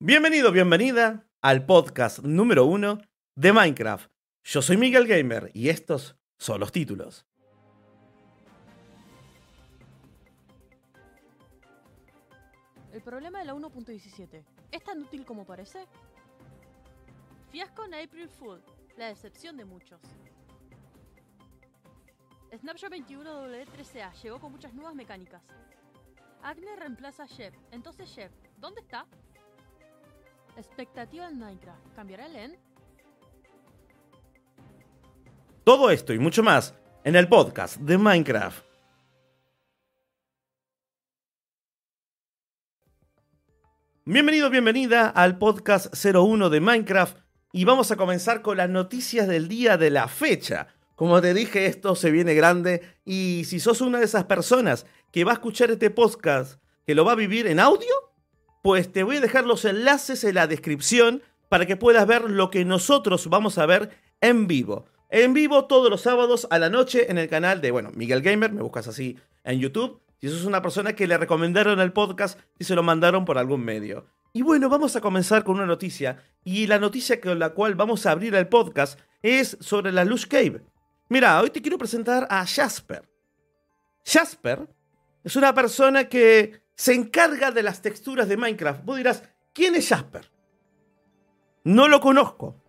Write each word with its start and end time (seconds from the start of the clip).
Bienvenido, 0.00 0.52
bienvenida 0.52 1.28
al 1.42 1.66
podcast 1.66 2.20
número 2.20 2.66
uno 2.66 2.98
de 3.34 3.52
Minecraft. 3.52 4.08
Yo 4.44 4.62
soy 4.62 4.76
Miguel 4.76 5.08
Gamer 5.08 5.50
y 5.54 5.70
estos 5.70 6.14
son 6.38 6.60
los 6.60 6.70
títulos. 6.70 7.26
El 12.92 13.02
problema 13.02 13.40
de 13.40 13.46
la 13.46 13.54
1.17. 13.54 14.44
¿Es 14.70 14.84
tan 14.84 15.02
útil 15.02 15.24
como 15.24 15.44
parece? 15.44 15.84
Fiasco 17.50 17.84
en 17.84 17.94
April 17.94 18.28
Fool. 18.28 18.62
La 18.96 19.08
decepción 19.08 19.56
de 19.56 19.64
muchos. 19.64 20.00
Snapshot 22.56 22.92
21W13A 22.92 24.12
llegó 24.22 24.38
con 24.38 24.52
muchas 24.52 24.72
nuevas 24.74 24.94
mecánicas. 24.94 25.42
Agne 26.44 26.76
reemplaza 26.76 27.24
a 27.24 27.26
Shep. 27.26 27.52
Entonces 27.72 28.08
Shep, 28.08 28.30
¿dónde 28.58 28.80
está? 28.80 29.08
Expectativa 30.58 31.28
en 31.28 31.38
Minecraft. 31.38 31.94
¿Cambiará 31.94 32.26
el 32.26 32.34
end? 32.34 32.56
Todo 35.62 35.92
esto 35.92 36.12
y 36.12 36.18
mucho 36.18 36.42
más 36.42 36.74
en 37.04 37.14
el 37.14 37.28
podcast 37.28 37.76
de 37.76 37.96
Minecraft. 37.96 38.64
Bienvenido, 44.04 44.50
bienvenida 44.50 45.08
al 45.08 45.38
podcast 45.38 45.94
01 45.94 46.50
de 46.50 46.60
Minecraft 46.60 47.18
y 47.52 47.64
vamos 47.64 47.92
a 47.92 47.96
comenzar 47.96 48.42
con 48.42 48.56
las 48.56 48.68
noticias 48.68 49.28
del 49.28 49.46
día 49.46 49.76
de 49.76 49.90
la 49.90 50.08
fecha. 50.08 50.74
Como 50.96 51.20
te 51.20 51.34
dije, 51.34 51.66
esto 51.66 51.94
se 51.94 52.10
viene 52.10 52.34
grande 52.34 52.82
y 53.04 53.44
si 53.44 53.60
sos 53.60 53.80
una 53.80 54.00
de 54.00 54.06
esas 54.06 54.24
personas 54.24 54.86
que 55.12 55.22
va 55.22 55.30
a 55.30 55.34
escuchar 55.34 55.70
este 55.70 55.90
podcast, 55.90 56.60
que 56.84 56.96
lo 56.96 57.04
va 57.04 57.12
a 57.12 57.16
vivir 57.16 57.46
en 57.46 57.60
audio, 57.60 58.07
pues 58.68 58.92
te 58.92 59.02
voy 59.02 59.16
a 59.16 59.20
dejar 59.22 59.46
los 59.46 59.64
enlaces 59.64 60.24
en 60.24 60.34
la 60.34 60.46
descripción 60.46 61.22
para 61.48 61.64
que 61.64 61.78
puedas 61.78 62.06
ver 62.06 62.28
lo 62.28 62.50
que 62.50 62.66
nosotros 62.66 63.28
vamos 63.28 63.56
a 63.56 63.64
ver 63.64 63.88
en 64.20 64.46
vivo. 64.46 64.84
En 65.08 65.32
vivo 65.32 65.64
todos 65.64 65.88
los 65.88 66.02
sábados 66.02 66.46
a 66.50 66.58
la 66.58 66.68
noche 66.68 67.10
en 67.10 67.16
el 67.16 67.30
canal 67.30 67.62
de, 67.62 67.70
bueno, 67.70 67.90
Miguel 67.94 68.20
Gamer, 68.20 68.52
me 68.52 68.60
buscas 68.60 68.86
así 68.86 69.16
en 69.42 69.58
YouTube. 69.58 70.02
Si 70.20 70.28
sos 70.28 70.44
una 70.44 70.60
persona 70.60 70.92
que 70.92 71.06
le 71.06 71.16
recomendaron 71.16 71.80
el 71.80 71.94
podcast 71.94 72.38
y 72.58 72.64
se 72.64 72.74
lo 72.74 72.82
mandaron 72.82 73.24
por 73.24 73.38
algún 73.38 73.64
medio. 73.64 74.04
Y 74.34 74.42
bueno, 74.42 74.68
vamos 74.68 74.94
a 74.96 75.00
comenzar 75.00 75.44
con 75.44 75.54
una 75.54 75.64
noticia. 75.64 76.22
Y 76.44 76.66
la 76.66 76.78
noticia 76.78 77.22
con 77.22 77.38
la 77.38 77.54
cual 77.54 77.74
vamos 77.74 78.04
a 78.04 78.10
abrir 78.10 78.34
el 78.34 78.48
podcast 78.48 79.00
es 79.22 79.56
sobre 79.60 79.92
la 79.92 80.04
Lush 80.04 80.26
Cave. 80.26 80.60
Mira, 81.08 81.40
hoy 81.40 81.48
te 81.48 81.62
quiero 81.62 81.78
presentar 81.78 82.26
a 82.28 82.44
Jasper. 82.44 83.08
Jasper 84.04 84.68
es 85.24 85.36
una 85.36 85.54
persona 85.54 86.06
que 86.06 86.67
se 86.78 86.94
encarga 86.94 87.50
de 87.50 87.64
las 87.64 87.82
texturas 87.82 88.28
de 88.28 88.36
Minecraft. 88.36 88.84
Vos 88.84 88.96
dirás, 88.96 89.24
¿quién 89.52 89.74
es 89.74 89.88
Jasper? 89.88 90.30
No 91.64 91.88
lo 91.88 92.00
conozco. 92.00 92.62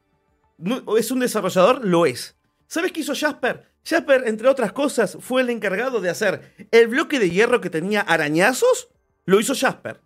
¿Es 0.98 1.12
un 1.12 1.20
desarrollador? 1.20 1.86
Lo 1.86 2.08
es. 2.08 2.36
¿Sabes 2.66 2.92
qué 2.92 3.02
hizo 3.02 3.14
Jasper? 3.14 3.72
Jasper, 3.86 4.24
entre 4.28 4.50
otras 4.50 4.74
cosas, 4.74 5.16
fue 5.22 5.44
el 5.44 5.52
encargado 5.52 6.02
de 6.02 6.10
hacer 6.10 6.56
el 6.72 6.88
bloque 6.88 7.20
de 7.20 7.30
hierro 7.30 7.62
que 7.62 7.70
tenía 7.70 8.02
arañazos. 8.02 8.90
Lo 9.26 9.40
hizo 9.40 9.54
Jasper. 9.54 10.02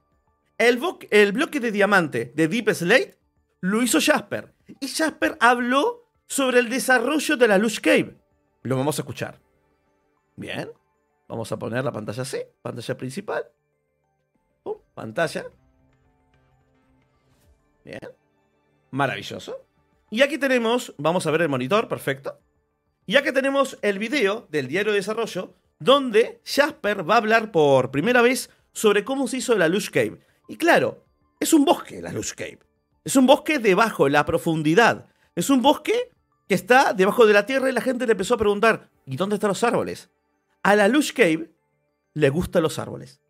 El, 0.58 0.82
el 1.10 1.32
bloque 1.32 1.62
de 1.62 1.72
diamante 1.72 2.34
de 2.36 2.50
Deep 2.50 2.74
Slate 2.74 3.18
lo 3.62 3.82
hizo 3.82 4.02
Jasper. 4.02 4.54
Y 4.82 4.90
Jasper 4.90 5.38
habló 5.40 6.12
sobre 6.28 6.60
el 6.60 6.70
desarrollo 6.70 7.38
de 7.38 7.48
la 7.48 7.58
Lush 7.58 7.80
Cave. 7.80 8.18
Lo 8.64 8.76
vamos 8.76 9.00
a 9.00 9.04
escuchar. 9.04 9.40
Bien. 10.36 10.70
Vamos 11.30 11.50
a 11.54 11.58
poner 11.58 11.86
la 11.86 11.94
pantalla 11.94 12.26
C, 12.26 12.54
pantalla 12.62 12.98
principal. 12.98 13.46
Pantalla. 14.94 15.46
Bien. 17.84 18.00
Maravilloso. 18.92 19.66
Y 20.10 20.22
aquí 20.22 20.38
tenemos, 20.38 20.94
vamos 20.98 21.26
a 21.26 21.32
ver 21.32 21.42
el 21.42 21.50
monitor, 21.50 21.88
perfecto. 21.88 22.40
Y 23.06 23.16
aquí 23.16 23.32
tenemos 23.32 23.78
el 23.82 24.00
video 24.00 24.48
del 24.50 24.68
diario 24.68 24.92
de 24.92 25.00
desarrollo, 25.00 25.56
donde 25.80 26.40
Jasper 26.46 27.10
va 27.10 27.16
a 27.16 27.18
hablar 27.18 27.52
por 27.52 27.92
primera 27.92 28.22
vez 28.22 28.50
sobre 28.72 29.04
cómo 29.04 29.28
se 29.28 29.38
hizo 29.38 29.58
la 29.58 29.68
Lush 29.68 29.90
Cave. 29.90 30.20
Y 30.48 30.58
claro, 30.58 31.04
es 31.40 31.54
un 31.54 31.66
bosque 31.66 32.02
la 32.02 32.14
Lush 32.14 32.34
Cave. 32.34 32.60
Es 33.04 33.16
un 33.16 33.26
bosque 33.26 33.60
debajo, 33.60 34.08
la 34.08 34.26
profundidad. 34.26 35.08
Es 35.36 35.50
un 35.50 35.62
bosque 35.62 36.12
que 36.48 36.56
está 36.56 36.94
debajo 36.94 37.26
de 37.26 37.34
la 37.34 37.46
tierra 37.46 37.70
y 37.70 37.74
la 37.74 37.82
gente 37.82 38.06
le 38.06 38.12
empezó 38.12 38.36
a 38.36 38.38
preguntar, 38.38 38.90
¿y 39.06 39.18
dónde 39.18 39.36
están 39.36 39.50
los 39.50 39.64
árboles? 39.64 40.10
A 40.62 40.76
la 40.76 40.88
Lush 40.88 41.12
Cave 41.12 41.52
le 42.14 42.30
gustan 42.30 42.64
los 42.64 42.80
árboles. 42.80 43.23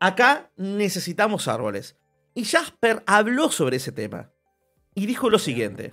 Acá 0.00 0.50
necesitamos 0.56 1.46
árboles. 1.46 1.96
Y 2.34 2.44
Jasper 2.44 3.02
habló 3.06 3.50
sobre 3.50 3.76
ese 3.76 3.92
tema 3.92 4.30
y 4.94 5.04
dijo 5.06 5.28
lo 5.28 5.38
siguiente. 5.38 5.92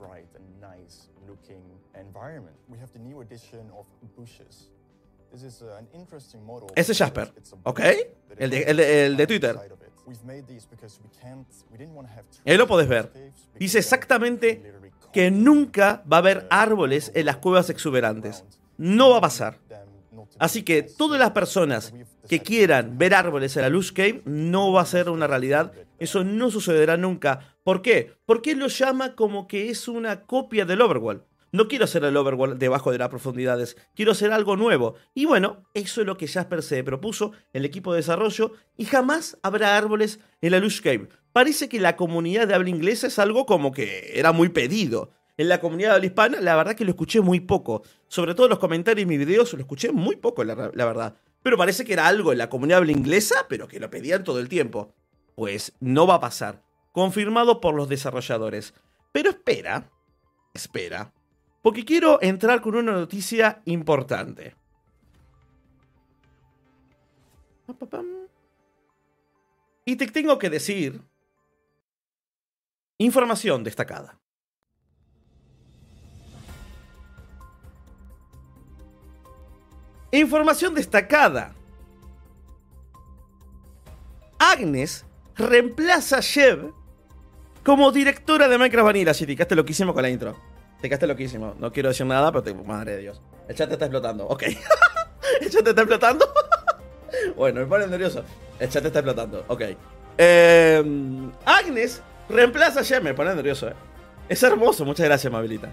Ese 6.75 6.91
es 6.91 6.97
Jasper, 6.97 7.33
¿ok? 7.63 7.79
El 8.37 8.49
de, 8.49 8.63
el, 8.63 9.17
de, 9.17 9.27
Twitter. 9.27 9.59
Ahí 12.45 12.57
lo 12.57 12.67
podés 12.67 12.87
ver. 12.87 13.11
Dice 13.59 13.79
exactamente 13.79 14.73
que 15.11 15.31
nunca 15.31 16.03
va 16.11 16.17
a 16.17 16.19
haber 16.19 16.47
árboles 16.49 17.11
en 17.13 17.25
las 17.25 17.37
cuevas 17.37 17.69
exuberantes. 17.69 18.45
No 18.77 19.09
va 19.09 19.17
a 19.17 19.21
pasar. 19.21 19.59
Así 20.39 20.63
que 20.63 20.83
todas 20.83 21.19
las 21.19 21.31
personas 21.31 21.93
que 22.27 22.41
quieran 22.41 22.97
ver 22.97 23.13
árboles 23.13 23.55
en 23.55 23.63
la 23.63 23.69
Lush 23.69 23.91
Cave 23.91 24.21
no 24.25 24.71
va 24.71 24.81
a 24.81 24.85
ser 24.85 25.09
una 25.09 25.27
realidad. 25.27 25.71
Eso 25.99 26.23
no 26.23 26.51
sucederá 26.51 26.97
nunca. 26.97 27.55
¿Por 27.63 27.81
qué? 27.81 28.13
Porque 28.25 28.55
lo 28.55 28.67
llama 28.67 29.15
como 29.15 29.47
que 29.47 29.69
es 29.69 29.87
una 29.87 30.21
copia 30.21 30.65
del 30.65 30.81
Overworld. 30.81 31.23
No 31.53 31.69
quiero 31.69 31.85
hacer 31.85 32.03
el 32.03 32.17
Overworld 32.17 32.59
debajo 32.59 32.91
de 32.91 32.97
las 32.97 33.07
profundidades, 33.07 33.77
quiero 33.95 34.11
hacer 34.11 34.33
algo 34.33 34.57
nuevo. 34.57 34.95
Y 35.13 35.25
bueno, 35.25 35.63
eso 35.73 36.01
es 36.01 36.07
lo 36.07 36.17
que 36.17 36.27
Jasper 36.27 36.61
se 36.61 36.83
propuso, 36.83 37.31
el 37.53 37.63
equipo 37.63 37.93
de 37.93 37.97
desarrollo, 37.97 38.51
y 38.75 38.85
jamás 38.85 39.37
habrá 39.43 39.77
árboles 39.77 40.19
en 40.41 40.51
la 40.51 40.59
Lush 40.59 40.81
Cave. 40.81 41.07
Parece 41.31 41.69
que 41.69 41.79
la 41.79 41.95
comunidad 41.95 42.47
de 42.47 42.53
habla 42.53 42.69
inglesa 42.69 43.07
es 43.07 43.17
algo 43.17 43.45
como 43.45 43.71
que 43.71 44.11
era 44.19 44.33
muy 44.33 44.49
pedido. 44.49 45.11
En 45.37 45.49
la 45.49 45.59
comunidad 45.59 45.93
habla 45.93 46.07
hispana, 46.07 46.41
la 46.41 46.55
verdad 46.55 46.75
que 46.75 46.83
lo 46.83 46.91
escuché 46.91 47.21
muy 47.21 47.39
poco. 47.39 47.83
Sobre 48.07 48.33
todo 48.33 48.47
los 48.47 48.59
comentarios 48.59 49.03
y 49.03 49.05
mis 49.05 49.19
videos, 49.19 49.53
lo 49.53 49.59
escuché 49.59 49.91
muy 49.91 50.15
poco, 50.15 50.43
la, 50.43 50.71
la 50.73 50.85
verdad. 50.85 51.15
Pero 51.43 51.57
parece 51.57 51.85
que 51.85 51.93
era 51.93 52.07
algo 52.07 52.31
en 52.31 52.39
la 52.39 52.49
comunidad 52.49 52.79
habla 52.79 52.91
inglesa, 52.91 53.45
pero 53.47 53.67
que 53.67 53.79
lo 53.79 53.89
pedían 53.89 54.23
todo 54.23 54.39
el 54.39 54.49
tiempo. 54.49 54.93
Pues 55.35 55.73
no 55.79 56.07
va 56.07 56.15
a 56.15 56.19
pasar. 56.19 56.63
Confirmado 56.91 57.61
por 57.61 57.75
los 57.75 57.87
desarrolladores. 57.87 58.73
Pero 59.11 59.29
espera, 59.29 59.89
espera, 60.53 61.13
porque 61.61 61.85
quiero 61.85 62.19
entrar 62.21 62.61
con 62.61 62.75
una 62.75 62.93
noticia 62.93 63.61
importante. 63.65 64.55
Y 69.85 69.95
te 69.95 70.07
tengo 70.07 70.37
que 70.37 70.49
decir 70.49 71.01
información 72.97 73.63
destacada. 73.63 74.19
Información 80.17 80.73
destacada. 80.73 81.53
Agnes 84.39 85.05
reemplaza 85.35 86.17
a 86.17 86.21
Shev 86.21 86.73
como 87.63 87.91
directora 87.91 88.47
de 88.47 88.57
Minecraft 88.57 88.85
Vanilla. 88.85 89.13
Sí, 89.13 89.27
te 89.27 89.35
quedaste 89.35 89.55
loquísimo 89.55 89.93
con 89.93 90.01
la 90.01 90.09
intro. 90.09 90.35
Te 90.81 90.89
quedaste 90.89 91.05
loquísimo. 91.05 91.53
No 91.59 91.71
quiero 91.71 91.89
decir 91.89 92.07
nada, 92.07 92.31
pero 92.31 92.41
te... 92.41 92.53
madre 92.55 92.93
de 92.93 93.01
Dios. 93.01 93.21
El 93.47 93.55
chat 93.55 93.71
está 93.71 93.85
explotando. 93.85 94.25
Ok. 94.25 94.43
¿El 95.41 95.51
chat 95.51 95.63
te 95.63 95.69
está 95.69 95.81
explotando? 95.81 96.27
bueno, 97.35 97.59
me 97.59 97.67
pone 97.67 97.85
nervioso. 97.85 98.23
El 98.59 98.69
chat 98.69 98.83
está 98.83 98.99
explotando. 98.99 99.45
Ok. 99.49 99.61
Em, 100.17 101.31
Agnes 101.45 102.01
reemplaza 102.27 102.79
a 102.79 102.83
Shev. 102.83 103.03
Me 103.03 103.13
pone 103.13 103.35
nervioso, 103.35 103.67
eh. 103.67 103.73
Es 104.29 104.41
hermoso. 104.41 104.83
Muchas 104.83 105.05
gracias, 105.05 105.31
Mabilita. 105.31 105.69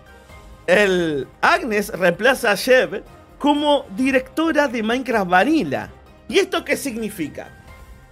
El 0.66 1.28
Agnes 1.40 1.88
reemplaza 1.88 2.50
a 2.50 2.56
Shev 2.56 3.02
como 3.44 3.84
directora 3.94 4.68
de 4.68 4.82
Minecraft 4.82 5.30
Vanilla. 5.30 5.92
¿Y 6.30 6.38
esto 6.38 6.64
qué 6.64 6.78
significa? 6.78 7.62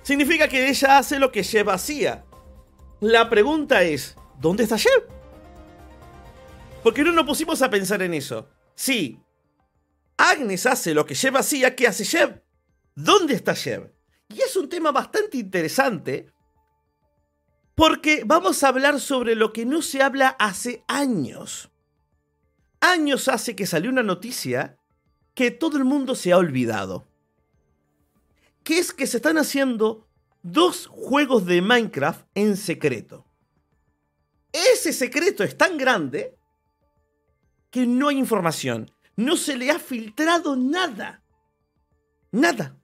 Significa 0.02 0.46
que 0.46 0.69
ella 0.69 0.99
hace 0.99 1.19
lo 1.19 1.32
que 1.32 1.43
Shev 1.43 1.70
hacía. 1.70 2.26
La 3.00 3.31
pregunta 3.31 3.82
es, 3.82 4.14
¿dónde 4.38 4.64
está 4.64 4.76
Shev? 4.76 5.08
Porque 6.82 7.02
no 7.02 7.12
nos 7.12 7.25
pusimos 7.25 7.62
a 7.62 7.70
pensar 7.70 8.02
en 8.02 8.12
eso. 8.12 8.50
Sí, 8.75 9.23
Agnes 10.19 10.67
hace 10.67 10.93
lo 10.93 11.06
que 11.06 11.14
Shev 11.14 11.38
hacía, 11.38 11.75
¿qué 11.75 11.87
hace 11.87 12.05
Shev? 12.05 12.43
¿Dónde 12.94 13.32
está 13.32 13.55
Shev? 13.55 13.90
Y 14.29 14.43
es 14.43 14.55
un 14.55 14.69
tema 14.69 14.93
bastante 14.93 15.38
interesante 15.38 16.31
porque 17.75 18.25
vamos 18.26 18.62
a 18.62 18.69
hablar 18.69 19.00
sobre 19.00 19.34
lo 19.34 19.55
que 19.55 19.64
no 19.64 19.81
se 19.81 20.02
habla 20.02 20.37
hace 20.38 20.84
años. 20.88 21.70
Años 22.82 23.29
hace 23.29 23.56
que 23.56 23.64
salió 23.64 23.90
una 23.90 24.02
noticia 24.02 24.76
que 25.34 25.50
todo 25.50 25.79
el 25.79 25.84
mundo 25.84 26.14
se 26.14 26.32
ha 26.32 26.38
olvidado. 26.38 27.06
Que 28.64 28.79
es 28.79 28.93
que 28.93 29.06
se 29.06 29.17
están 29.17 29.38
haciendo 29.38 30.06
dos 30.43 30.87
juegos 30.87 31.46
de 31.46 31.62
Minecraft 31.62 32.26
en 32.34 32.56
secreto. 32.56 33.25
Ese 34.52 34.93
secreto 34.93 35.43
es 35.43 35.56
tan 35.56 35.79
grande 35.79 36.37
que 37.70 37.87
no 37.87 38.08
hay 38.08 38.19
información. 38.19 38.90
No 39.17 39.37
se 39.37 39.56
le 39.56 39.70
ha 39.70 39.79
filtrado 39.79 40.56
nada. 40.56 41.23
Nada. 42.31 42.76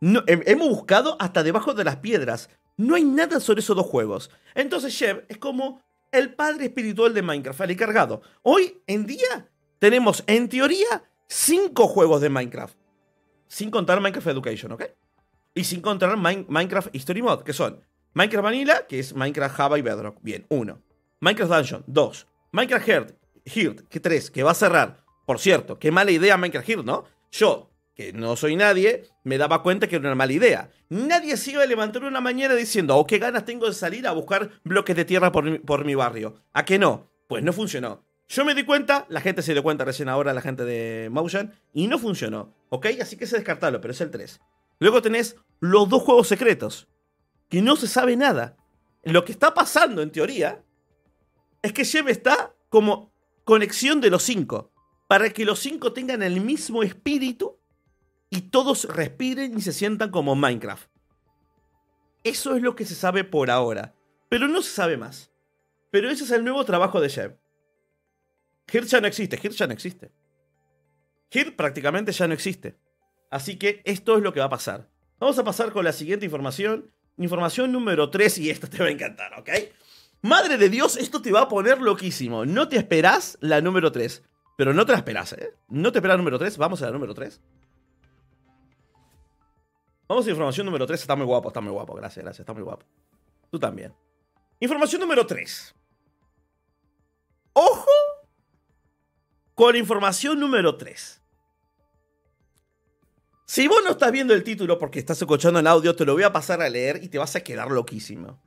Hemos 0.00 0.68
buscado 0.68 1.16
hasta 1.20 1.42
debajo 1.42 1.74
de 1.74 1.84
las 1.84 1.96
piedras. 1.96 2.48
No 2.76 2.94
hay 2.94 3.04
nada 3.04 3.40
sobre 3.40 3.60
esos 3.60 3.76
dos 3.76 3.86
juegos. 3.86 4.30
Entonces 4.54 4.92
Shep 4.92 5.30
es 5.30 5.38
como 5.38 5.82
el 6.10 6.34
padre 6.34 6.66
espiritual 6.66 7.14
de 7.14 7.22
Minecraft, 7.22 7.60
el 7.62 7.70
encargado. 7.72 8.22
Hoy 8.42 8.82
en 8.86 9.06
día 9.06 9.50
tenemos, 9.78 10.22
en 10.26 10.48
teoría, 10.48 11.04
cinco 11.32 11.88
juegos 11.88 12.20
de 12.20 12.28
Minecraft. 12.28 12.76
Sin 13.48 13.70
contar 13.70 14.00
Minecraft 14.00 14.28
Education, 14.28 14.72
¿ok? 14.72 14.84
Y 15.54 15.64
sin 15.64 15.80
contar 15.80 16.16
Minecraft 16.16 16.94
History 16.94 17.22
Mod, 17.22 17.42
que 17.42 17.52
son 17.52 17.80
Minecraft 18.14 18.44
Vanilla, 18.44 18.86
que 18.86 18.98
es 18.98 19.14
Minecraft 19.14 19.54
Java 19.54 19.78
y 19.78 19.82
Bedrock. 19.82 20.18
Bien, 20.22 20.46
uno. 20.48 20.82
Minecraft 21.20 21.52
Dungeon, 21.52 21.84
dos. 21.86 22.26
Minecraft 22.52 22.86
Heart, 22.86 23.14
Heart, 23.46 23.88
que 23.88 24.00
tres, 24.00 24.30
que 24.30 24.42
va 24.42 24.52
a 24.52 24.54
cerrar. 24.54 25.04
Por 25.26 25.38
cierto, 25.38 25.78
qué 25.78 25.90
mala 25.90 26.10
idea 26.10 26.36
Minecraft 26.36 26.68
Heart, 26.68 26.84
¿no? 26.84 27.04
Yo, 27.30 27.70
que 27.94 28.12
no 28.12 28.36
soy 28.36 28.56
nadie, 28.56 29.04
me 29.24 29.38
daba 29.38 29.62
cuenta 29.62 29.86
que 29.86 29.96
era 29.96 30.06
una 30.06 30.14
mala 30.14 30.32
idea. 30.32 30.70
Nadie 30.88 31.36
se 31.36 31.52
iba 31.52 31.62
a 31.62 31.66
levantar 31.66 32.04
una 32.04 32.20
mañana 32.20 32.54
diciendo, 32.54 32.96
oh, 32.96 33.06
qué 33.06 33.18
ganas 33.18 33.44
tengo 33.44 33.66
de 33.66 33.74
salir 33.74 34.06
a 34.06 34.12
buscar 34.12 34.50
bloques 34.64 34.96
de 34.96 35.04
tierra 35.04 35.32
por 35.32 35.44
mi, 35.44 35.58
por 35.58 35.84
mi 35.84 35.94
barrio. 35.94 36.42
¿A 36.52 36.64
qué 36.64 36.78
no? 36.78 37.10
Pues 37.28 37.42
no 37.42 37.52
funcionó. 37.52 38.04
Yo 38.32 38.46
me 38.46 38.54
di 38.54 38.64
cuenta, 38.64 39.04
la 39.10 39.20
gente 39.20 39.42
se 39.42 39.52
dio 39.52 39.62
cuenta 39.62 39.84
recién 39.84 40.08
ahora, 40.08 40.32
la 40.32 40.40
gente 40.40 40.64
de 40.64 41.10
Motion, 41.10 41.52
y 41.74 41.86
no 41.86 41.98
funcionó. 41.98 42.54
¿Ok? 42.70 42.86
Así 43.02 43.18
que 43.18 43.26
se 43.26 43.36
descartalo, 43.36 43.82
pero 43.82 43.92
es 43.92 44.00
el 44.00 44.10
3. 44.10 44.40
Luego 44.78 45.02
tenés 45.02 45.36
los 45.60 45.86
dos 45.90 46.02
juegos 46.02 46.28
secretos, 46.28 46.88
que 47.50 47.60
no 47.60 47.76
se 47.76 47.86
sabe 47.86 48.16
nada. 48.16 48.56
Lo 49.02 49.26
que 49.26 49.32
está 49.32 49.52
pasando, 49.52 50.00
en 50.00 50.10
teoría, 50.10 50.64
es 51.60 51.74
que 51.74 51.84
Jeff 51.84 52.08
está 52.08 52.54
como 52.70 53.12
conexión 53.44 54.00
de 54.00 54.08
los 54.08 54.22
cinco, 54.22 54.72
para 55.08 55.28
que 55.28 55.44
los 55.44 55.58
cinco 55.58 55.92
tengan 55.92 56.22
el 56.22 56.40
mismo 56.40 56.82
espíritu 56.82 57.58
y 58.30 58.48
todos 58.48 58.84
respiren 58.84 59.58
y 59.58 59.60
se 59.60 59.74
sientan 59.74 60.10
como 60.10 60.34
Minecraft. 60.36 60.88
Eso 62.24 62.56
es 62.56 62.62
lo 62.62 62.76
que 62.76 62.86
se 62.86 62.94
sabe 62.94 63.24
por 63.24 63.50
ahora, 63.50 63.94
pero 64.30 64.48
no 64.48 64.62
se 64.62 64.70
sabe 64.70 64.96
más. 64.96 65.30
Pero 65.90 66.08
ese 66.08 66.24
es 66.24 66.30
el 66.30 66.44
nuevo 66.44 66.64
trabajo 66.64 66.98
de 66.98 67.10
Jeff. 67.10 67.41
Hirt 68.72 68.86
ya 68.86 69.00
no 69.00 69.06
existe, 69.06 69.38
Hirt 69.42 69.54
ya 69.54 69.66
no 69.66 69.72
existe. 69.72 70.12
Hirt 71.30 71.56
prácticamente 71.56 72.12
ya 72.12 72.26
no 72.26 72.34
existe. 72.34 72.78
Así 73.30 73.58
que 73.58 73.82
esto 73.84 74.16
es 74.16 74.22
lo 74.22 74.32
que 74.32 74.40
va 74.40 74.46
a 74.46 74.50
pasar. 74.50 74.88
Vamos 75.18 75.38
a 75.38 75.44
pasar 75.44 75.72
con 75.72 75.84
la 75.84 75.92
siguiente 75.92 76.24
información. 76.24 76.92
Información 77.18 77.72
número 77.72 78.10
3 78.10 78.38
y 78.38 78.50
esta 78.50 78.68
te 78.68 78.78
va 78.78 78.86
a 78.86 78.90
encantar, 78.90 79.38
¿ok? 79.38 79.50
Madre 80.22 80.56
de 80.56 80.68
Dios, 80.68 80.96
esto 80.96 81.20
te 81.20 81.32
va 81.32 81.42
a 81.42 81.48
poner 81.48 81.80
loquísimo. 81.80 82.44
No 82.46 82.68
te 82.68 82.76
esperás 82.76 83.38
la 83.40 83.60
número 83.60 83.92
3. 83.92 84.22
Pero 84.56 84.72
no 84.72 84.86
te 84.86 84.92
la 84.92 84.98
esperás, 84.98 85.32
¿eh? 85.32 85.54
No 85.68 85.92
te 85.92 85.98
esperás 85.98 86.14
la 86.14 86.18
número 86.18 86.38
3. 86.38 86.56
Vamos 86.58 86.82
a 86.82 86.86
la 86.86 86.92
número 86.92 87.14
3. 87.14 87.40
Vamos 90.08 90.26
a 90.26 90.30
información 90.30 90.66
número 90.66 90.86
3. 90.86 91.00
Está 91.00 91.16
muy 91.16 91.26
guapo, 91.26 91.48
está 91.48 91.60
muy 91.60 91.72
guapo. 91.72 91.94
Gracias, 91.94 92.22
gracias. 92.24 92.40
Está 92.40 92.52
muy 92.52 92.62
guapo. 92.62 92.84
Tú 93.50 93.58
también. 93.58 93.94
Información 94.60 95.00
número 95.00 95.26
3. 95.26 95.74
Ojo 97.54 98.11
con 99.54 99.76
información 99.76 100.40
número 100.40 100.76
3. 100.76 101.20
Si 103.46 103.68
vos 103.68 103.82
no 103.84 103.90
estás 103.90 104.10
viendo 104.12 104.32
el 104.32 104.44
título 104.44 104.78
porque 104.78 104.98
estás 104.98 105.20
escuchando 105.20 105.60
el 105.60 105.66
audio, 105.66 105.94
te 105.94 106.06
lo 106.06 106.14
voy 106.14 106.22
a 106.22 106.32
pasar 106.32 106.62
a 106.62 106.70
leer 106.70 107.02
y 107.02 107.08
te 107.08 107.18
vas 107.18 107.36
a 107.36 107.42
quedar 107.42 107.70
loquísimo. 107.70 108.40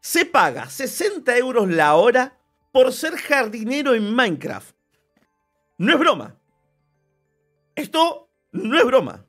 Se 0.00 0.26
paga 0.26 0.68
60 0.68 1.36
euros 1.38 1.68
la 1.68 1.94
hora 1.94 2.38
por 2.72 2.92
ser 2.92 3.16
jardinero 3.16 3.94
en 3.94 4.14
Minecraft. 4.14 4.74
No 5.78 5.94
es 5.94 5.98
broma. 5.98 6.36
Esto 7.74 8.30
no 8.52 8.78
es 8.78 8.84
broma. 8.84 9.24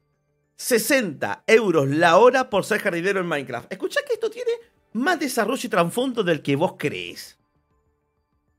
60 0.57 1.45
euros 1.47 1.87
la 1.87 2.17
hora 2.17 2.49
por 2.49 2.65
ser 2.65 2.81
jardinero 2.81 3.21
en 3.21 3.27
Minecraft. 3.27 3.71
Escucha 3.71 4.01
que 4.05 4.13
esto 4.13 4.29
tiene 4.29 4.51
más 4.93 5.19
desarrollo 5.19 5.65
y 5.65 5.69
trasfondo 5.69 6.23
del 6.23 6.41
que 6.41 6.55
vos 6.55 6.75
crees. 6.77 7.37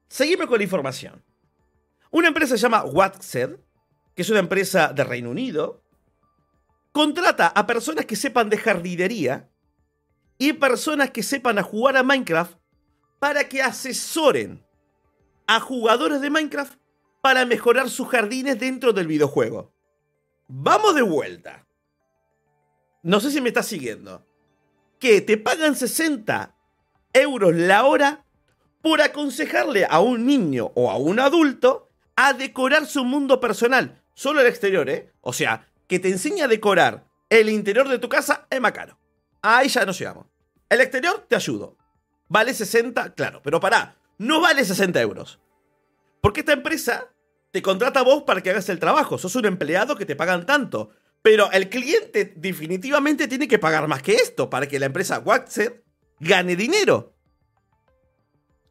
Seguime 0.09 0.47
con 0.47 0.59
la 0.59 0.65
información. 0.65 1.23
Una 2.13 2.29
empresa 2.29 2.57
se 2.57 2.63
llama 2.63 2.85
Watson, 2.85 3.59
que 4.15 4.21
es 4.21 4.29
una 4.29 4.41
empresa 4.41 4.93
de 4.93 5.03
Reino 5.03 5.31
Unido, 5.31 5.83
contrata 6.93 7.49
a 7.49 7.67
personas 7.67 8.05
que 8.05 8.17
sepan 8.17 8.51
de 8.51 8.59
jardinería 8.59 9.51
y 10.37 10.53
personas 10.53 11.11
que 11.11 11.23
sepan 11.23 11.59
a 11.59 11.63
jugar 11.63 11.97
a 11.97 12.03
Minecraft 12.03 12.59
para 13.19 13.49
que 13.49 13.63
asesoren 13.63 14.63
a 15.47 15.59
jugadores 15.59 16.21
de 16.21 16.29
Minecraft 16.29 16.75
para 17.23 17.47
mejorar 17.47 17.89
sus 17.89 18.09
jardines 18.09 18.61
dentro 18.61 18.93
del 18.93 19.07
videojuego. 19.07 19.73
Vamos 20.49 20.95
de 20.95 21.03
vuelta. 21.03 21.67
No 23.03 23.21
sé 23.21 23.31
si 23.31 23.41
me 23.41 23.49
estás 23.49 23.67
siguiendo. 23.67 24.27
Que 24.99 25.23
te 25.23 25.39
pagan 25.39 25.77
60 25.77 26.55
euros 27.15 27.55
la 27.55 27.85
hora 27.87 28.27
por 28.83 29.01
aconsejarle 29.01 29.87
a 29.89 30.01
un 30.01 30.27
niño 30.27 30.73
o 30.75 30.91
a 30.91 30.99
un 30.99 31.19
adulto 31.19 31.92
a 32.17 32.33
decorar 32.33 32.87
su 32.87 33.05
mundo 33.05 33.41
personal. 33.41 34.03
Solo 34.15 34.41
el 34.41 34.47
exterior, 34.47 34.89
¿eh? 34.89 35.13
O 35.21 35.33
sea, 35.33 35.69
que 35.87 35.99
te 35.99 36.09
enseña 36.09 36.45
a 36.45 36.49
decorar 36.49 37.07
el 37.29 37.49
interior 37.49 37.89
de 37.89 37.99
tu 37.99 38.09
casa 38.09 38.47
es 38.51 38.61
más 38.61 38.73
caro. 38.73 38.99
Ahí 39.41 39.69
ya 39.69 39.85
nos 39.85 39.99
llegamos. 39.99 40.27
El 40.69 40.81
exterior 40.81 41.27
te 41.29 41.37
ayudo. 41.37 41.77
Vale 42.29 42.55
60, 42.55 43.15
claro, 43.15 43.41
pero 43.43 43.61
pará, 43.61 43.97
no 44.19 44.41
vale 44.41 44.65
60 44.65 45.01
euros. 45.01 45.41
Porque 46.21 46.41
esta 46.41 46.53
empresa 46.53 47.09
te 47.51 47.61
contrata 47.61 48.01
a 48.01 48.05
vos 48.05 48.23
para 48.23 48.41
que 48.41 48.51
hagas 48.51 48.69
el 48.69 48.79
trabajo. 48.79 49.19
Sos 49.19 49.35
un 49.37 49.45
empleado 49.45 49.97
que 49.97 50.07
te 50.07 50.17
pagan 50.17 50.47
tanto. 50.47 50.91
Pero 51.21 51.51
el 51.53 51.69
cliente 51.69 52.33
definitivamente 52.37 53.29
tiene 53.29 53.47
que 53.47 53.59
pagar 53.59 53.87
más 53.87 54.03
que 54.03 54.15
esto 54.15 54.51
para 54.51 54.67
que 54.67 54.79
la 54.79 54.87
empresa 54.87 55.21
Waxet 55.21 55.85
gane 56.19 56.57
dinero. 56.57 57.15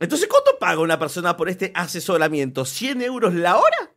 Entonces, 0.02 0.28
¿cuánto 0.28 0.58
paga 0.58 0.82
una 0.82 0.98
persona 0.98 1.38
por 1.38 1.48
este 1.48 1.72
asesoramiento? 1.76 2.64
¿100 2.66 3.04
euros 3.04 3.36
la 3.36 3.60
hora? 3.60 3.94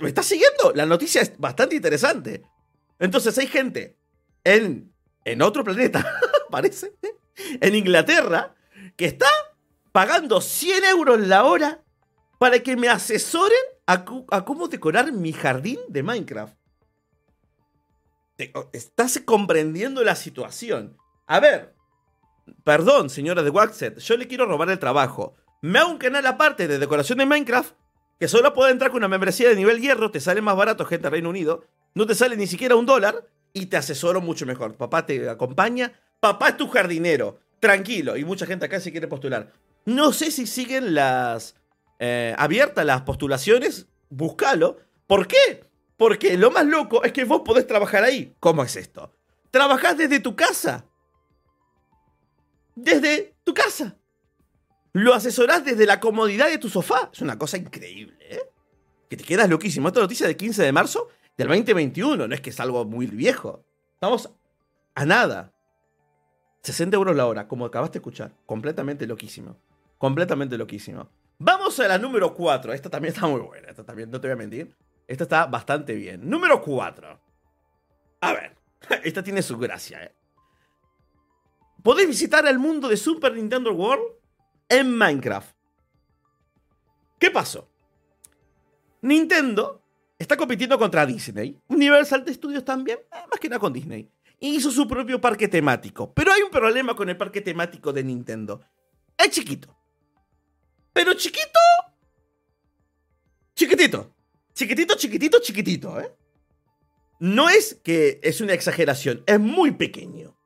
¿Me 0.00 0.08
estás 0.08 0.26
siguiendo? 0.26 0.72
La 0.74 0.86
noticia 0.86 1.22
es 1.22 1.38
bastante 1.38 1.76
interesante. 1.76 2.42
Entonces 2.98 3.38
hay 3.38 3.46
gente 3.46 3.96
en, 4.42 4.92
en 5.24 5.40
otro 5.40 5.62
planeta, 5.62 6.04
parece, 6.50 6.94
en 7.60 7.74
Inglaterra, 7.76 8.56
que 8.96 9.04
está 9.04 9.28
pagando 9.92 10.40
100 10.40 10.84
euros 10.86 11.20
la 11.20 11.44
hora 11.44 11.84
para 12.40 12.58
que 12.58 12.76
me 12.76 12.88
asesoren 12.88 13.56
a, 13.86 14.04
a 14.32 14.44
cómo 14.44 14.66
decorar 14.66 15.12
mi 15.12 15.32
jardín 15.32 15.78
de 15.86 16.02
Minecraft. 16.02 16.56
Estás 18.72 19.20
comprendiendo 19.24 20.02
la 20.02 20.16
situación. 20.16 20.96
A 21.28 21.38
ver, 21.38 21.77
Perdón, 22.64 23.10
señora 23.10 23.42
de 23.42 23.50
Waxet, 23.50 23.98
yo 23.98 24.16
le 24.16 24.26
quiero 24.26 24.46
robar 24.46 24.70
el 24.70 24.78
trabajo. 24.78 25.34
Me 25.60 25.78
hago 25.78 25.90
un 25.90 25.98
canal 25.98 26.26
aparte 26.26 26.68
de 26.68 26.78
decoración 26.78 27.18
de 27.18 27.26
Minecraft 27.26 27.74
que 28.18 28.28
solo 28.28 28.52
puede 28.52 28.72
entrar 28.72 28.90
con 28.90 28.98
una 28.98 29.08
membresía 29.08 29.48
de 29.48 29.56
nivel 29.56 29.80
hierro, 29.80 30.10
te 30.10 30.20
sale 30.20 30.40
más 30.40 30.56
barato, 30.56 30.84
gente 30.84 31.04
del 31.04 31.12
Reino 31.12 31.30
Unido, 31.30 31.64
no 31.94 32.06
te 32.06 32.14
sale 32.14 32.36
ni 32.36 32.46
siquiera 32.46 32.76
un 32.76 32.86
dólar 32.86 33.26
y 33.52 33.66
te 33.66 33.76
asesoro 33.76 34.20
mucho 34.20 34.44
mejor. 34.44 34.76
Papá 34.76 35.06
te 35.06 35.28
acompaña, 35.28 35.92
papá 36.20 36.50
es 36.50 36.56
tu 36.56 36.68
jardinero, 36.68 37.38
tranquilo, 37.60 38.16
y 38.16 38.24
mucha 38.24 38.46
gente 38.46 38.66
acá 38.66 38.80
se 38.80 38.90
quiere 38.90 39.06
postular. 39.06 39.52
No 39.84 40.12
sé 40.12 40.30
si 40.30 40.46
siguen 40.46 40.94
las 40.94 41.54
eh, 41.98 42.34
abiertas 42.36 42.84
las 42.84 43.02
postulaciones, 43.02 43.86
búscalo. 44.10 44.78
¿Por 45.06 45.26
qué? 45.26 45.64
Porque 45.96 46.36
lo 46.36 46.50
más 46.50 46.66
loco 46.66 47.02
es 47.04 47.12
que 47.12 47.24
vos 47.24 47.42
podés 47.44 47.66
trabajar 47.66 48.04
ahí. 48.04 48.34
¿Cómo 48.40 48.62
es 48.62 48.76
esto? 48.76 49.14
Trabajás 49.50 49.96
desde 49.96 50.20
tu 50.20 50.36
casa 50.36 50.84
desde 52.82 53.34
tu 53.44 53.54
casa. 53.54 53.96
Lo 54.92 55.14
asesorás 55.14 55.64
desde 55.64 55.86
la 55.86 56.00
comodidad 56.00 56.48
de 56.48 56.58
tu 56.58 56.68
sofá. 56.68 57.10
Es 57.12 57.20
una 57.20 57.38
cosa 57.38 57.56
increíble, 57.56 58.16
¿eh? 58.20 58.40
Que 59.08 59.16
te 59.16 59.24
quedas 59.24 59.48
loquísimo. 59.48 59.88
Esta 59.88 60.00
noticia 60.00 60.26
del 60.26 60.36
15 60.36 60.62
de 60.62 60.72
marzo 60.72 61.08
del 61.36 61.48
2021. 61.48 62.26
No 62.26 62.34
es 62.34 62.40
que 62.40 62.50
es 62.50 62.60
algo 62.60 62.84
muy 62.84 63.06
viejo. 63.06 63.64
Estamos 63.94 64.30
a 64.94 65.04
nada. 65.04 65.52
60 66.62 66.96
euros 66.96 67.16
la 67.16 67.26
hora, 67.26 67.48
como 67.48 67.64
acabaste 67.64 67.94
de 67.94 67.98
escuchar. 68.00 68.34
Completamente 68.46 69.06
loquísimo. 69.06 69.56
Completamente 69.98 70.58
loquísimo. 70.58 71.08
Vamos 71.38 71.78
a 71.80 71.88
la 71.88 71.98
número 71.98 72.34
4. 72.34 72.72
Esta 72.72 72.90
también 72.90 73.14
está 73.14 73.26
muy 73.26 73.40
buena. 73.40 73.68
Esta 73.68 73.84
también, 73.84 74.10
no 74.10 74.20
te 74.20 74.28
voy 74.28 74.34
a 74.34 74.36
mentir. 74.36 74.74
Esta 75.06 75.24
está 75.24 75.46
bastante 75.46 75.94
bien. 75.94 76.28
Número 76.28 76.60
4. 76.60 77.20
A 78.20 78.32
ver. 78.32 78.56
Esta 79.04 79.22
tiene 79.22 79.42
su 79.42 79.56
gracia, 79.58 80.02
¿eh? 80.02 80.17
Podés 81.82 82.06
visitar 82.06 82.46
el 82.46 82.58
mundo 82.58 82.88
de 82.88 82.96
Super 82.96 83.34
Nintendo 83.34 83.72
World 83.72 84.04
en 84.68 84.96
Minecraft. 84.96 85.56
¿Qué 87.18 87.30
pasó? 87.30 87.68
Nintendo 89.02 89.82
está 90.18 90.36
compitiendo 90.36 90.78
contra 90.78 91.06
Disney. 91.06 91.60
Universal 91.68 92.24
Studios 92.28 92.64
también, 92.64 92.98
eh, 92.98 93.16
más 93.30 93.40
que 93.40 93.48
nada 93.48 93.60
con 93.60 93.72
Disney. 93.72 94.10
hizo 94.40 94.70
su 94.70 94.86
propio 94.86 95.20
parque 95.20 95.48
temático. 95.48 96.12
Pero 96.14 96.32
hay 96.32 96.42
un 96.42 96.50
problema 96.50 96.94
con 96.94 97.08
el 97.08 97.16
parque 97.16 97.40
temático 97.40 97.92
de 97.92 98.04
Nintendo. 98.04 98.60
Es 99.16 99.30
chiquito. 99.30 99.76
Pero 100.92 101.14
chiquito. 101.14 101.58
Chiquitito. 103.54 104.14
Chiquitito, 104.54 104.94
chiquitito, 104.96 105.40
chiquitito, 105.40 106.00
¿eh? 106.00 106.12
No 107.20 107.48
es 107.48 107.80
que 107.82 108.20
es 108.22 108.40
una 108.40 108.52
exageración, 108.52 109.24
es 109.26 109.40
muy 109.40 109.72
pequeño. 109.72 110.37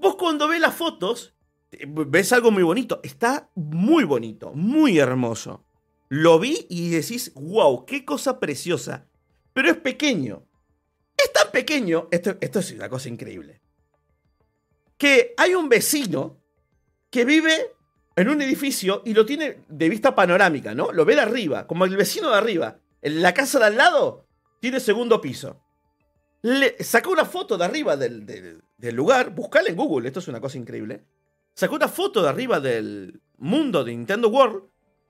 Vos 0.00 0.16
cuando 0.16 0.48
ves 0.48 0.60
las 0.60 0.74
fotos, 0.74 1.34
ves 1.70 2.32
algo 2.32 2.50
muy 2.50 2.62
bonito. 2.62 3.00
Está 3.02 3.50
muy 3.54 4.04
bonito, 4.04 4.52
muy 4.54 4.98
hermoso. 4.98 5.64
Lo 6.08 6.38
vi 6.38 6.66
y 6.68 6.90
decís, 6.90 7.32
wow, 7.34 7.84
qué 7.84 8.04
cosa 8.04 8.40
preciosa. 8.40 9.06
Pero 9.52 9.70
es 9.70 9.76
pequeño. 9.76 10.44
Es 11.16 11.32
tan 11.32 11.52
pequeño, 11.52 12.08
esto, 12.10 12.36
esto 12.40 12.60
es 12.60 12.72
una 12.72 12.88
cosa 12.88 13.10
increíble, 13.10 13.60
que 14.96 15.34
hay 15.36 15.54
un 15.54 15.68
vecino 15.68 16.38
que 17.10 17.26
vive 17.26 17.72
en 18.16 18.28
un 18.30 18.40
edificio 18.40 19.02
y 19.04 19.12
lo 19.12 19.26
tiene 19.26 19.58
de 19.68 19.88
vista 19.90 20.14
panorámica, 20.14 20.74
¿no? 20.74 20.92
Lo 20.92 21.04
ve 21.04 21.16
de 21.16 21.20
arriba, 21.20 21.66
como 21.66 21.84
el 21.84 21.94
vecino 21.94 22.30
de 22.30 22.38
arriba. 22.38 22.78
En 23.02 23.20
la 23.20 23.34
casa 23.34 23.58
de 23.58 23.66
al 23.66 23.76
lado 23.76 24.26
tiene 24.60 24.80
segundo 24.80 25.20
piso. 25.20 25.60
Le 26.42 26.82
sacó 26.82 27.10
una 27.10 27.24
foto 27.24 27.58
de 27.58 27.64
arriba 27.64 27.96
del, 27.96 28.62
lugar, 28.92 29.34
buscale 29.34 29.70
en 29.70 29.76
Google, 29.76 30.08
esto 30.08 30.20
es 30.20 30.28
una 30.28 30.40
cosa 30.40 30.56
increíble. 30.56 31.04
Sacó 31.54 31.74
una 31.74 31.88
foto 31.88 32.22
de 32.22 32.28
arriba 32.28 32.60
del 32.60 33.20
mundo 33.36 33.84
de 33.84 33.92
Nintendo 33.92 34.28
World 34.28 34.62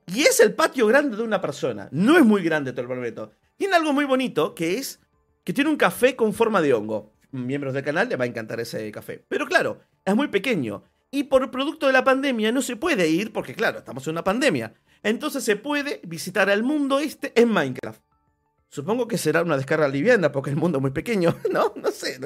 y 0.07 0.23
es 0.23 0.41
el 0.41 0.55
patio 0.55 0.87
grande 0.89 1.17
de 1.17 1.23
una 1.23 1.41
persona. 1.41 1.89
No 1.93 2.19
es 2.19 2.25
muy 2.25 2.43
grande, 2.43 2.73
te 2.73 2.83
lo 2.83 2.89
prometo. 2.89 3.33
Tiene 3.57 3.77
algo 3.77 3.93
muy 3.93 4.07
bonito 4.07 4.55
que 4.55 4.79
es 4.79 5.01
que 5.45 5.53
tiene 5.53 5.71
un 5.71 5.77
café 5.77 6.17
con 6.17 6.33
forma 6.33 6.61
de 6.61 6.75
hongo. 6.75 7.13
Miembros 7.31 7.75
del 7.75 7.85
canal 7.85 8.09
le 8.09 8.17
va 8.17 8.25
a 8.25 8.29
encantar 8.29 8.59
ese 8.59 8.91
café. 8.91 9.25
Pero 9.29 9.47
claro, 9.47 9.81
es 10.05 10.17
muy 10.17 10.29
pequeño. 10.29 10.83
Y 11.13 11.25
por 11.25 11.51
producto 11.51 11.87
de 11.87 11.93
la 11.93 12.03
pandemia 12.03 12.51
no 12.51 12.63
se 12.63 12.77
puede 12.77 13.09
ir 13.09 13.33
porque, 13.33 13.55
claro, 13.55 13.79
estamos 13.79 14.07
en 14.07 14.13
una 14.13 14.25
pandemia. 14.25 14.75
Entonces 15.03 15.45
se 15.45 15.57
puede 15.57 16.01
visitar 16.05 16.51
al 16.51 16.63
mundo 16.63 16.99
este 16.99 17.33
en 17.41 17.51
Minecraft. 17.51 18.03
Supongo 18.71 19.09
que 19.09 19.19
será 19.19 19.43
una 19.43 19.57
descarga 19.57 19.89
liviana 19.89 20.31
porque 20.31 20.51
el 20.51 20.57
mundo 20.57 20.79
es 20.79 20.83
muy 20.83 20.93
pequeño, 20.93 21.37
¿no? 21.53 21.73
No 21.75 21.91
sé. 21.91 22.21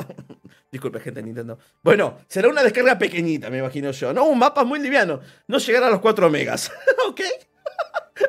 disculpe, 0.70 1.00
gente 1.00 1.20
de 1.20 1.26
Nintendo. 1.26 1.58
Bueno, 1.82 2.18
será 2.28 2.48
una 2.48 2.62
descarga 2.62 2.96
pequeñita, 2.96 3.50
me 3.50 3.58
imagino 3.58 3.90
yo. 3.90 4.12
No, 4.12 4.24
un 4.24 4.38
mapa 4.38 4.62
muy 4.62 4.78
liviano. 4.78 5.20
No 5.48 5.58
llegará 5.58 5.88
a 5.88 5.90
los 5.90 6.00
4 6.00 6.30
megas, 6.30 6.70
¿ok? 7.08 7.20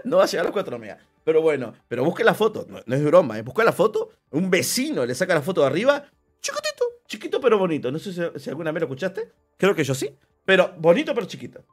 no 0.06 0.18
va 0.18 0.24
a 0.24 0.26
llegar 0.26 0.46
a 0.46 0.50
los 0.50 0.54
4 0.54 0.80
megas. 0.80 0.98
Pero 1.24 1.42
bueno, 1.42 1.74
pero 1.88 2.04
busque 2.04 2.24
la 2.24 2.34
foto, 2.34 2.66
no, 2.68 2.96
es 2.96 3.04
broma, 3.04 3.38
¿eh? 3.38 3.44
busca 3.44 3.64
la 3.64 3.72
foto, 3.72 4.10
un 4.32 4.50
vecino 4.50 5.06
le 5.06 5.16
saca 5.16 5.34
la 5.36 5.42
foto 5.42 5.62
de 5.62 5.68
arriba, 5.68 6.04
chiquitito, 6.42 6.86
chiquito 7.08 7.40
pero 7.40 7.58
bonito. 7.58 7.92
No 7.92 8.00
sé 8.00 8.12
si, 8.38 8.50
alguna 8.50 8.72
vez 8.72 8.82
lo 8.82 8.88
escuchaste, 8.88 9.32
creo 9.56 9.74
que 9.74 9.84
yo 9.84 9.94
sí, 9.94 10.10
pero 10.44 10.74
bonito 10.78 11.14
pero 11.14 11.28
chiquito. 11.28 11.64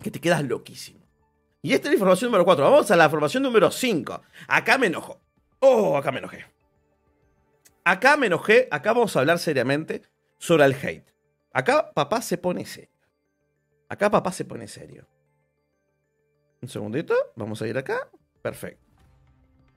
Que 0.00 0.10
te 0.10 0.20
quedas 0.20 0.42
loquísimo. 0.44 1.01
Y 1.62 1.72
esta 1.72 1.86
es 1.86 1.92
la 1.92 1.94
información 1.94 2.28
número 2.28 2.44
4. 2.44 2.64
Vamos 2.64 2.90
a 2.90 2.96
la 2.96 3.04
información 3.04 3.42
número 3.44 3.70
5. 3.70 4.20
Acá 4.48 4.78
me 4.78 4.88
enojo. 4.88 5.20
Oh, 5.60 5.96
acá 5.96 6.10
me 6.10 6.18
enojé. 6.18 6.44
Acá 7.84 8.16
me 8.16 8.26
enojé, 8.26 8.68
acá 8.70 8.92
vamos 8.92 9.14
a 9.14 9.20
hablar 9.20 9.38
seriamente 9.38 10.02
sobre 10.38 10.64
el 10.64 10.74
hate. 10.74 11.06
Acá 11.52 11.92
papá 11.92 12.20
se 12.20 12.36
pone 12.36 12.66
serio. 12.66 12.90
Acá 13.88 14.10
papá 14.10 14.32
se 14.32 14.44
pone 14.44 14.66
serio. 14.66 15.06
Un 16.60 16.68
segundito, 16.68 17.14
vamos 17.36 17.62
a 17.62 17.68
ir 17.68 17.78
acá. 17.78 18.08
Perfecto. 18.40 18.84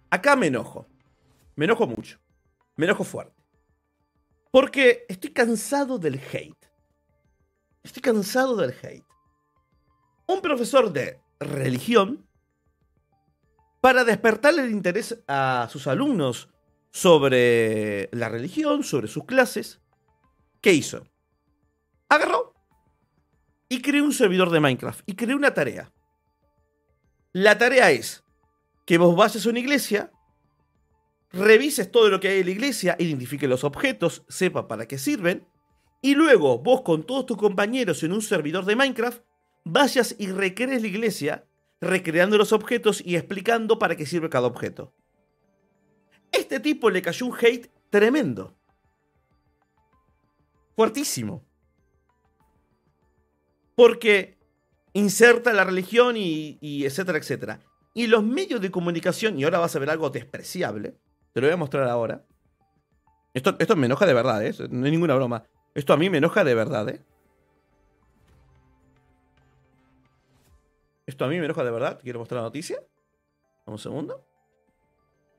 Acá 0.09 0.35
me 0.35 0.47
enojo. 0.47 0.87
Me 1.55 1.65
enojo 1.65 1.85
mucho. 1.85 2.19
Me 2.75 2.85
enojo 2.85 3.03
fuerte. 3.03 3.43
Porque 4.51 5.05
estoy 5.07 5.31
cansado 5.31 5.99
del 5.99 6.15
hate. 6.15 6.65
Estoy 7.83 8.01
cansado 8.01 8.55
del 8.55 8.71
hate. 8.71 9.05
Un 10.27 10.41
profesor 10.41 10.91
de 10.91 11.19
religión 11.39 12.27
para 13.81 14.03
despertarle 14.03 14.63
el 14.63 14.71
interés 14.71 15.23
a 15.27 15.67
sus 15.71 15.87
alumnos 15.87 16.49
sobre 16.91 18.09
la 18.13 18.29
religión, 18.29 18.83
sobre 18.83 19.07
sus 19.07 19.25
clases. 19.25 19.81
¿Qué 20.61 20.73
hizo? 20.73 21.05
Agarró 22.09 22.55
y 23.69 23.81
creó 23.81 24.03
un 24.03 24.13
servidor 24.13 24.49
de 24.49 24.59
Minecraft 24.59 25.01
y 25.05 25.15
creó 25.15 25.35
una 25.35 25.53
tarea. 25.53 25.91
La 27.33 27.57
tarea 27.57 27.91
es 27.91 28.23
que 28.85 28.97
vos 28.97 29.15
vayas 29.15 29.45
a 29.45 29.49
una 29.49 29.59
iglesia, 29.59 30.11
revises 31.31 31.91
todo 31.91 32.09
lo 32.09 32.19
que 32.19 32.29
hay 32.29 32.39
en 32.39 32.45
la 32.45 32.51
iglesia, 32.51 32.95
identifique 32.97 33.47
los 33.47 33.63
objetos, 33.63 34.23
sepa 34.29 34.67
para 34.67 34.87
qué 34.87 34.97
sirven, 34.97 35.47
y 36.01 36.15
luego 36.15 36.59
vos 36.59 36.81
con 36.81 37.03
todos 37.03 37.25
tus 37.25 37.37
compañeros 37.37 38.03
en 38.03 38.13
un 38.13 38.21
servidor 38.21 38.65
de 38.65 38.75
Minecraft, 38.75 39.21
vayas 39.65 40.15
y 40.17 40.27
recrees 40.27 40.81
la 40.81 40.87
iglesia, 40.87 41.45
recreando 41.81 42.37
los 42.37 42.53
objetos 42.53 43.01
y 43.03 43.17
explicando 43.17 43.77
para 43.77 43.97
qué 43.97 44.05
sirve 44.05 44.29
cada 44.29 44.47
objeto. 44.47 44.93
Este 46.31 46.59
tipo 46.59 46.89
le 46.89 47.01
cayó 47.01 47.25
un 47.25 47.35
hate 47.37 47.69
tremendo. 47.89 48.55
Fuertísimo. 50.75 51.43
Porque 53.75 54.37
inserta 54.93 55.51
la 55.51 55.63
religión 55.63 56.15
y, 56.17 56.85
etcétera, 56.85 57.17
etcétera. 57.17 57.59
Y 57.93 58.07
los 58.07 58.23
medios 58.23 58.61
de 58.61 58.71
comunicación, 58.71 59.39
y 59.39 59.43
ahora 59.43 59.59
vas 59.59 59.75
a 59.75 59.79
ver 59.79 59.89
algo 59.89 60.09
despreciable, 60.09 60.97
te 61.33 61.41
lo 61.41 61.47
voy 61.47 61.53
a 61.53 61.57
mostrar 61.57 61.87
ahora. 61.87 62.25
Esto, 63.33 63.55
esto 63.59 63.75
me 63.75 63.85
enoja 63.87 64.05
de 64.05 64.13
verdad, 64.13 64.45
¿eh? 64.45 64.53
No 64.69 64.85
hay 64.85 64.91
ninguna 64.91 65.15
broma. 65.15 65.43
Esto 65.73 65.93
a 65.93 65.97
mí 65.97 66.09
me 66.09 66.19
enoja 66.19 66.43
de 66.43 66.55
verdad, 66.55 66.87
¿eh? 66.89 67.01
Esto 71.05 71.25
a 71.25 71.27
mí 71.27 71.37
me 71.39 71.45
enoja 71.45 71.63
de 71.63 71.71
verdad. 71.71 71.99
Quiero 72.01 72.19
mostrar 72.19 72.39
la 72.39 72.47
noticia. 72.47 72.79
Un 73.65 73.79
segundo. 73.79 74.25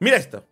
Mira 0.00 0.16
esto. 0.16 0.44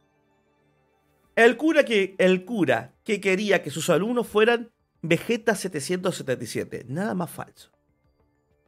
El 1.37 1.57
cura 1.57 1.85
que, 1.85 2.15
el 2.19 2.45
cura 2.45 2.95
que 3.05 3.21
quería 3.21 3.63
que 3.63 3.71
sus 3.71 3.91
alumnos 3.91 4.27
fueran 4.27 4.73
Vegeta 5.03 5.55
777. 5.55 6.87
Nada 6.89 7.15
más 7.15 7.31
falso. 7.31 7.71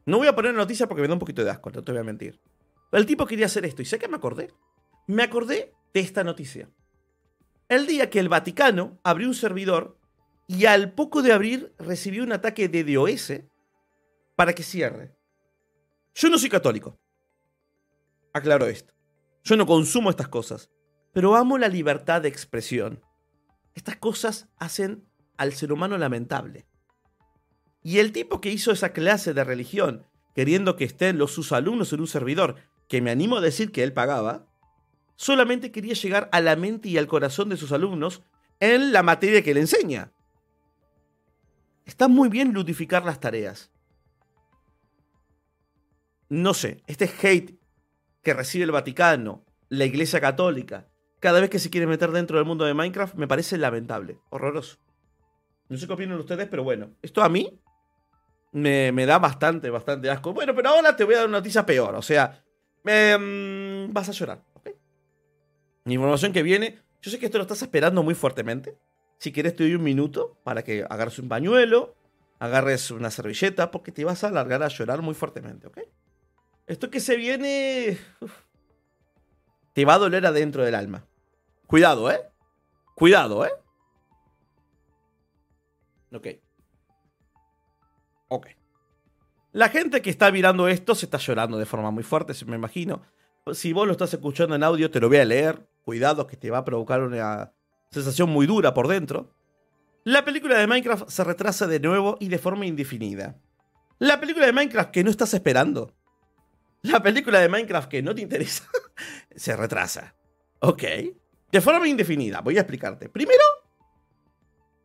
No 0.04 0.18
voy 0.18 0.28
a 0.28 0.34
poner 0.34 0.54
noticia 0.54 0.86
porque 0.86 1.02
me 1.02 1.08
da 1.08 1.14
un 1.14 1.20
poquito 1.20 1.42
de 1.42 1.50
asco, 1.50 1.70
no 1.70 1.82
te 1.82 1.92
voy 1.92 2.00
a 2.00 2.04
mentir. 2.04 2.40
El 2.92 3.06
tipo 3.06 3.26
quería 3.26 3.46
hacer 3.46 3.64
esto. 3.64 3.82
¿Y 3.82 3.84
sé 3.84 3.98
qué 3.98 4.08
me 4.08 4.16
acordé? 4.16 4.52
Me 5.06 5.22
acordé 5.22 5.72
de 5.94 6.00
esta 6.00 6.24
noticia. 6.24 6.68
El 7.68 7.86
día 7.86 8.10
que 8.10 8.20
el 8.20 8.28
Vaticano 8.28 9.00
abrió 9.02 9.28
un 9.28 9.34
servidor 9.34 9.98
y 10.46 10.66
al 10.66 10.92
poco 10.92 11.22
de 11.22 11.32
abrir 11.32 11.74
recibió 11.78 12.22
un 12.22 12.32
ataque 12.32 12.68
de 12.68 12.84
DOS 12.84 13.32
para 14.36 14.54
que 14.54 14.62
cierre. 14.62 15.15
Yo 16.18 16.30
no 16.30 16.38
soy 16.38 16.48
católico. 16.48 16.98
Aclaro 18.32 18.64
esto. 18.66 18.94
Yo 19.44 19.54
no 19.54 19.66
consumo 19.66 20.08
estas 20.08 20.28
cosas, 20.28 20.70
pero 21.12 21.36
amo 21.36 21.58
la 21.58 21.68
libertad 21.68 22.22
de 22.22 22.28
expresión. 22.28 23.02
Estas 23.74 23.96
cosas 23.96 24.48
hacen 24.56 25.06
al 25.36 25.52
ser 25.52 25.74
humano 25.74 25.98
lamentable. 25.98 26.66
Y 27.82 27.98
el 27.98 28.12
tipo 28.12 28.40
que 28.40 28.50
hizo 28.50 28.72
esa 28.72 28.94
clase 28.94 29.34
de 29.34 29.44
religión, 29.44 30.06
queriendo 30.34 30.74
que 30.76 30.84
estén 30.84 31.18
los 31.18 31.32
sus 31.32 31.52
alumnos 31.52 31.92
en 31.92 32.00
un 32.00 32.06
servidor 32.06 32.56
que 32.88 33.02
me 33.02 33.10
animo 33.10 33.36
a 33.36 33.42
decir 33.42 33.70
que 33.70 33.82
él 33.82 33.92
pagaba, 33.92 34.46
solamente 35.16 35.70
quería 35.70 35.92
llegar 35.92 36.30
a 36.32 36.40
la 36.40 36.56
mente 36.56 36.88
y 36.88 36.96
al 36.96 37.08
corazón 37.08 37.50
de 37.50 37.58
sus 37.58 37.72
alumnos 37.72 38.22
en 38.58 38.90
la 38.94 39.02
materia 39.02 39.42
que 39.42 39.52
le 39.52 39.60
enseña. 39.60 40.12
Está 41.84 42.08
muy 42.08 42.30
bien 42.30 42.54
ludificar 42.54 43.04
las 43.04 43.20
tareas. 43.20 43.70
No 46.28 46.54
sé, 46.54 46.82
este 46.86 47.10
hate 47.22 47.58
que 48.22 48.34
recibe 48.34 48.64
el 48.64 48.72
Vaticano, 48.72 49.44
la 49.68 49.84
Iglesia 49.84 50.20
Católica, 50.20 50.88
cada 51.20 51.40
vez 51.40 51.50
que 51.50 51.58
se 51.58 51.70
quiere 51.70 51.86
meter 51.86 52.10
dentro 52.10 52.38
del 52.38 52.46
mundo 52.46 52.64
de 52.64 52.74
Minecraft, 52.74 53.14
me 53.14 53.28
parece 53.28 53.56
lamentable, 53.56 54.18
horroroso. 54.30 54.78
No 55.68 55.76
sé 55.76 55.86
qué 55.86 55.92
opinan 55.92 56.18
ustedes, 56.18 56.48
pero 56.48 56.64
bueno, 56.64 56.90
esto 57.02 57.22
a 57.22 57.28
mí 57.28 57.60
me, 58.52 59.06
da 59.06 59.18
bastante, 59.18 59.70
bastante 59.70 60.10
asco. 60.10 60.32
Bueno, 60.32 60.54
pero 60.54 60.70
ahora 60.70 60.96
te 60.96 61.04
voy 61.04 61.14
a 61.14 61.18
dar 61.18 61.28
una 61.28 61.38
noticia 61.38 61.66
peor, 61.66 61.94
o 61.94 62.02
sea, 62.02 62.42
Em, 62.86 63.92
vas 63.92 64.08
a 64.08 64.12
llorar, 64.12 64.44
¿ok? 64.54 64.70
información 65.86 66.32
que 66.32 66.42
viene, 66.42 66.78
yo 67.02 67.10
sé 67.10 67.18
que 67.18 67.26
esto 67.26 67.38
lo 67.38 67.42
estás 67.42 67.62
esperando 67.62 68.02
muy 68.02 68.14
fuertemente. 68.14 68.76
Si 69.18 69.32
quieres 69.32 69.56
te 69.56 69.64
doy 69.64 69.74
un 69.74 69.82
minuto 69.82 70.38
para 70.44 70.62
que 70.62 70.84
agarres 70.88 71.18
un 71.18 71.28
pañuelo, 71.28 71.96
agarres 72.38 72.90
una 72.90 73.10
servilleta, 73.10 73.70
porque 73.70 73.92
te 73.92 74.04
vas 74.04 74.22
a 74.22 74.28
alargar 74.28 74.62
a 74.62 74.68
llorar 74.68 75.02
muy 75.02 75.14
fuertemente, 75.14 75.66
¿ok? 75.66 75.78
Esto 76.66 76.90
que 76.90 77.00
se 77.00 77.16
viene... 77.16 77.98
te 79.72 79.84
va 79.84 79.94
a 79.94 79.98
doler 79.98 80.26
adentro 80.26 80.64
del 80.64 80.74
alma. 80.74 81.06
Cuidado, 81.66 82.10
¿eh? 82.10 82.20
Cuidado, 82.94 83.44
¿eh? 83.44 83.52
Ok. 86.12 86.28
Ok. 88.28 88.46
La 89.52 89.68
gente 89.68 90.02
que 90.02 90.10
está 90.10 90.30
mirando 90.30 90.68
esto 90.68 90.94
se 90.94 91.06
está 91.06 91.18
llorando 91.18 91.58
de 91.58 91.66
forma 91.66 91.90
muy 91.90 92.02
fuerte, 92.02 92.32
me 92.46 92.56
imagino. 92.56 93.02
Si 93.52 93.72
vos 93.72 93.86
lo 93.86 93.92
estás 93.92 94.12
escuchando 94.12 94.54
en 94.54 94.62
audio, 94.62 94.90
te 94.90 95.00
lo 95.00 95.08
voy 95.08 95.18
a 95.18 95.24
leer. 95.24 95.68
Cuidado 95.84 96.26
que 96.26 96.36
te 96.36 96.50
va 96.50 96.58
a 96.58 96.64
provocar 96.64 97.02
una 97.02 97.52
sensación 97.90 98.28
muy 98.28 98.46
dura 98.46 98.74
por 98.74 98.88
dentro. 98.88 99.32
La 100.04 100.24
película 100.24 100.58
de 100.58 100.66
Minecraft 100.66 101.08
se 101.08 101.24
retrasa 101.24 101.66
de 101.66 101.80
nuevo 101.80 102.16
y 102.20 102.28
de 102.28 102.38
forma 102.38 102.66
indefinida. 102.66 103.38
La 103.98 104.20
película 104.20 104.46
de 104.46 104.52
Minecraft 104.52 104.90
que 104.90 105.04
no 105.04 105.10
estás 105.10 105.32
esperando. 105.34 105.94
La 106.86 107.02
película 107.02 107.40
de 107.40 107.48
Minecraft 107.48 107.88
que 107.88 108.02
no 108.02 108.14
te 108.14 108.22
interesa 108.22 108.68
se 109.36 109.56
retrasa. 109.56 110.14
Ok. 110.60 110.82
De 111.50 111.60
forma 111.60 111.88
indefinida. 111.88 112.40
Voy 112.40 112.56
a 112.56 112.60
explicarte. 112.60 113.08
Primero, 113.08 113.42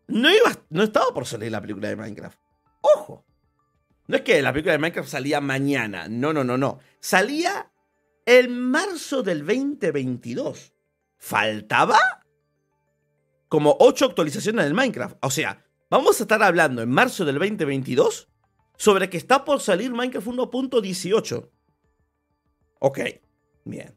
no, 0.08 0.29
iba, 0.29 0.51
no 0.70 0.84
estaba 0.84 1.13
por 1.13 1.25
salir 1.25 1.51
la 1.51 1.62
película 1.62 1.89
de 1.89 1.96
Minecraft. 1.96 2.39
Ojo. 2.81 3.25
No 4.08 4.17
es 4.17 4.24
que 4.24 4.41
la 4.41 4.51
película 4.51 4.74
de 4.74 4.79
Minecraft 4.79 5.10
salía 5.10 5.41
mañana. 5.41 6.08
No, 6.10 6.34
no, 6.34 6.43
no, 6.43 6.58
no. 6.58 6.79
Salía 7.00 7.72
en 8.25 8.60
marzo 8.60 9.24
del 9.24 9.46
2022. 9.46 10.74
Faltaba 11.17 12.00
como 13.48 13.75
8 13.79 14.05
actualizaciones 14.05 14.65
del 14.65 14.74
Minecraft. 14.74 15.17
O 15.22 15.29
sea, 15.29 15.65
vamos 15.89 16.20
a 16.20 16.24
estar 16.24 16.41
hablando 16.41 16.81
en 16.81 16.89
marzo 16.89 17.25
del 17.25 17.38
2022 17.38 18.29
sobre 18.77 19.10
que 19.10 19.17
está 19.17 19.46
por 19.46 19.62
salir 19.62 19.91
Minecraft 19.91 20.27
1.18. 20.27 21.50
Ok, 22.83 23.00
bien. 23.63 23.95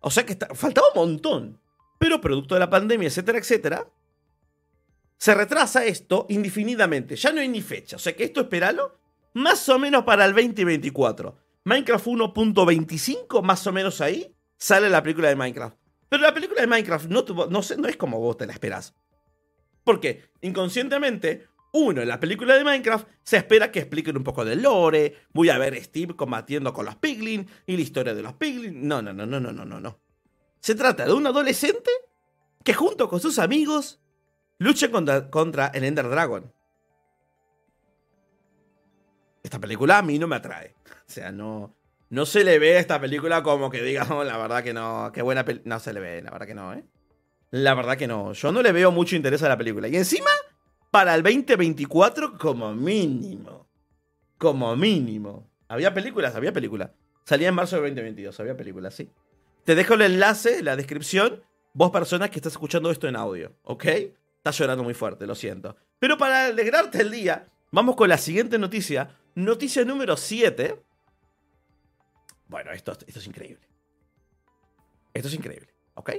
O 0.00 0.10
sea 0.10 0.24
que 0.24 0.36
faltaba 0.54 0.88
un 0.94 1.00
montón. 1.00 1.60
Pero 1.98 2.18
producto 2.18 2.54
de 2.54 2.60
la 2.60 2.70
pandemia, 2.70 3.08
etcétera, 3.08 3.38
etcétera, 3.38 3.86
se 5.18 5.34
retrasa 5.34 5.84
esto 5.84 6.24
indefinidamente. 6.30 7.16
Ya 7.16 7.30
no 7.30 7.42
hay 7.42 7.48
ni 7.48 7.60
fecha. 7.60 7.96
O 7.96 7.98
sea 7.98 8.16
que 8.16 8.24
esto 8.24 8.40
espéralo 8.40 8.98
más 9.34 9.68
o 9.68 9.78
menos 9.78 10.04
para 10.04 10.24
el 10.24 10.32
2024. 10.32 11.36
Minecraft 11.64 12.06
1.25, 12.06 13.42
más 13.42 13.66
o 13.66 13.72
menos 13.72 14.00
ahí, 14.00 14.34
sale 14.56 14.88
la 14.88 15.02
película 15.02 15.28
de 15.28 15.36
Minecraft. 15.36 15.76
Pero 16.08 16.22
la 16.22 16.32
película 16.32 16.62
de 16.62 16.66
Minecraft 16.68 17.06
no, 17.10 17.22
no, 17.50 17.60
no 17.60 17.88
es 17.88 17.96
como 17.98 18.18
vos 18.18 18.38
te 18.38 18.46
la 18.46 18.54
esperás. 18.54 18.94
Porque 19.84 20.30
inconscientemente, 20.40 21.48
uno, 21.72 22.02
en 22.02 22.08
la 22.08 22.18
película 22.18 22.54
de 22.54 22.64
Minecraft 22.64 23.06
se 23.22 23.36
espera 23.36 23.70
que 23.70 23.80
expliquen 23.80 24.16
un 24.16 24.24
poco 24.24 24.44
del 24.44 24.62
lore, 24.62 25.16
voy 25.32 25.50
a 25.50 25.58
ver 25.58 25.74
a 25.74 25.82
Steve 25.82 26.16
combatiendo 26.16 26.72
con 26.72 26.84
los 26.84 26.96
piglin 26.96 27.48
y 27.66 27.76
la 27.76 27.82
historia 27.82 28.14
de 28.14 28.22
los 28.22 28.34
piglin. 28.34 28.86
No, 28.88 29.00
no, 29.02 29.12
no, 29.12 29.26
no, 29.26 29.38
no, 29.38 29.52
no, 29.52 29.64
no, 29.64 29.80
no. 29.80 30.00
Se 30.60 30.74
trata 30.74 31.06
de 31.06 31.12
un 31.12 31.26
adolescente 31.26 31.90
que 32.64 32.74
junto 32.74 33.08
con 33.08 33.20
sus 33.20 33.38
amigos 33.38 34.00
lucha 34.58 34.90
contra, 35.30 35.68
el 35.68 35.84
Ender 35.84 36.08
Dragon. 36.08 36.52
Esta 39.42 39.58
película 39.58 39.98
a 39.98 40.02
mí 40.02 40.18
no 40.18 40.26
me 40.26 40.36
atrae. 40.36 40.74
O 40.86 41.12
sea, 41.12 41.32
no, 41.32 41.76
no 42.10 42.26
se 42.26 42.44
le 42.44 42.58
ve 42.58 42.76
a 42.76 42.80
esta 42.80 43.00
película 43.00 43.42
como 43.42 43.70
que 43.70 43.82
digamos, 43.82 44.26
la 44.26 44.36
verdad 44.36 44.62
que 44.62 44.74
no, 44.74 45.10
qué 45.14 45.22
buena 45.22 45.44
película. 45.44 45.76
No 45.76 45.80
se 45.80 45.92
le 45.92 46.00
ve, 46.00 46.20
la 46.20 46.30
verdad 46.30 46.46
que 46.46 46.54
no, 46.54 46.74
¿eh? 46.74 46.84
La 47.50 47.74
verdad 47.74 47.96
que 47.96 48.06
no. 48.06 48.32
Yo 48.32 48.52
no 48.52 48.62
le 48.62 48.72
veo 48.72 48.92
mucho 48.92 49.16
interés 49.16 49.42
a 49.42 49.48
la 49.48 49.56
película. 49.56 49.88
Y 49.88 49.96
encima, 49.96 50.30
para 50.90 51.14
el 51.14 51.22
2024, 51.22 52.36
como 52.38 52.74
mínimo. 52.74 53.68
Como 54.38 54.74
mínimo. 54.76 55.48
Había 55.68 55.94
películas, 55.94 56.34
había 56.34 56.52
películas. 56.52 56.90
Salía 57.24 57.48
en 57.48 57.54
marzo 57.54 57.76
del 57.76 57.94
2022, 57.94 58.40
había 58.40 58.56
películas, 58.56 58.94
sí. 58.94 59.10
Te 59.64 59.74
dejo 59.74 59.94
el 59.94 60.02
enlace, 60.02 60.62
la 60.62 60.76
descripción. 60.76 61.42
Vos 61.72 61.90
personas 61.90 62.30
que 62.30 62.36
estás 62.36 62.54
escuchando 62.54 62.90
esto 62.90 63.06
en 63.06 63.14
audio, 63.14 63.54
¿ok? 63.62 63.84
Estás 63.84 64.58
llorando 64.58 64.82
muy 64.82 64.94
fuerte, 64.94 65.26
lo 65.26 65.34
siento. 65.34 65.76
Pero 65.98 66.18
para 66.18 66.46
alegrarte 66.46 67.02
el 67.02 67.10
día, 67.10 67.46
vamos 67.70 67.94
con 67.94 68.08
la 68.08 68.18
siguiente 68.18 68.58
noticia. 68.58 69.16
Noticia 69.36 69.84
número 69.84 70.16
7. 70.16 70.82
Bueno, 72.48 72.72
esto 72.72 72.96
es 73.06 73.26
increíble. 73.26 73.68
Esto 75.14 75.28
es 75.28 75.34
increíble, 75.34 75.72
¿ok? 75.94 76.10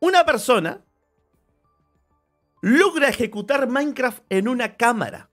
Una 0.00 0.24
persona 0.24 0.82
logra 2.60 3.08
ejecutar 3.08 3.68
Minecraft 3.68 4.22
en 4.28 4.48
una 4.48 4.76
cámara. 4.76 5.30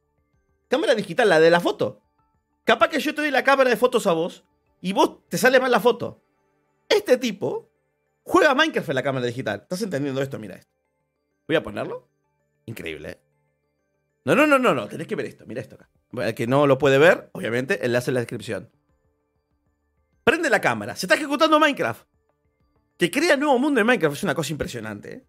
Cámara 0.68 0.96
digital, 0.96 1.30
la 1.30 1.40
de 1.40 1.50
la 1.50 1.60
foto. 1.60 2.02
Capaz 2.64 2.90
que 2.90 3.00
yo 3.00 3.16
te 3.16 3.22
doy 3.22 3.32
la 3.32 3.44
cámara 3.44 3.70
de 3.70 3.78
fotos 3.78 4.08
a 4.08 4.14
vos 4.14 4.44
y 4.82 4.94
vos 4.94 5.28
te 5.30 5.38
sale 5.38 5.60
mal 5.60 5.72
la 5.72 5.80
foto. 5.80 6.22
Este 6.90 7.18
tipo 7.18 7.68
Juega 8.28 8.54
Minecraft 8.54 8.90
en 8.90 8.96
la 8.96 9.04
cámara 9.04 9.26
digital. 9.26 9.62
¿Estás 9.62 9.82
entendiendo 9.82 10.22
esto? 10.22 10.38
Mira 10.38 10.56
esto. 10.56 10.76
Voy 11.48 11.56
a 11.56 11.64
ponerlo. 11.64 12.10
Increíble, 12.66 13.12
¿eh? 13.12 13.22
No, 14.26 14.36
no, 14.36 14.46
no, 14.46 14.60
no, 14.60 14.76
no. 14.76 14.90
Tenés 14.90 15.08
que 15.08 15.16
ver 15.16 15.28
esto. 15.28 15.46
Mira 15.48 15.62
esto 15.62 15.76
acá. 15.76 15.90
El 16.12 16.36
que 16.36 16.46
no 16.46 16.68
lo 16.68 16.78
puede 16.78 16.98
ver, 16.98 17.30
obviamente, 17.32 17.86
enlace 17.86 18.10
en 18.12 18.16
la 18.16 18.20
descripción. 18.20 18.70
Prende 20.26 20.50
la 20.50 20.60
cámara. 20.60 20.98
Se 20.98 21.06
está 21.06 21.16
ejecutando 21.16 21.58
Minecraft. 21.58 22.06
Que 22.98 23.10
crea 23.10 23.38
nuevo 23.38 23.58
mundo 23.60 23.80
en 23.80 23.88
Minecraft. 23.88 24.18
Es 24.18 24.24
una 24.24 24.36
cosa 24.36 24.52
impresionante, 24.52 25.14
¿eh? 25.14 25.26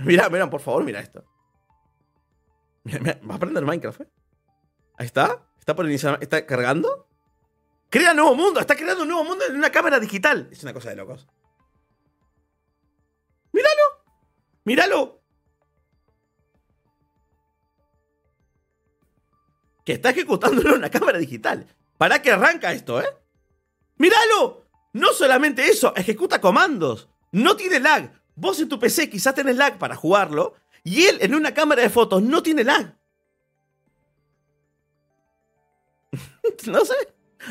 Mira, 0.04 0.28
mira, 0.28 0.48
por 0.48 0.60
favor, 0.60 0.84
mira 0.84 1.00
esto. 1.00 1.24
Mira, 2.84 3.20
va 3.28 3.34
a 3.34 3.38
prender 3.38 3.64
Minecraft, 3.64 4.00
¿eh? 4.02 4.08
Ahí 4.96 5.06
está. 5.06 5.46
Está 5.58 5.74
por 5.74 5.86
iniciar. 5.86 6.18
¿Está 6.20 6.46
cargando? 6.46 7.08
Crea 7.90 8.14
nuevo 8.14 8.34
mundo. 8.34 8.60
Está 8.60 8.76
creando 8.76 9.02
un 9.02 9.08
nuevo 9.08 9.24
mundo 9.24 9.44
en 9.46 9.56
una 9.56 9.70
cámara 9.70 10.00
digital. 10.00 10.48
Es 10.50 10.62
una 10.62 10.72
cosa 10.72 10.90
de 10.90 10.96
locos. 10.96 11.26
¡Míralo! 14.64 15.22
Que 19.84 19.94
está 19.94 20.10
ejecutándolo 20.10 20.70
en 20.70 20.76
una 20.76 20.90
cámara 20.90 21.18
digital. 21.18 21.66
¿Para 21.98 22.22
qué 22.22 22.30
arranca 22.32 22.72
esto, 22.72 23.00
eh? 23.00 23.08
¡Míralo! 23.96 24.66
No 24.92 25.12
solamente 25.12 25.66
eso, 25.66 25.94
ejecuta 25.96 26.40
comandos. 26.40 27.08
No 27.32 27.56
tiene 27.56 27.80
lag. 27.80 28.19
Vos 28.40 28.58
en 28.58 28.70
tu 28.70 28.78
PC 28.78 29.10
quizás 29.10 29.34
tenés 29.34 29.56
lag 29.56 29.78
para 29.78 29.94
jugarlo. 29.94 30.54
Y 30.82 31.02
él 31.04 31.18
en 31.20 31.34
una 31.34 31.52
cámara 31.52 31.82
de 31.82 31.90
fotos 31.90 32.22
no 32.22 32.42
tiene 32.42 32.64
lag. 32.64 32.96
no 36.66 36.84
sé. 36.86 36.94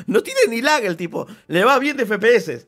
No 0.07 0.23
tiene 0.23 0.39
ni 0.49 0.61
lag 0.61 0.83
el 0.83 0.97
tipo. 0.97 1.27
Le 1.47 1.63
va 1.63 1.77
bien 1.77 1.95
de 1.95 2.07
FPS. 2.07 2.65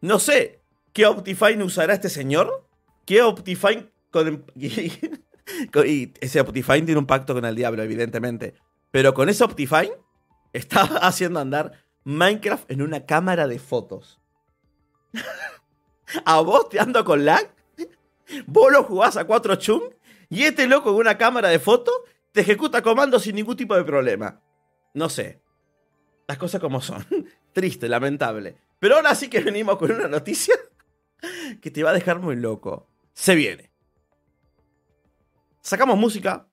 No 0.00 0.18
sé. 0.18 0.62
¿Qué 0.94 1.04
Optifine 1.04 1.62
usará 1.62 1.92
este 1.92 2.08
señor? 2.08 2.66
¿Qué 3.04 3.20
Optifine 3.20 3.92
con, 4.10 4.46
y, 4.54 6.12
ese 6.20 6.40
Optifine 6.40 6.82
tiene 6.82 6.98
un 6.98 7.06
pacto 7.06 7.34
con 7.34 7.44
el 7.44 7.54
diablo, 7.54 7.82
evidentemente. 7.82 8.54
Pero 8.90 9.12
con 9.12 9.28
ese 9.28 9.44
Optifine 9.44 9.92
está 10.54 10.80
haciendo 11.02 11.38
andar 11.38 11.84
Minecraft 12.04 12.70
en 12.70 12.80
una 12.80 13.04
cámara 13.04 13.46
de 13.46 13.58
fotos. 13.58 14.20
A 16.24 16.40
vos 16.40 16.68
te 16.68 16.80
ando 16.80 17.04
con 17.04 17.24
lag. 17.24 17.54
Vos 18.46 18.72
lo 18.72 18.84
jugás 18.84 19.16
a 19.16 19.24
4 19.24 19.56
chung. 19.56 19.82
Y 20.28 20.44
este 20.44 20.66
loco 20.66 20.90
en 20.90 20.96
una 20.96 21.18
cámara 21.18 21.48
de 21.48 21.58
fotos 21.58 21.94
te 22.32 22.40
ejecuta 22.40 22.82
comandos 22.82 23.22
sin 23.22 23.36
ningún 23.36 23.56
tipo 23.56 23.76
de 23.76 23.84
problema. 23.84 24.40
No 24.94 25.08
sé. 25.08 25.42
Las 26.26 26.38
cosas 26.38 26.60
como 26.60 26.80
son. 26.80 27.04
Triste, 27.52 27.88
lamentable. 27.88 28.56
Pero 28.78 28.96
ahora 28.96 29.14
sí 29.14 29.28
que 29.28 29.40
venimos 29.40 29.76
con 29.76 29.92
una 29.92 30.08
noticia 30.08 30.54
que 31.60 31.70
te 31.70 31.82
va 31.82 31.90
a 31.90 31.94
dejar 31.94 32.18
muy 32.18 32.36
loco 32.36 32.88
se 33.14 33.34
viene. 33.34 33.70
Sacamos 35.60 35.96
música, 35.96 36.48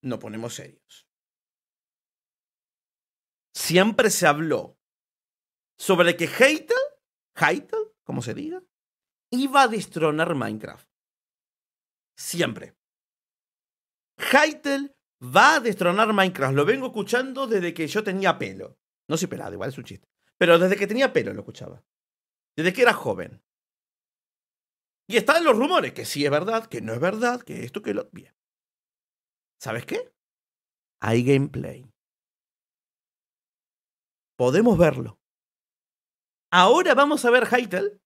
no 0.00 0.18
ponemos 0.18 0.54
serios. 0.54 1.06
Siempre 3.52 4.10
se 4.10 4.26
habló 4.26 4.78
sobre 5.76 6.16
que 6.16 6.24
Heitel, 6.24 6.76
Heitel, 7.34 7.92
como 8.04 8.22
se 8.22 8.34
diga, 8.34 8.62
iba 9.34 9.62
a 9.62 9.68
destronar 9.68 10.34
Minecraft. 10.34 10.88
Siempre. 12.16 12.74
Heitel 14.16 14.94
va 15.20 15.56
a 15.56 15.60
destronar 15.60 16.12
Minecraft. 16.12 16.54
Lo 16.54 16.64
vengo 16.64 16.86
escuchando 16.86 17.46
desde 17.46 17.74
que 17.74 17.86
yo 17.86 18.02
tenía 18.02 18.38
pelo. 18.38 18.78
No 19.08 19.16
soy 19.16 19.28
pelado, 19.28 19.52
igual 19.52 19.70
es 19.70 19.78
un 19.78 19.84
chiste. 19.84 20.08
Pero 20.38 20.58
desde 20.58 20.76
que 20.76 20.86
tenía 20.86 21.12
pelo 21.12 21.32
lo 21.32 21.40
escuchaba. 21.40 21.82
Desde 22.56 22.72
que 22.72 22.82
era 22.82 22.94
joven. 22.94 23.42
Y 25.06 25.16
están 25.16 25.44
los 25.44 25.56
rumores, 25.56 25.92
que 25.92 26.06
sí 26.06 26.24
es 26.24 26.30
verdad, 26.30 26.66
que 26.66 26.80
no 26.80 26.94
es 26.94 27.00
verdad, 27.00 27.42
que 27.42 27.64
esto, 27.64 27.82
que 27.82 27.92
lo... 27.92 28.08
Bien. 28.10 28.34
¿Sabes 29.60 29.84
qué? 29.84 30.12
Hay 31.00 31.22
gameplay. 31.24 31.90
Podemos 34.36 34.78
verlo. 34.78 35.18
Ahora 36.50 36.94
vamos 36.94 37.24
a 37.24 37.30
ver 37.30 37.46
Hytale 37.46 38.00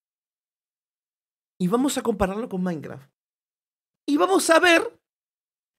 y 1.58 1.68
vamos 1.68 1.98
a 1.98 2.02
compararlo 2.02 2.48
con 2.48 2.62
Minecraft. 2.62 3.10
Y 4.06 4.16
vamos 4.16 4.48
a 4.50 4.60
ver 4.60 5.00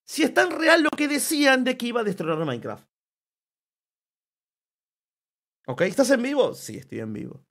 si 0.06 0.24
es 0.24 0.34
tan 0.34 0.52
real 0.52 0.84
lo 0.84 0.90
que 0.90 1.08
decían 1.08 1.64
de 1.64 1.78
que 1.78 1.88
iba 1.88 2.02
a 2.02 2.04
destronar 2.04 2.46
Minecraft. 2.46 2.88
¿Ok? 5.68 5.82
¿Estás 5.82 6.10
en 6.12 6.22
vivo? 6.22 6.54
Sí, 6.54 6.78
estoy 6.78 7.00
en 7.00 7.14
vivo. 7.14 7.46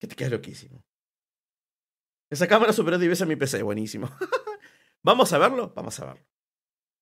Que 0.00 0.06
te 0.06 0.16
quedas 0.16 0.32
loquísimo. 0.32 0.84
Esa 2.30 2.48
cámara 2.48 2.72
superó 2.72 2.98
10 2.98 3.10
veces 3.10 3.28
mi 3.28 3.36
PC, 3.36 3.62
buenísimo. 3.62 4.08
¿Vamos 5.04 5.32
a 5.32 5.38
verlo? 5.38 5.72
Vamos 5.74 5.98
a 6.00 6.06
verlo. 6.06 6.26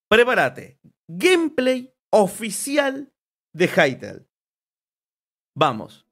Prepárate. 0.07 0.79
Gameplay 1.07 1.95
oficial 2.11 3.11
de 3.53 3.67
Hytale. 3.67 4.27
Vamos. 5.55 6.05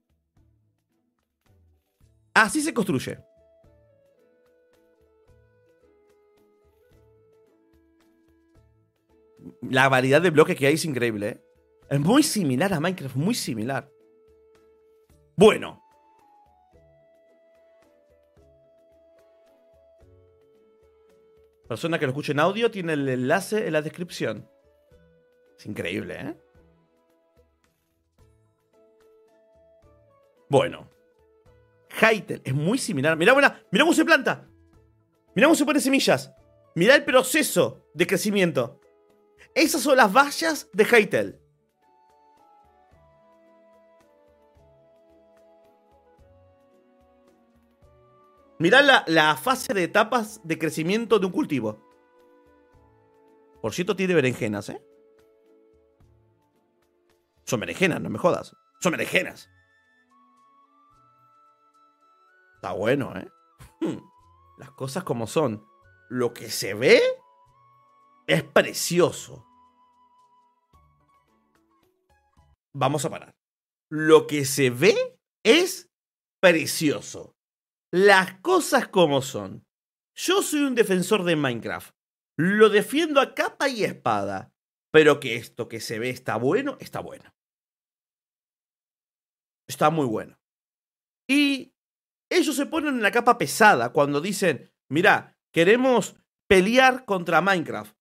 Así 2.33 2.61
se 2.61 2.73
construye. 2.73 3.30
La 9.61 9.89
variedad 9.89 10.21
de 10.21 10.31
bloques 10.31 10.57
que 10.57 10.67
hay 10.67 10.73
es 10.73 10.85
increíble, 10.85 11.27
¿eh? 11.27 11.45
Es 11.89 11.99
muy 11.99 12.23
similar 12.23 12.73
a 12.73 12.79
Minecraft, 12.79 13.15
muy 13.15 13.35
similar. 13.35 13.91
Bueno. 15.35 15.83
Persona 21.67 21.99
que 21.99 22.05
lo 22.05 22.11
escuche 22.11 22.31
en 22.31 22.39
audio 22.39 22.71
tiene 22.71 22.93
el 22.93 23.07
enlace 23.07 23.67
en 23.67 23.73
la 23.73 23.81
descripción. 23.81 24.49
Es 25.57 25.65
increíble, 25.65 26.15
¿eh? 26.19 26.35
Bueno. 30.49 30.89
Hytale 31.89 32.41
es 32.43 32.53
muy 32.53 32.77
similar. 32.77 33.15
Mirá, 33.15 33.35
mirá, 33.35 33.63
mirá 33.71 33.83
cómo 33.83 33.93
se 33.93 34.03
planta. 34.05 34.47
Mirá 35.35 35.47
cómo 35.47 35.55
se 35.55 35.65
pone 35.65 35.79
semillas. 35.79 36.33
Mirá 36.75 36.95
el 36.95 37.05
proceso 37.05 37.85
de 37.93 38.07
crecimiento. 38.07 38.80
Esas 39.53 39.81
son 39.81 39.97
las 39.97 40.11
vallas 40.11 40.69
de 40.73 40.85
Hytale. 40.85 41.41
Mirá 48.59 48.81
la, 48.81 49.03
la, 49.07 49.35
fase 49.35 49.73
de 49.73 49.83
etapas 49.83 50.39
de 50.43 50.59
crecimiento 50.59 51.17
de 51.17 51.25
un 51.25 51.31
cultivo. 51.31 51.79
Por 53.59 53.73
cierto, 53.73 53.95
tiene 53.95 54.13
berenjenas, 54.13 54.69
¿eh? 54.69 54.81
Son 57.45 57.59
berenjenas, 57.59 57.99
no 58.01 58.09
me 58.09 58.19
jodas. 58.19 58.55
Son 58.79 58.91
berenjenas. 58.91 59.49
Está 62.55 62.73
bueno, 62.73 63.17
¿eh? 63.17 63.27
Hmm. 63.81 63.97
Las 64.59 64.71
cosas 64.71 65.03
como 65.03 65.25
son. 65.25 65.65
Lo 66.09 66.33
que 66.33 66.51
se 66.51 66.75
ve 66.75 67.01
es 68.33 68.43
precioso. 68.43 69.45
Vamos 72.73 73.03
a 73.03 73.09
parar. 73.09 73.35
Lo 73.89 74.27
que 74.27 74.45
se 74.45 74.69
ve 74.69 75.19
es 75.43 75.91
precioso. 76.39 77.35
Las 77.91 78.39
cosas 78.39 78.87
como 78.87 79.21
son. 79.21 79.65
Yo 80.15 80.41
soy 80.41 80.61
un 80.61 80.75
defensor 80.75 81.23
de 81.23 81.35
Minecraft. 81.35 81.93
Lo 82.37 82.69
defiendo 82.69 83.19
a 83.19 83.35
capa 83.35 83.67
y 83.67 83.83
espada. 83.83 84.53
Pero 84.93 85.19
que 85.19 85.35
esto 85.35 85.67
que 85.67 85.79
se 85.79 85.99
ve 85.99 86.09
está 86.09 86.37
bueno, 86.37 86.77
está 86.79 87.01
bueno. 87.01 87.33
Está 89.67 89.89
muy 89.89 90.05
bueno. 90.05 90.39
Y 91.29 91.73
ellos 92.29 92.55
se 92.55 92.65
ponen 92.65 92.95
en 92.95 93.01
la 93.01 93.11
capa 93.11 93.37
pesada 93.37 93.91
cuando 93.91 94.21
dicen, 94.21 94.71
mira, 94.89 95.37
queremos 95.53 96.15
pelear 96.47 97.05
contra 97.05 97.41
Minecraft. 97.41 98.00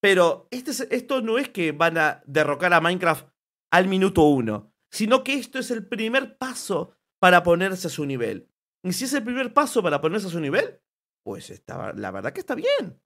Pero 0.00 0.48
este, 0.50 0.72
esto 0.94 1.20
no 1.20 1.38
es 1.38 1.50
que 1.50 1.72
van 1.72 1.98
a 1.98 2.22
derrocar 2.26 2.72
a 2.72 2.80
Minecraft 2.80 3.28
al 3.70 3.86
minuto 3.86 4.22
uno, 4.22 4.72
sino 4.90 5.22
que 5.22 5.34
esto 5.34 5.58
es 5.58 5.70
el 5.70 5.86
primer 5.86 6.38
paso 6.38 6.96
para 7.18 7.42
ponerse 7.42 7.86
a 7.86 7.90
su 7.90 8.06
nivel. 8.06 8.50
Y 8.82 8.92
si 8.92 9.04
es 9.04 9.12
el 9.12 9.22
primer 9.22 9.52
paso 9.52 9.82
para 9.82 10.00
ponerse 10.00 10.28
a 10.28 10.30
su 10.30 10.40
nivel, 10.40 10.80
pues 11.22 11.50
está, 11.50 11.92
la 11.92 12.10
verdad 12.10 12.32
que 12.32 12.40
está 12.40 12.54
bien. 12.54 13.00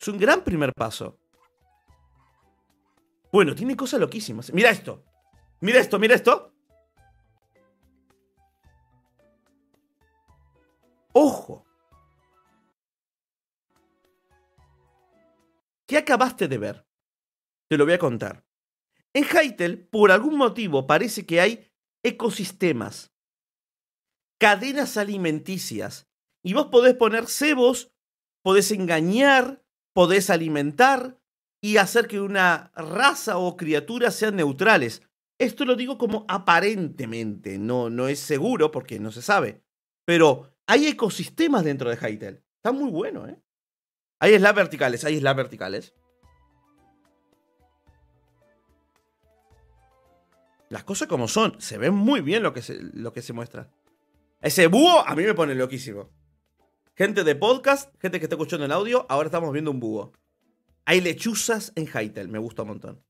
Es 0.00 0.08
un 0.08 0.18
gran 0.18 0.44
primer 0.44 0.72
paso. 0.74 1.18
Bueno, 3.32 3.54
tiene 3.54 3.76
cosas 3.76 4.00
loquísimas. 4.00 4.52
Mira 4.52 4.70
esto. 4.70 5.04
Mira 5.60 5.80
esto, 5.80 5.98
mira 5.98 6.14
esto. 6.14 6.54
Ojo. 11.12 11.67
¿Qué 15.88 15.96
acabaste 15.96 16.48
de 16.48 16.58
ver? 16.58 16.86
Te 17.70 17.78
lo 17.78 17.86
voy 17.86 17.94
a 17.94 17.98
contar. 17.98 18.44
En 19.14 19.24
Hytale, 19.24 19.78
por 19.78 20.12
algún 20.12 20.36
motivo, 20.36 20.86
parece 20.86 21.24
que 21.24 21.40
hay 21.40 21.72
ecosistemas, 22.04 23.14
cadenas 24.38 24.98
alimenticias, 24.98 26.06
y 26.44 26.52
vos 26.52 26.66
podés 26.66 26.94
poner 26.94 27.26
cebos, 27.26 27.90
podés 28.44 28.70
engañar, 28.70 29.64
podés 29.94 30.28
alimentar 30.28 31.18
y 31.62 31.78
hacer 31.78 32.06
que 32.06 32.20
una 32.20 32.70
raza 32.76 33.38
o 33.38 33.56
criatura 33.56 34.10
sean 34.10 34.36
neutrales. 34.36 35.02
Esto 35.40 35.64
lo 35.64 35.74
digo 35.74 35.96
como 35.96 36.26
aparentemente, 36.28 37.58
no, 37.58 37.88
no 37.88 38.08
es 38.08 38.18
seguro 38.18 38.70
porque 38.70 39.00
no 39.00 39.10
se 39.10 39.22
sabe. 39.22 39.62
Pero 40.04 40.54
hay 40.66 40.86
ecosistemas 40.86 41.64
dentro 41.64 41.88
de 41.88 41.96
Hytale. 41.96 42.44
Está 42.58 42.72
muy 42.72 42.90
bueno, 42.90 43.26
¿eh? 43.26 43.40
Hay 44.20 44.36
slabs 44.36 44.56
verticales, 44.56 45.04
hay 45.04 45.18
slabs 45.18 45.36
verticales. 45.36 45.94
Las 50.68 50.84
cosas 50.84 51.08
como 51.08 51.28
son, 51.28 51.60
se 51.60 51.78
ve 51.78 51.90
muy 51.90 52.20
bien 52.20 52.42
lo 52.42 52.52
que 52.52 52.62
se, 52.62 52.78
lo 52.80 53.12
que 53.12 53.22
se 53.22 53.32
muestra. 53.32 53.70
Ese 54.40 54.66
búho 54.66 55.06
a 55.06 55.14
mí 55.14 55.22
me 55.22 55.34
pone 55.34 55.54
loquísimo. 55.54 56.10
Gente 56.94 57.24
de 57.24 57.36
podcast, 57.36 57.94
gente 58.00 58.18
que 58.18 58.26
está 58.26 58.34
escuchando 58.34 58.66
en 58.66 58.72
audio, 58.72 59.06
ahora 59.08 59.28
estamos 59.28 59.52
viendo 59.52 59.70
un 59.70 59.80
búho. 59.80 60.12
Hay 60.84 61.00
lechuzas 61.00 61.72
en 61.76 61.86
Hytale, 61.86 62.28
me 62.28 62.38
gusta 62.38 62.62
un 62.62 62.68
montón. 62.68 63.02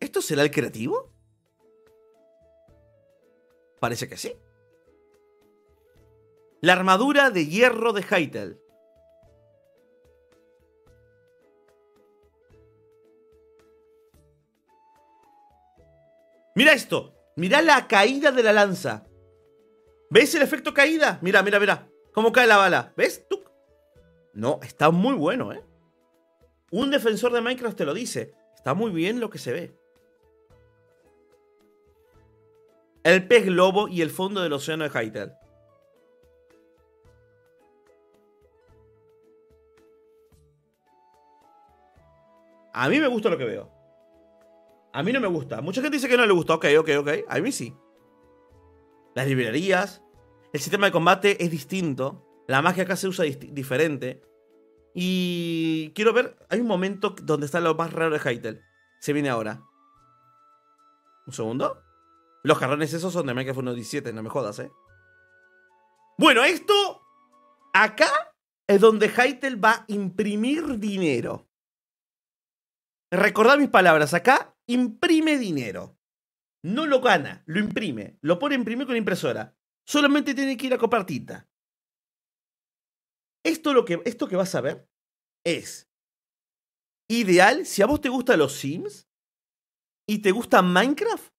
¿Esto 0.00 0.22
será 0.22 0.42
el 0.42 0.50
creativo? 0.50 1.12
Parece 3.80 4.08
que 4.08 4.16
sí. 4.16 4.32
La 6.60 6.72
armadura 6.72 7.30
de 7.30 7.46
hierro 7.46 7.92
de 7.92 8.02
Hytale. 8.02 8.65
Mira 16.56 16.72
esto. 16.72 17.14
Mira 17.36 17.60
la 17.60 17.86
caída 17.86 18.32
de 18.32 18.42
la 18.42 18.52
lanza. 18.54 19.04
¿Ves 20.08 20.34
el 20.34 20.42
efecto 20.42 20.72
caída? 20.72 21.18
Mira, 21.20 21.42
mira, 21.42 21.60
mira. 21.60 21.88
¿Cómo 22.12 22.32
cae 22.32 22.46
la 22.46 22.56
bala? 22.56 22.94
¿Ves? 22.96 23.26
No, 24.32 24.58
está 24.62 24.90
muy 24.90 25.14
bueno, 25.14 25.52
¿eh? 25.52 25.62
Un 26.70 26.90
defensor 26.90 27.32
de 27.32 27.42
Minecraft 27.42 27.76
te 27.76 27.84
lo 27.84 27.92
dice. 27.92 28.34
Está 28.54 28.72
muy 28.72 28.90
bien 28.90 29.20
lo 29.20 29.28
que 29.28 29.38
se 29.38 29.52
ve. 29.52 29.78
El 33.04 33.28
pez 33.28 33.44
globo 33.44 33.86
y 33.86 34.00
el 34.00 34.10
fondo 34.10 34.42
del 34.42 34.54
océano 34.54 34.88
de 34.88 34.90
Hytale. 34.90 35.34
A 42.72 42.88
mí 42.88 42.98
me 42.98 43.08
gusta 43.08 43.28
lo 43.28 43.36
que 43.36 43.44
veo. 43.44 43.75
A 44.96 45.02
mí 45.02 45.12
no 45.12 45.20
me 45.20 45.28
gusta. 45.28 45.60
Mucha 45.60 45.82
gente 45.82 45.98
dice 45.98 46.08
que 46.08 46.16
no 46.16 46.24
le 46.24 46.32
gusta. 46.32 46.54
Ok, 46.54 46.64
ok, 46.78 46.88
ok. 47.00 47.08
A 47.28 47.38
mí 47.40 47.52
sí. 47.52 47.76
Las 49.14 49.28
librerías. 49.28 50.02
El 50.54 50.60
sistema 50.60 50.86
de 50.86 50.92
combate 50.92 51.44
es 51.44 51.50
distinto. 51.50 52.26
La 52.48 52.62
magia 52.62 52.84
acá 52.84 52.96
se 52.96 53.06
usa 53.06 53.26
diferente. 53.26 54.22
Y 54.94 55.92
quiero 55.94 56.14
ver. 56.14 56.38
Hay 56.48 56.60
un 56.60 56.66
momento 56.66 57.14
donde 57.22 57.44
está 57.44 57.60
lo 57.60 57.74
más 57.74 57.92
raro 57.92 58.18
de 58.18 58.20
Hytale. 58.20 58.62
Se 58.98 59.12
viene 59.12 59.28
ahora. 59.28 59.60
Un 61.26 61.34
segundo. 61.34 61.78
Los 62.42 62.56
jarrones 62.56 62.94
esos 62.94 63.12
son 63.12 63.26
de 63.26 63.34
Minecraft 63.34 63.60
1.17, 63.60 64.14
no 64.14 64.22
me 64.22 64.30
jodas, 64.30 64.60
eh. 64.60 64.70
Bueno, 66.16 66.42
esto. 66.42 67.02
Acá 67.74 68.32
es 68.66 68.80
donde 68.80 69.10
Hytale 69.10 69.56
va 69.56 69.72
a 69.72 69.84
imprimir 69.88 70.78
dinero. 70.78 71.46
Recordad 73.10 73.58
mis 73.58 73.68
palabras, 73.68 74.14
acá 74.14 74.55
imprime 74.68 75.38
dinero. 75.38 75.98
No 76.64 76.86
lo 76.86 77.00
gana, 77.00 77.42
lo 77.46 77.60
imprime. 77.60 78.18
Lo 78.22 78.38
pone 78.38 78.54
a 78.54 78.58
imprimir 78.58 78.86
con 78.86 78.96
impresora. 78.96 79.56
Solamente 79.86 80.34
tiene 80.34 80.56
que 80.56 80.66
ir 80.66 80.74
a 80.74 80.78
copartita. 80.78 81.48
Esto, 83.44 83.72
lo 83.72 83.84
que, 83.84 84.02
esto 84.04 84.26
que 84.26 84.34
vas 84.34 84.54
a 84.56 84.60
ver 84.60 84.90
es 85.44 85.88
ideal 87.08 87.64
si 87.66 87.82
a 87.82 87.86
vos 87.86 88.00
te 88.00 88.08
gustan 88.08 88.40
los 88.40 88.54
Sims 88.54 89.08
y 90.08 90.18
te 90.22 90.32
gusta 90.32 90.62
Minecraft. 90.62 91.32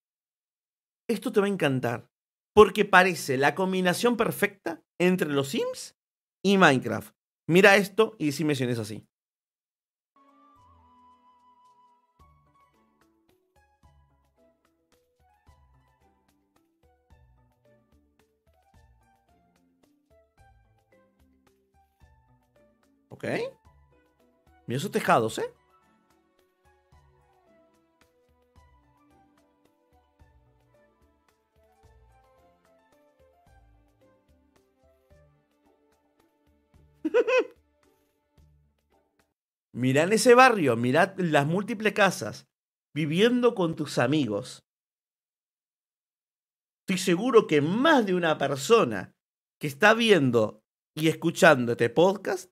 Esto 1.09 1.31
te 1.31 1.41
va 1.41 1.47
a 1.47 1.49
encantar. 1.49 2.09
Porque 2.53 2.85
parece 2.85 3.37
la 3.37 3.53
combinación 3.53 4.17
perfecta 4.17 4.83
entre 4.99 5.29
los 5.29 5.49
Sims 5.49 5.97
y 6.43 6.57
Minecraft. 6.57 7.13
Mira 7.49 7.75
esto 7.75 8.15
y 8.17 8.27
decime 8.27 8.55
si 8.55 8.63
es 8.63 8.79
así. 8.79 9.07
¿Ok? 23.17 23.25
Mira 24.67 24.77
esos 24.77 24.91
tejados, 24.91 25.39
¿eh? 25.39 25.51
En 39.73 40.13
ese 40.13 40.36
barrio, 40.36 40.75
mirá 40.75 41.15
las 41.17 41.47
múltiples 41.47 41.93
casas, 41.93 42.47
viviendo 42.93 43.56
con 43.56 43.75
tus 43.75 43.97
amigos. 43.97 44.63
Estoy 46.82 46.99
seguro 46.99 47.47
que 47.47 47.62
más 47.62 48.06
de 48.06 48.13
una 48.13 48.38
persona 48.38 49.15
que 49.60 49.65
está 49.65 49.95
viendo 49.95 50.63
y 50.95 51.08
escuchando 51.08 51.71
este 51.71 51.89
podcast 51.89 52.51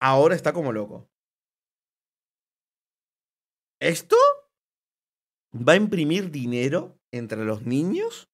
ahora 0.00 0.34
está 0.34 0.52
como 0.52 0.72
loco. 0.72 1.10
Esto 3.80 4.16
va 5.54 5.72
a 5.72 5.76
imprimir 5.76 6.30
dinero 6.30 6.98
entre 7.12 7.44
los 7.44 7.62
niños 7.62 8.30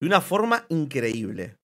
de 0.00 0.06
una 0.06 0.20
forma 0.20 0.66
increíble. 0.68 1.58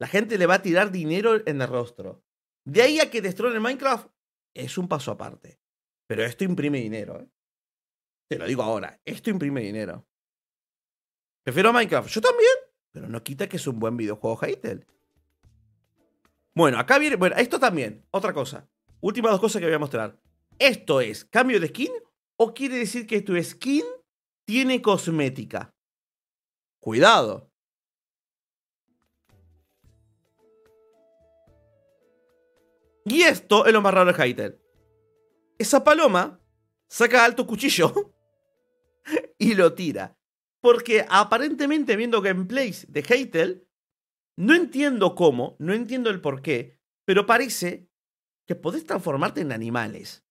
La 0.00 0.06
gente 0.06 0.38
le 0.38 0.46
va 0.46 0.54
a 0.54 0.62
tirar 0.62 0.90
dinero 0.90 1.46
en 1.46 1.60
el 1.60 1.68
rostro. 1.68 2.24
De 2.66 2.82
ahí 2.82 3.00
a 3.00 3.10
que 3.10 3.22
destruyan 3.22 3.62
Minecraft 3.62 4.10
es 4.54 4.78
un 4.78 4.88
paso 4.88 5.12
aparte. 5.12 5.60
Pero 6.08 6.24
esto 6.24 6.44
imprime 6.44 6.78
dinero. 6.78 7.20
¿eh? 7.20 7.28
Te 8.28 8.38
lo 8.38 8.46
digo 8.46 8.62
ahora, 8.62 9.00
esto 9.04 9.30
imprime 9.30 9.60
dinero. 9.60 10.06
Prefiero 11.44 11.72
Minecraft. 11.72 12.08
Yo 12.08 12.20
también. 12.20 12.50
Pero 12.92 13.08
no 13.08 13.22
quita 13.22 13.48
que 13.48 13.56
es 13.56 13.66
un 13.66 13.78
buen 13.78 13.96
videojuego 13.96 14.40
Hytale. 14.44 14.86
Bueno, 16.54 16.78
acá 16.78 16.98
viene. 16.98 17.16
Bueno, 17.16 17.36
esto 17.36 17.58
también. 17.58 18.06
Otra 18.10 18.32
cosa. 18.32 18.68
Últimas 19.00 19.32
dos 19.32 19.40
cosas 19.40 19.60
que 19.60 19.66
voy 19.66 19.74
a 19.74 19.78
mostrar. 19.78 20.18
¿Esto 20.58 21.00
es 21.00 21.24
cambio 21.24 21.58
de 21.60 21.68
skin? 21.68 21.92
¿O 22.36 22.52
quiere 22.52 22.76
decir 22.76 23.06
que 23.06 23.22
tu 23.22 23.40
skin 23.42 23.84
tiene 24.44 24.82
cosmética? 24.82 25.74
Cuidado. 26.78 27.50
Y 33.04 33.22
esto 33.22 33.66
es 33.66 33.72
lo 33.72 33.80
más 33.80 33.94
raro 33.94 34.12
de 34.12 34.28
Hytale. 34.28 34.58
Esa 35.58 35.82
paloma 35.82 36.40
saca 36.88 37.24
alto 37.24 37.46
cuchillo 37.46 38.14
y 39.38 39.54
lo 39.54 39.74
tira. 39.74 40.16
Porque 40.60 41.06
aparentemente 41.08 41.96
viendo 41.96 42.20
gameplays 42.20 42.86
de 42.90 43.02
Hytale, 43.02 43.64
no 44.40 44.54
entiendo 44.54 45.14
cómo, 45.14 45.54
no 45.58 45.74
entiendo 45.74 46.08
el 46.08 46.22
por 46.22 46.40
qué, 46.40 46.78
pero 47.04 47.26
parece 47.26 47.90
que 48.48 48.54
podés 48.54 48.86
transformarte 48.86 49.42
en 49.42 49.52
animales. 49.52 50.24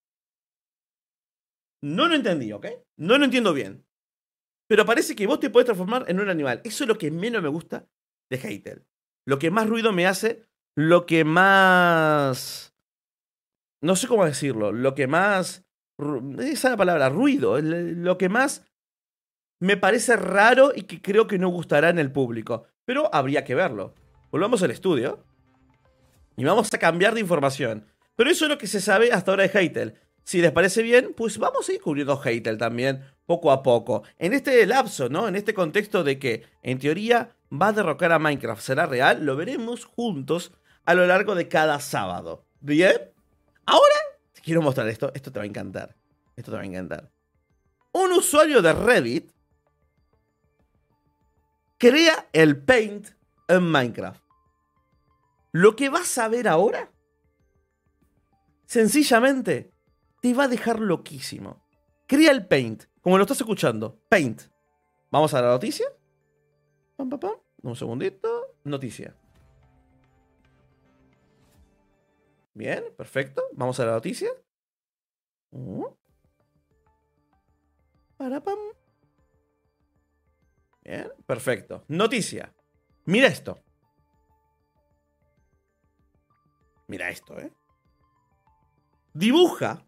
No 1.84 2.08
lo 2.08 2.16
entendí, 2.16 2.52
¿ok? 2.52 2.66
No 2.98 3.20
lo 3.20 3.26
entiendo 3.26 3.54
bien. 3.54 3.86
Pero 4.68 4.84
parece 4.86 5.16
que 5.16 5.28
vos 5.28 5.40
te 5.40 5.52
podés 5.52 5.66
transformar 5.66 6.06
en 6.08 6.20
un 6.20 6.28
animal. 6.28 6.60
Eso 6.64 6.84
es 6.84 6.88
lo 6.88 6.98
que 6.98 7.12
menos 7.12 7.44
me 7.44 7.50
gusta 7.50 7.88
de 8.32 8.38
Hytale. 8.38 8.86
Lo 9.28 9.38
que 9.38 9.52
más 9.52 9.70
ruido 9.70 9.94
me 9.94 10.08
hace, 10.08 10.44
lo 10.76 11.06
que 11.06 11.24
más... 11.24 12.76
No 13.82 13.96
sé 13.96 14.08
cómo 14.08 14.26
decirlo, 14.26 14.72
lo 14.72 14.96
que 14.96 15.06
más... 15.06 15.66
Esa 16.40 16.68
es 16.68 16.72
la 16.72 16.78
palabra, 16.78 17.10
ruido. 17.10 17.62
Lo 17.62 18.18
que 18.18 18.30
más 18.30 18.66
me 19.62 19.78
parece 19.78 20.16
raro 20.16 20.72
y 20.76 20.84
que 20.84 21.00
creo 21.00 21.28
que 21.28 21.38
no 21.38 21.50
gustará 21.50 21.90
en 21.90 22.00
el 22.00 22.12
público. 22.12 22.66
Pero 22.90 23.08
habría 23.14 23.44
que 23.44 23.54
verlo. 23.54 23.94
Volvamos 24.32 24.64
al 24.64 24.72
estudio. 24.72 25.24
Y 26.36 26.44
vamos 26.44 26.74
a 26.74 26.80
cambiar 26.80 27.14
de 27.14 27.20
información. 27.20 27.86
Pero 28.16 28.32
eso 28.32 28.46
es 28.46 28.50
lo 28.50 28.58
que 28.58 28.66
se 28.66 28.82
sabe 28.82 29.12
hasta 29.12 29.30
ahora 29.30 29.48
de 29.48 29.50
Hytale. 29.50 29.94
Si 30.24 30.42
les 30.42 30.52
parece 30.52 30.82
bien, 30.82 31.14
pues 31.16 31.38
vamos 31.38 31.70
a 31.70 31.74
ir 31.74 31.82
cubriendo 31.82 32.20
Hytale 32.20 32.58
también, 32.58 33.06
poco 33.28 33.52
a 33.52 33.62
poco. 33.62 34.02
En 34.18 34.34
este 34.34 34.66
lapso, 34.66 35.08
¿no? 35.08 35.28
En 35.28 35.36
este 35.36 35.54
contexto 35.54 36.04
de 36.04 36.18
que, 36.18 36.48
en 36.64 36.80
teoría, 36.80 37.36
va 37.54 37.68
a 37.68 37.74
derrocar 37.74 38.12
a 38.12 38.18
Minecraft. 38.18 38.60
¿Será 38.60 38.88
real? 38.88 39.24
Lo 39.24 39.36
veremos 39.36 39.86
juntos 39.86 40.52
a 40.84 40.96
lo 40.96 41.06
largo 41.06 41.36
de 41.36 41.48
cada 41.48 41.80
sábado. 41.80 42.48
¿Bien? 42.60 42.98
Ahora, 43.68 44.00
te 44.34 44.42
quiero 44.42 44.64
mostrar 44.64 44.88
esto. 44.88 45.12
Esto 45.14 45.32
te 45.32 45.38
va 45.38 45.44
a 45.44 45.48
encantar. 45.48 45.96
Esto 46.36 46.50
te 46.50 46.58
va 46.58 46.64
a 46.64 46.66
encantar. 46.66 47.12
Un 47.92 48.14
usuario 48.14 48.64
de 48.64 48.74
Reddit 48.74 49.32
crea 51.80 52.30
el 52.34 52.64
Paint 52.64 53.08
en 53.48 53.64
Minecraft. 53.72 54.24
Lo 55.52 55.76
que 55.76 55.90
vas 55.90 56.16
a 56.20 56.28
ver 56.28 56.48
ahora, 56.48 56.92
sencillamente, 58.66 59.74
te 60.22 60.34
va 60.36 60.44
a 60.44 60.48
dejar 60.48 60.80
loquísimo. 60.80 61.66
Crea 62.06 62.32
el 62.32 62.46
Paint, 62.46 62.84
como 63.02 63.18
lo 63.18 63.24
estás 63.24 63.40
escuchando. 63.40 64.00
Paint. 64.10 64.44
Vamos 65.10 65.34
a 65.34 65.42
la 65.42 65.48
noticia. 65.48 65.88
Pam, 66.96 67.10
pam, 67.10 67.20
pam. 67.20 67.36
Un 67.64 67.76
segundito. 67.76 68.58
Noticia. 68.64 69.16
Bien, 72.54 72.84
perfecto. 72.96 73.42
Vamos 73.54 73.80
a 73.80 73.86
la 73.86 73.94
noticia. 73.94 74.30
Uh. 75.52 75.88
Para 78.18 78.44
pam. 78.44 78.60
Bien, 80.90 81.12
perfecto. 81.28 81.84
Noticia. 81.88 82.52
Mira 83.06 83.28
esto. 83.28 83.60
Mira 86.88 87.12
esto, 87.12 87.38
¿eh? 87.38 87.54
Dibuja. 89.14 89.86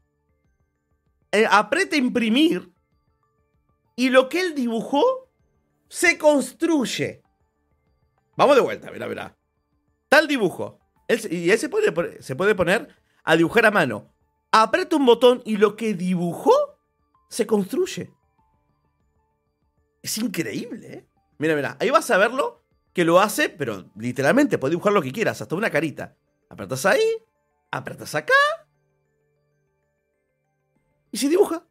Eh, 1.31 1.47
aprieta 1.49 1.95
imprimir. 1.95 2.71
Y 3.95 4.09
lo 4.09 4.29
que 4.29 4.41
él 4.41 4.53
dibujó 4.53 5.03
se 5.87 6.19
construye. 6.19 7.23
Vamos 8.37 8.55
de 8.55 8.61
vuelta, 8.61 8.91
mira, 8.91 9.07
mira. 9.07 9.35
Tal 10.07 10.27
dibujo. 10.27 10.79
y 11.07 11.49
él 11.49 11.57
se 11.57 11.67
puede, 11.67 12.21
se 12.21 12.35
puede 12.35 12.53
poner 12.53 12.95
a 13.23 13.35
dibujar 13.35 13.65
a 13.65 13.71
mano. 13.71 14.13
Aprieta 14.51 14.97
un 14.97 15.07
botón 15.07 15.41
y 15.45 15.57
lo 15.57 15.75
que 15.75 15.95
dibujó 15.95 16.53
se 17.27 17.47
construye. 17.47 18.13
Es 20.01 20.17
increíble, 20.17 20.93
¿eh? 20.93 21.07
Mira, 21.37 21.55
mira, 21.55 21.77
ahí 21.79 21.89
vas 21.89 22.09
a 22.11 22.17
verlo 22.17 22.63
que 22.93 23.05
lo 23.05 23.19
hace, 23.19 23.49
pero 23.49 23.89
literalmente 23.95 24.57
puede 24.57 24.71
dibujar 24.71 24.93
lo 24.93 25.01
que 25.01 25.11
quieras, 25.11 25.41
hasta 25.41 25.55
una 25.55 25.69
carita. 25.69 26.15
Apretas 26.49 26.85
ahí, 26.85 27.01
apretas 27.71 28.13
acá. 28.15 28.33
Y 31.11 31.17
se 31.17 31.29
dibuja. 31.29 31.65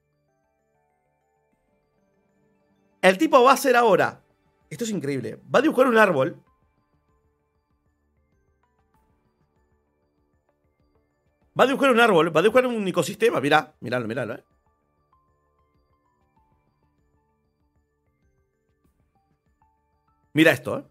El 3.02 3.16
tipo 3.18 3.42
va 3.42 3.52
a 3.52 3.54
hacer 3.54 3.76
ahora. 3.76 4.22
Esto 4.68 4.84
es 4.84 4.90
increíble. 4.90 5.40
Va 5.52 5.58
a 5.58 5.62
dibujar 5.62 5.86
un 5.86 5.96
árbol. 5.96 6.42
Va 11.58 11.64
a 11.64 11.66
dibujar 11.66 11.90
un 11.90 12.00
árbol. 12.00 12.34
Va 12.34 12.40
a 12.40 12.42
dibujar 12.42 12.66
un 12.66 12.86
ecosistema. 12.86 13.40
Mirá, 13.40 13.74
miralo, 13.80 14.06
miralo, 14.06 14.34
eh. 14.34 14.44
Mira 20.40 20.52
esto, 20.52 20.78
¿eh? 20.78 20.84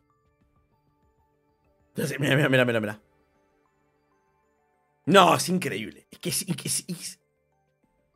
Mira, 2.20 2.36
mira, 2.36 2.50
mira, 2.50 2.66
mira, 2.66 2.80
mira. 2.80 3.02
No, 5.08 5.34
es 5.34 5.50
increíble. 5.50 6.06
Es 6.12 6.20
que 6.20 6.30
es, 6.30 6.46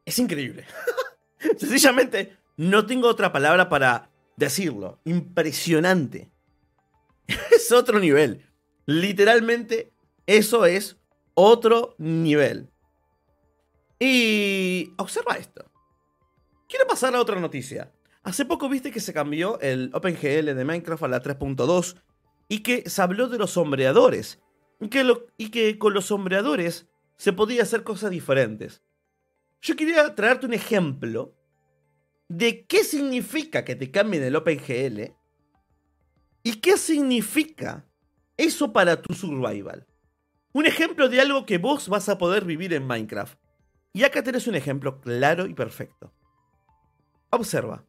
es, 0.05 0.19
increíble. 0.19 0.67
Sencillamente, 1.57 2.37
no 2.57 2.85
tengo 2.85 3.07
otra 3.07 3.31
palabra 3.31 3.67
para 3.67 4.11
decirlo. 4.37 5.01
Impresionante. 5.05 6.31
Es 7.51 7.71
otro 7.71 7.97
nivel. 7.97 8.47
Literalmente, 8.85 9.91
eso 10.27 10.67
es 10.67 10.97
otro 11.33 11.95
nivel. 11.97 12.69
Y 13.97 14.93
observa 14.99 15.37
esto. 15.37 15.65
Quiero 16.69 16.85
pasar 16.85 17.15
a 17.15 17.21
otra 17.21 17.39
noticia. 17.39 17.91
Hace 18.23 18.45
poco 18.45 18.69
viste 18.69 18.91
que 18.91 19.01
se 19.01 19.13
cambió 19.13 19.59
el 19.59 19.91
OpenGL 19.93 20.55
de 20.55 20.65
Minecraft 20.65 21.03
a 21.03 21.07
la 21.09 21.21
3.2 21.21 21.97
y 22.47 22.59
que 22.59 22.89
se 22.89 23.01
habló 23.01 23.27
de 23.27 23.37
los 23.37 23.51
sombreadores. 23.51 24.41
Y 25.37 25.49
que, 25.49 25.77
con 25.77 25.93
los 25.93 26.05
sombreadores 26.05 26.87
se 27.17 27.33
podía 27.33 27.63
hacer 27.63 27.83
cosas 27.83 28.11
diferentes. 28.11 28.81
Yo 29.61 29.75
quería 29.75 30.15
traerte 30.15 30.45
un 30.45 30.53
ejemplo 30.53 31.35
de 32.27 32.65
qué 32.65 32.83
significa 32.83 33.63
que 33.63 33.75
te 33.75 33.91
cambien 33.91 34.23
el 34.23 34.35
OpenGL 34.35 35.13
y 36.43 36.59
qué 36.59 36.77
significa 36.77 37.85
eso 38.35 38.73
para 38.73 39.01
tu 39.01 39.13
survival. 39.13 39.85
Un 40.53 40.65
ejemplo 40.65 41.09
de 41.09 41.21
algo 41.21 41.45
que 41.45 41.57
vos 41.57 41.87
vas 41.89 42.09
a 42.09 42.17
poder 42.17 42.45
vivir 42.45 42.73
en 42.73 42.85
Minecraft. 42.85 43.37
Y 43.93 44.03
acá 44.03 44.23
tenés 44.23 44.47
un 44.47 44.55
ejemplo 44.55 44.99
claro 45.01 45.45
y 45.45 45.53
perfecto. 45.53 46.13
Observa. 47.29 47.85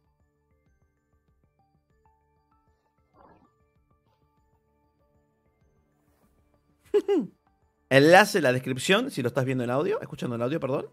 Enlace 7.89 8.39
en 8.39 8.43
la 8.43 8.53
descripción, 8.53 9.11
si 9.11 9.21
lo 9.21 9.27
estás 9.27 9.45
viendo 9.45 9.63
en 9.63 9.69
audio, 9.69 10.01
escuchando 10.01 10.35
en 10.35 10.41
audio, 10.41 10.59
perdón. 10.59 10.89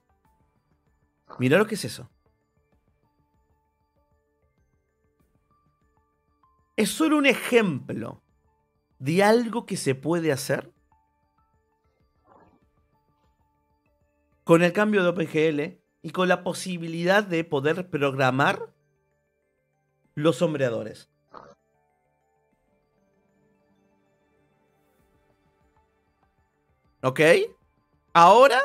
Mira 1.38 1.58
lo 1.58 1.66
que 1.66 1.74
es 1.74 1.84
eso. 1.84 2.10
Es 6.76 6.90
solo 6.90 7.16
un 7.16 7.26
ejemplo 7.26 8.22
de 8.98 9.22
algo 9.22 9.66
que 9.66 9.76
se 9.76 9.94
puede 9.94 10.32
hacer 10.32 10.72
con 14.44 14.62
el 14.62 14.72
cambio 14.72 15.02
de 15.02 15.08
OpenGL 15.08 15.80
y 16.02 16.10
con 16.10 16.28
la 16.28 16.42
posibilidad 16.42 17.22
de 17.24 17.44
poder 17.44 17.88
programar 17.90 18.74
los 20.14 20.36
sombreadores. 20.36 21.11
¿Ok? 27.02 27.20
Ahora, 28.12 28.60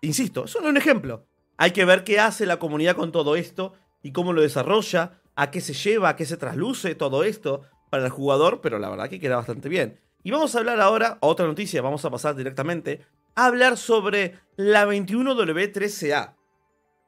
insisto, 0.00 0.44
es 0.44 0.50
solo 0.50 0.68
un 0.68 0.76
ejemplo. 0.76 1.26
Hay 1.56 1.70
que 1.70 1.84
ver 1.84 2.04
qué 2.04 2.20
hace 2.20 2.46
la 2.46 2.58
comunidad 2.58 2.96
con 2.96 3.12
todo 3.12 3.36
esto 3.36 3.74
y 4.02 4.12
cómo 4.12 4.32
lo 4.32 4.42
desarrolla, 4.42 5.20
a 5.34 5.50
qué 5.50 5.60
se 5.60 5.72
lleva, 5.72 6.10
a 6.10 6.16
qué 6.16 6.26
se 6.26 6.36
trasluce 6.36 6.94
todo 6.94 7.24
esto 7.24 7.62
para 7.90 8.04
el 8.04 8.10
jugador, 8.10 8.60
pero 8.60 8.78
la 8.78 8.90
verdad 8.90 9.08
que 9.08 9.20
queda 9.20 9.36
bastante 9.36 9.68
bien. 9.68 10.00
Y 10.22 10.30
vamos 10.30 10.54
a 10.54 10.58
hablar 10.58 10.80
ahora, 10.80 11.18
otra 11.20 11.46
noticia, 11.46 11.80
vamos 11.80 12.04
a 12.04 12.10
pasar 12.10 12.34
directamente 12.34 13.06
a 13.34 13.46
hablar 13.46 13.76
sobre 13.76 14.34
la 14.56 14.86
21W13A. 14.86 16.34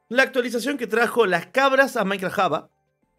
La 0.07 0.23
actualización 0.23 0.77
que 0.77 0.87
trajo 0.87 1.25
las 1.25 1.47
cabras 1.47 1.97
a 1.97 2.05
Minecraft 2.05 2.35
Java. 2.35 2.69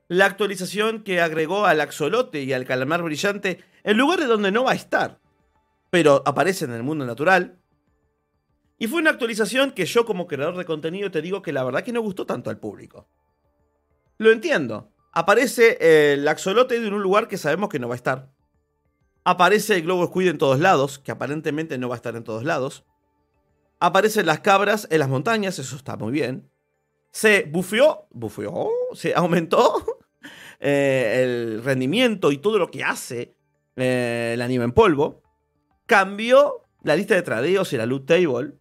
La 0.08 0.26
actualización 0.26 1.04
que 1.04 1.20
agregó 1.20 1.66
al 1.66 1.80
axolote 1.80 2.42
y 2.42 2.52
al 2.52 2.64
calamar 2.64 3.02
brillante 3.02 3.62
en 3.84 3.96
lugares 3.96 4.28
donde 4.28 4.50
no 4.50 4.64
va 4.64 4.72
a 4.72 4.76
estar, 4.76 5.20
pero 5.92 6.22
aparece 6.24 6.64
en 6.64 6.72
el 6.72 6.82
mundo 6.82 7.04
natural. 7.04 7.58
Y 8.78 8.86
fue 8.86 9.02
una 9.02 9.10
actualización 9.10 9.72
que 9.72 9.84
yo 9.84 10.06
como 10.06 10.26
creador 10.26 10.56
de 10.56 10.64
contenido 10.64 11.10
te 11.10 11.20
digo 11.20 11.42
que 11.42 11.52
la 11.52 11.62
verdad 11.64 11.82
que 11.82 11.92
no 11.92 12.00
gustó 12.00 12.24
tanto 12.24 12.48
al 12.48 12.56
público. 12.56 13.06
Lo 14.16 14.32
entiendo. 14.32 14.90
Aparece 15.12 16.14
el 16.14 16.26
axolote 16.26 16.76
en 16.76 16.94
un 16.94 17.02
lugar 17.02 17.28
que 17.28 17.36
sabemos 17.36 17.68
que 17.68 17.78
no 17.78 17.88
va 17.88 17.94
a 17.94 17.96
estar. 17.96 18.32
Aparece 19.22 19.76
el 19.76 19.82
globo 19.82 20.06
squid 20.06 20.28
en 20.28 20.38
todos 20.38 20.60
lados, 20.60 20.98
que 20.98 21.12
aparentemente 21.12 21.76
no 21.76 21.90
va 21.90 21.96
a 21.96 22.00
estar 22.00 22.16
en 22.16 22.24
todos 22.24 22.42
lados. 22.42 22.86
Aparecen 23.78 24.24
las 24.24 24.40
cabras 24.40 24.88
en 24.90 24.98
las 24.98 25.10
montañas, 25.10 25.58
eso 25.58 25.76
está 25.76 25.98
muy 25.98 26.10
bien. 26.10 26.50
Se 27.10 27.42
bufeó, 27.50 28.06
bufeó, 28.12 28.70
se 28.94 29.14
aumentó 29.14 29.84
eh, 30.58 31.20
el 31.22 31.62
rendimiento 31.62 32.32
y 32.32 32.38
todo 32.38 32.58
lo 32.58 32.70
que 32.70 32.82
hace 32.82 33.36
eh, 33.76 34.30
el 34.32 34.40
anime 34.40 34.64
en 34.64 34.72
polvo. 34.72 35.22
Cambió 35.92 36.62
la 36.84 36.96
lista 36.96 37.14
de 37.14 37.20
tradeos 37.20 37.70
y 37.74 37.76
la 37.76 37.84
loot 37.84 38.06
table. 38.06 38.54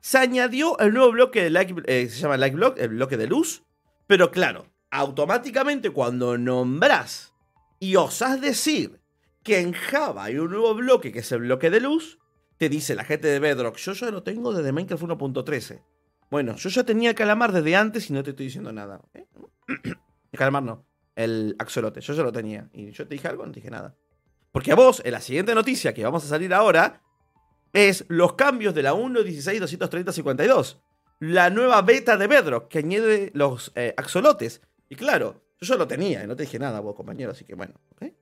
Se 0.00 0.16
añadió 0.16 0.78
el 0.78 0.94
nuevo 0.94 1.12
bloque 1.12 1.50
de 1.50 1.84
eh, 1.84 2.08
se 2.08 2.20
llama 2.20 2.38
like 2.38 2.56
block, 2.56 2.78
el 2.78 2.88
bloque 2.88 3.18
de 3.18 3.26
luz. 3.26 3.64
Pero 4.06 4.30
claro, 4.30 4.64
automáticamente 4.90 5.90
cuando 5.90 6.38
nombras 6.38 7.34
y 7.80 7.96
osas 7.96 8.40
decir 8.40 8.98
que 9.42 9.60
en 9.60 9.74
Java 9.74 10.24
hay 10.24 10.38
un 10.38 10.52
nuevo 10.52 10.74
bloque 10.74 11.12
que 11.12 11.18
es 11.18 11.30
el 11.32 11.40
bloque 11.40 11.68
de 11.68 11.80
luz, 11.80 12.18
te 12.56 12.70
dice 12.70 12.94
la 12.94 13.04
gente 13.04 13.28
de 13.28 13.40
Bedrock, 13.40 13.76
yo 13.76 13.92
ya 13.92 14.10
lo 14.10 14.22
tengo 14.22 14.54
desde 14.54 14.72
Minecraft 14.72 15.02
1.13. 15.02 15.82
Bueno, 16.30 16.56
yo 16.56 16.70
ya 16.70 16.84
tenía 16.84 17.14
calamar 17.14 17.52
desde 17.52 17.76
antes 17.76 18.08
y 18.08 18.14
no 18.14 18.22
te 18.22 18.30
estoy 18.30 18.46
diciendo 18.46 18.72
nada. 18.72 19.02
¿eh? 19.12 19.26
Calamar 20.32 20.62
no, 20.62 20.86
el 21.14 21.56
axolote, 21.58 22.00
yo 22.00 22.14
ya 22.14 22.22
lo 22.22 22.32
tenía. 22.32 22.70
Y 22.72 22.90
yo 22.90 23.06
te 23.06 23.16
dije 23.16 23.28
algo, 23.28 23.44
no 23.44 23.52
te 23.52 23.60
dije 23.60 23.70
nada. 23.70 23.94
Porque 24.54 24.70
a 24.70 24.76
vos, 24.76 25.02
en 25.04 25.10
la 25.10 25.20
siguiente 25.20 25.52
noticia 25.52 25.92
que 25.92 26.04
vamos 26.04 26.24
a 26.24 26.28
salir 26.28 26.54
ahora, 26.54 27.02
es 27.72 28.04
los 28.06 28.34
cambios 28.34 28.72
de 28.72 28.84
la 28.84 28.94
1.16.230.52. 28.94 30.78
La 31.18 31.50
nueva 31.50 31.82
beta 31.82 32.16
de 32.16 32.28
Bedrock 32.28 32.68
que 32.68 32.78
añade 32.78 33.32
los 33.34 33.72
eh, 33.74 33.94
axolotes. 33.96 34.62
Y 34.88 34.94
claro, 34.94 35.42
yo 35.60 35.76
lo 35.76 35.88
tenía 35.88 36.22
y 36.22 36.28
no 36.28 36.36
te 36.36 36.44
dije 36.44 36.60
nada, 36.60 36.78
vos, 36.78 36.94
compañero. 36.94 37.32
Así 37.32 37.44
que 37.44 37.56
bueno, 37.56 37.74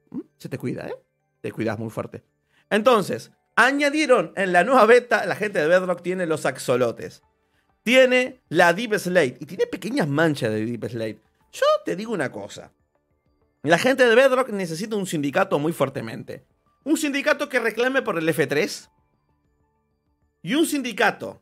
¿Mm? 0.09 0.21
se 0.39 0.49
te 0.49 0.57
cuida, 0.57 0.89
¿eh? 0.89 0.95
Te 1.43 1.53
cuidas 1.53 1.79
muy 1.79 1.91
fuerte. 1.91 2.23
Entonces, 2.71 3.31
añadieron 3.55 4.33
en 4.35 4.55
la 4.55 4.65
nueva 4.65 4.87
beta, 4.87 5.27
la 5.27 5.37
gente 5.37 5.59
de 5.59 5.69
Bedrock 5.69 6.01
tiene 6.01 6.25
los 6.25 6.47
axolotes. 6.47 7.23
Tiene 7.83 8.41
la 8.49 8.73
Deep 8.73 8.99
Slate 8.99 9.37
y 9.39 9.45
tiene 9.45 9.67
pequeñas 9.67 10.09
manchas 10.09 10.51
de 10.51 10.65
Deep 10.65 10.89
Slate. 10.89 11.21
Yo 11.53 11.67
te 11.85 11.95
digo 11.95 12.15
una 12.15 12.33
cosa. 12.33 12.73
La 13.65 13.79
gente 13.79 14.05
de 14.09 14.15
Bedrock 14.17 14.49
necesita 14.49 14.97
un 14.97 15.07
sindicato 15.07 15.57
muy 15.61 15.73
fuertemente. 15.73 16.45
Un 16.83 16.97
sindicato 16.97 17.49
que 17.49 17.61
reclame 17.61 18.03
por 18.03 18.19
el 18.19 18.29
F3. 18.29 18.91
Y 20.43 20.55
un 20.55 20.67
sindicato 20.67 21.41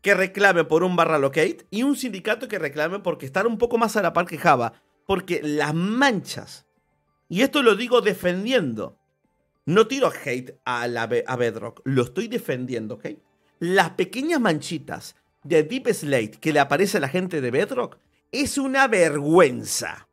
que 0.00 0.14
reclame 0.14 0.62
por 0.62 0.84
un 0.84 0.94
barra 0.94 1.18
locate. 1.18 1.66
Y 1.70 1.82
un 1.82 1.96
sindicato 1.96 2.46
que 2.46 2.60
reclame 2.60 3.00
porque 3.00 3.26
estar 3.26 3.48
un 3.48 3.58
poco 3.58 3.78
más 3.78 3.96
a 3.96 4.02
la 4.02 4.12
par 4.12 4.26
que 4.26 4.38
Java. 4.38 4.74
Porque 5.06 5.40
las 5.42 5.74
manchas. 5.74 6.66
Y 7.28 7.42
esto 7.42 7.64
lo 7.64 7.74
digo 7.74 8.00
defendiendo. 8.00 8.96
No 9.64 9.88
tiro 9.88 10.12
hate 10.24 10.60
a, 10.64 10.86
la, 10.86 11.02
a 11.26 11.36
Bedrock. 11.36 11.80
Lo 11.82 12.02
estoy 12.02 12.28
defendiendo, 12.28 12.94
¿ok? 12.94 13.06
Las 13.58 13.90
pequeñas 13.90 14.40
manchitas 14.40 15.16
de 15.42 15.64
Deep 15.64 15.88
Slate 15.92 16.38
que 16.40 16.52
le 16.52 16.60
aparece 16.60 16.98
a 16.98 17.00
la 17.00 17.08
gente 17.08 17.40
de 17.40 17.50
Bedrock 17.50 17.98
es 18.30 18.56
una 18.56 18.86
vergüenza. 18.86 20.05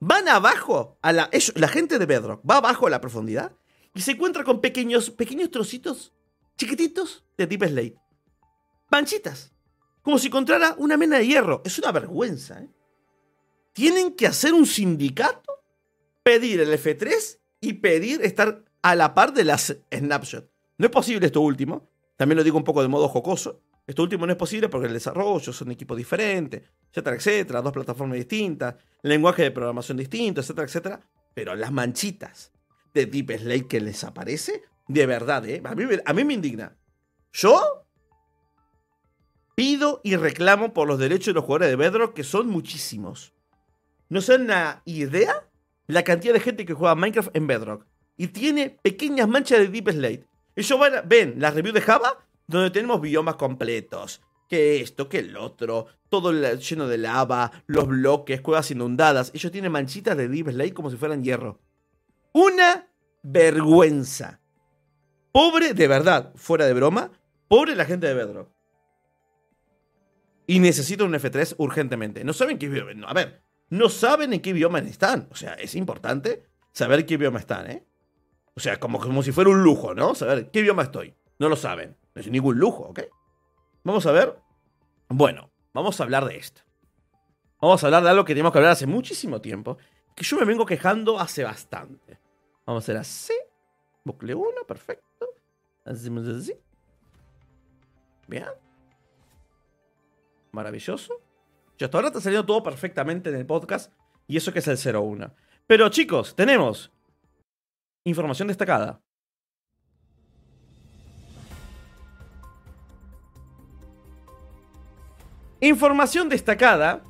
Van 0.00 0.28
abajo, 0.28 0.98
a 1.02 1.12
la, 1.12 1.30
la 1.54 1.68
gente 1.68 1.98
de 1.98 2.06
Bedrock 2.06 2.42
va 2.48 2.58
abajo 2.58 2.86
a 2.86 2.90
la 2.90 3.00
profundidad 3.00 3.56
y 3.94 4.02
se 4.02 4.12
encuentra 4.12 4.44
con 4.44 4.60
pequeños, 4.60 5.10
pequeños 5.10 5.50
trocitos 5.50 6.12
chiquititos 6.56 7.24
de 7.36 7.46
Deep 7.46 7.64
Slate. 7.64 7.96
Panchitas. 8.88 9.52
Como 10.02 10.18
si 10.18 10.28
encontrara 10.28 10.74
una 10.78 10.96
mena 10.96 11.18
de 11.18 11.26
hierro. 11.26 11.62
Es 11.64 11.78
una 11.78 11.92
vergüenza. 11.92 12.62
¿eh? 12.62 12.68
Tienen 13.72 14.14
que 14.14 14.26
hacer 14.26 14.54
un 14.54 14.66
sindicato, 14.66 15.64
pedir 16.22 16.60
el 16.60 16.72
F3 16.72 17.38
y 17.60 17.74
pedir 17.74 18.22
estar 18.22 18.64
a 18.82 18.94
la 18.94 19.14
par 19.14 19.32
de 19.32 19.44
las 19.44 19.76
snapshots. 19.92 20.48
No 20.78 20.86
es 20.86 20.92
posible 20.92 21.26
esto 21.26 21.40
último. 21.40 21.90
También 22.16 22.36
lo 22.36 22.44
digo 22.44 22.56
un 22.56 22.64
poco 22.64 22.82
de 22.82 22.88
modo 22.88 23.08
jocoso. 23.08 23.62
Esto 23.88 24.02
último 24.02 24.26
no 24.26 24.32
es 24.32 24.38
posible 24.38 24.68
porque 24.68 24.86
el 24.86 24.92
desarrollo 24.92 25.50
son 25.50 25.70
equipos 25.70 25.96
diferentes, 25.96 26.62
etcétera, 26.90 27.16
etcétera, 27.16 27.62
dos 27.62 27.72
plataformas 27.72 28.18
distintas, 28.18 28.74
lenguaje 29.00 29.44
de 29.44 29.50
programación 29.50 29.96
distinto, 29.96 30.42
etcétera, 30.42 30.66
etcétera. 30.66 31.00
Pero 31.32 31.54
las 31.54 31.72
manchitas 31.72 32.52
de 32.92 33.06
Deep 33.06 33.38
Slate 33.38 33.66
que 33.66 33.80
les 33.80 34.04
aparece, 34.04 34.62
de 34.88 35.06
verdad, 35.06 35.48
¿eh? 35.48 35.62
a, 35.64 35.74
mí, 35.74 35.84
a 36.04 36.12
mí 36.12 36.24
me 36.24 36.34
indigna. 36.34 36.76
Yo 37.32 37.86
pido 39.54 40.02
y 40.04 40.16
reclamo 40.16 40.74
por 40.74 40.86
los 40.86 40.98
derechos 40.98 41.28
de 41.28 41.32
los 41.32 41.44
jugadores 41.44 41.70
de 41.70 41.76
Bedrock, 41.76 42.12
que 42.12 42.24
son 42.24 42.46
muchísimos. 42.48 43.32
No 44.10 44.20
se 44.20 44.34
una 44.34 44.82
idea 44.84 45.48
la 45.86 46.04
cantidad 46.04 46.34
de 46.34 46.40
gente 46.40 46.66
que 46.66 46.74
juega 46.74 46.94
Minecraft 46.94 47.34
en 47.34 47.46
Bedrock. 47.46 47.86
Y 48.18 48.26
tiene 48.26 48.68
pequeñas 48.82 49.28
manchas 49.28 49.60
de 49.60 49.68
Deep 49.68 49.92
Slate. 49.92 50.26
Ellos 50.56 50.78
ven 51.06 51.36
las 51.38 51.54
reviews 51.54 51.74
de 51.74 51.80
Java 51.80 52.27
donde 52.48 52.70
tenemos 52.70 53.00
biomas 53.00 53.36
completos. 53.36 54.22
Que 54.48 54.80
esto, 54.80 55.10
que 55.10 55.18
el 55.18 55.36
otro, 55.36 55.86
todo 56.08 56.32
lleno 56.32 56.88
de 56.88 56.96
lava, 56.96 57.52
los 57.66 57.86
bloques, 57.86 58.40
cuevas 58.40 58.70
inundadas. 58.70 59.30
Ellos 59.34 59.52
tienen 59.52 59.70
manchitas 59.70 60.16
de 60.16 60.26
Deep 60.26 60.50
Slate 60.50 60.72
como 60.72 60.90
si 60.90 60.96
fueran 60.96 61.22
hierro. 61.22 61.60
Una 62.32 62.88
vergüenza. 63.22 64.40
Pobre, 65.32 65.74
de 65.74 65.86
verdad, 65.86 66.32
fuera 66.34 66.66
de 66.66 66.72
broma, 66.72 67.12
pobre 67.46 67.74
la 67.74 67.84
gente 67.84 68.06
de 68.06 68.14
Bedrock. 68.14 68.50
Y 70.46 70.60
necesito 70.60 71.04
un 71.04 71.12
F3 71.12 71.56
urgentemente. 71.58 72.24
No 72.24 72.32
saben 72.32 72.58
qué 72.58 72.70
bioma. 72.70 73.06
a 73.06 73.12
ver, 73.12 73.42
no 73.68 73.90
saben 73.90 74.32
en 74.32 74.40
qué 74.40 74.54
bioma 74.54 74.78
están. 74.78 75.28
O 75.30 75.36
sea, 75.36 75.52
es 75.54 75.74
importante 75.74 76.46
saber 76.72 77.04
qué 77.04 77.18
bioma 77.18 77.38
están, 77.38 77.70
¿eh? 77.70 77.86
O 78.54 78.60
sea, 78.60 78.80
como, 78.80 78.98
como 78.98 79.22
si 79.22 79.30
fuera 79.30 79.50
un 79.50 79.62
lujo, 79.62 79.94
¿no? 79.94 80.14
Saber 80.14 80.50
qué 80.50 80.62
bioma 80.62 80.84
estoy. 80.84 81.14
No 81.38 81.50
lo 81.50 81.56
saben. 81.56 81.96
No 82.18 82.22
es 82.22 82.30
ningún 82.32 82.58
lujo, 82.58 82.82
¿ok? 82.82 83.02
Vamos 83.84 84.04
a 84.06 84.10
ver. 84.10 84.36
Bueno, 85.08 85.52
vamos 85.72 86.00
a 86.00 86.02
hablar 86.02 86.24
de 86.24 86.36
esto. 86.36 86.62
Vamos 87.60 87.80
a 87.80 87.86
hablar 87.86 88.02
de 88.02 88.10
algo 88.10 88.24
que 88.24 88.32
teníamos 88.32 88.50
que 88.50 88.58
hablar 88.58 88.72
hace 88.72 88.88
muchísimo 88.88 89.40
tiempo. 89.40 89.78
Que 90.16 90.24
yo 90.24 90.36
me 90.36 90.44
vengo 90.44 90.66
quejando 90.66 91.20
hace 91.20 91.44
bastante. 91.44 92.18
Vamos 92.66 92.82
a 92.82 92.84
hacer 92.84 92.96
así. 92.96 93.34
Bucle 94.04 94.34
1, 94.34 94.50
perfecto. 94.66 95.28
Hacemos 95.84 96.26
así. 96.26 96.54
Bien. 98.26 98.48
Maravilloso. 100.50 101.22
Ya 101.78 101.86
hasta 101.86 101.98
ahora 101.98 102.08
está 102.08 102.20
saliendo 102.20 102.46
todo 102.46 102.64
perfectamente 102.64 103.30
en 103.30 103.36
el 103.36 103.46
podcast. 103.46 103.92
Y 104.26 104.36
eso 104.36 104.52
que 104.52 104.58
es 104.58 104.66
el 104.66 104.96
01. 104.96 105.32
Pero 105.68 105.88
chicos, 105.88 106.34
tenemos 106.34 106.90
información 108.02 108.48
destacada. 108.48 109.00
Información 115.60 116.28
destacada. 116.28 117.02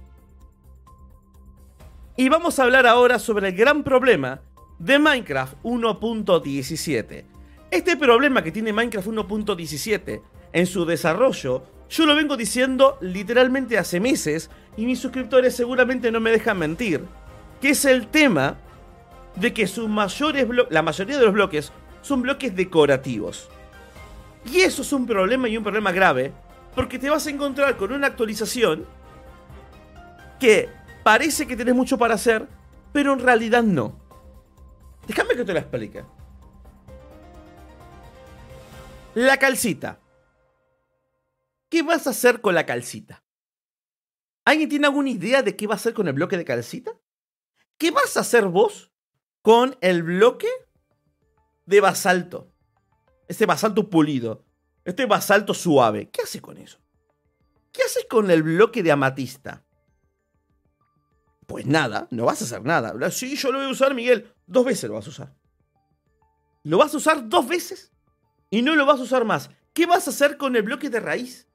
Y 2.16 2.30
vamos 2.30 2.58
a 2.58 2.62
hablar 2.64 2.86
ahora 2.86 3.18
sobre 3.18 3.48
el 3.48 3.54
gran 3.54 3.84
problema 3.84 4.40
de 4.78 4.98
Minecraft 4.98 5.54
1.17. 5.62 7.24
Este 7.70 7.96
problema 7.98 8.42
que 8.42 8.50
tiene 8.50 8.72
Minecraft 8.72 9.08
1.17 9.08 10.22
en 10.54 10.66
su 10.66 10.86
desarrollo, 10.86 11.62
yo 11.90 12.06
lo 12.06 12.14
vengo 12.16 12.38
diciendo 12.38 12.96
literalmente 13.02 13.76
hace 13.76 14.00
meses 14.00 14.50
y 14.78 14.86
mis 14.86 14.98
suscriptores 14.98 15.54
seguramente 15.54 16.10
no 16.10 16.18
me 16.18 16.30
dejan 16.30 16.58
mentir, 16.58 17.04
que 17.60 17.70
es 17.70 17.84
el 17.84 18.06
tema 18.08 18.56
de 19.36 19.52
que 19.52 19.66
sus 19.66 19.90
mayores 19.90 20.48
la 20.70 20.82
mayoría 20.82 21.18
de 21.18 21.24
los 21.26 21.34
bloques 21.34 21.70
son 22.00 22.22
bloques 22.22 22.56
decorativos. 22.56 23.50
Y 24.50 24.60
eso 24.60 24.80
es 24.80 24.92
un 24.94 25.06
problema 25.06 25.48
y 25.50 25.58
un 25.58 25.64
problema 25.64 25.92
grave 25.92 26.32
Porque 26.78 27.00
te 27.00 27.10
vas 27.10 27.26
a 27.26 27.30
encontrar 27.30 27.76
con 27.76 27.92
una 27.92 28.06
actualización 28.06 28.86
que 30.38 30.68
parece 31.02 31.44
que 31.44 31.56
tenés 31.56 31.74
mucho 31.74 31.98
para 31.98 32.14
hacer, 32.14 32.46
pero 32.92 33.14
en 33.14 33.18
realidad 33.18 33.64
no. 33.64 33.98
Déjame 35.08 35.34
que 35.34 35.44
te 35.44 35.54
lo 35.54 35.58
explique. 35.58 36.04
La 39.16 39.38
calcita. 39.38 39.98
¿Qué 41.68 41.82
vas 41.82 42.06
a 42.06 42.10
hacer 42.10 42.40
con 42.40 42.54
la 42.54 42.64
calcita? 42.64 43.24
¿Alguien 44.44 44.68
tiene 44.68 44.86
alguna 44.86 45.10
idea 45.10 45.42
de 45.42 45.56
qué 45.56 45.66
va 45.66 45.74
a 45.74 45.78
hacer 45.78 45.94
con 45.94 46.06
el 46.06 46.14
bloque 46.14 46.36
de 46.36 46.44
calcita? 46.44 46.92
¿Qué 47.76 47.90
vas 47.90 48.16
a 48.16 48.20
hacer 48.20 48.46
vos 48.46 48.92
con 49.42 49.76
el 49.80 50.04
bloque 50.04 50.46
de 51.66 51.80
basalto? 51.80 52.52
Este 53.26 53.46
basalto 53.46 53.90
pulido. 53.90 54.47
Este 54.88 55.04
basalto 55.04 55.52
suave. 55.52 56.08
¿Qué 56.08 56.22
haces 56.22 56.40
con 56.40 56.56
eso? 56.56 56.78
¿Qué 57.72 57.82
haces 57.82 58.06
con 58.08 58.30
el 58.30 58.42
bloque 58.42 58.82
de 58.82 58.90
amatista? 58.90 59.62
Pues 61.46 61.66
nada, 61.66 62.08
no 62.10 62.24
vas 62.24 62.40
a 62.40 62.46
hacer 62.46 62.64
nada. 62.64 63.10
Sí, 63.10 63.36
yo 63.36 63.52
lo 63.52 63.58
voy 63.58 63.66
a 63.66 63.70
usar, 63.70 63.94
Miguel. 63.94 64.32
Dos 64.46 64.64
veces 64.64 64.88
lo 64.88 64.94
vas 64.94 65.06
a 65.06 65.10
usar. 65.10 65.36
Lo 66.62 66.78
vas 66.78 66.94
a 66.94 66.96
usar 66.96 67.28
dos 67.28 67.46
veces 67.46 67.92
y 68.48 68.62
no 68.62 68.74
lo 68.76 68.86
vas 68.86 68.98
a 68.98 69.02
usar 69.02 69.26
más. 69.26 69.50
¿Qué 69.74 69.84
vas 69.84 70.06
a 70.06 70.10
hacer 70.10 70.38
con 70.38 70.56
el 70.56 70.62
bloque 70.62 70.88
de 70.88 71.00
raíz? 71.00 71.46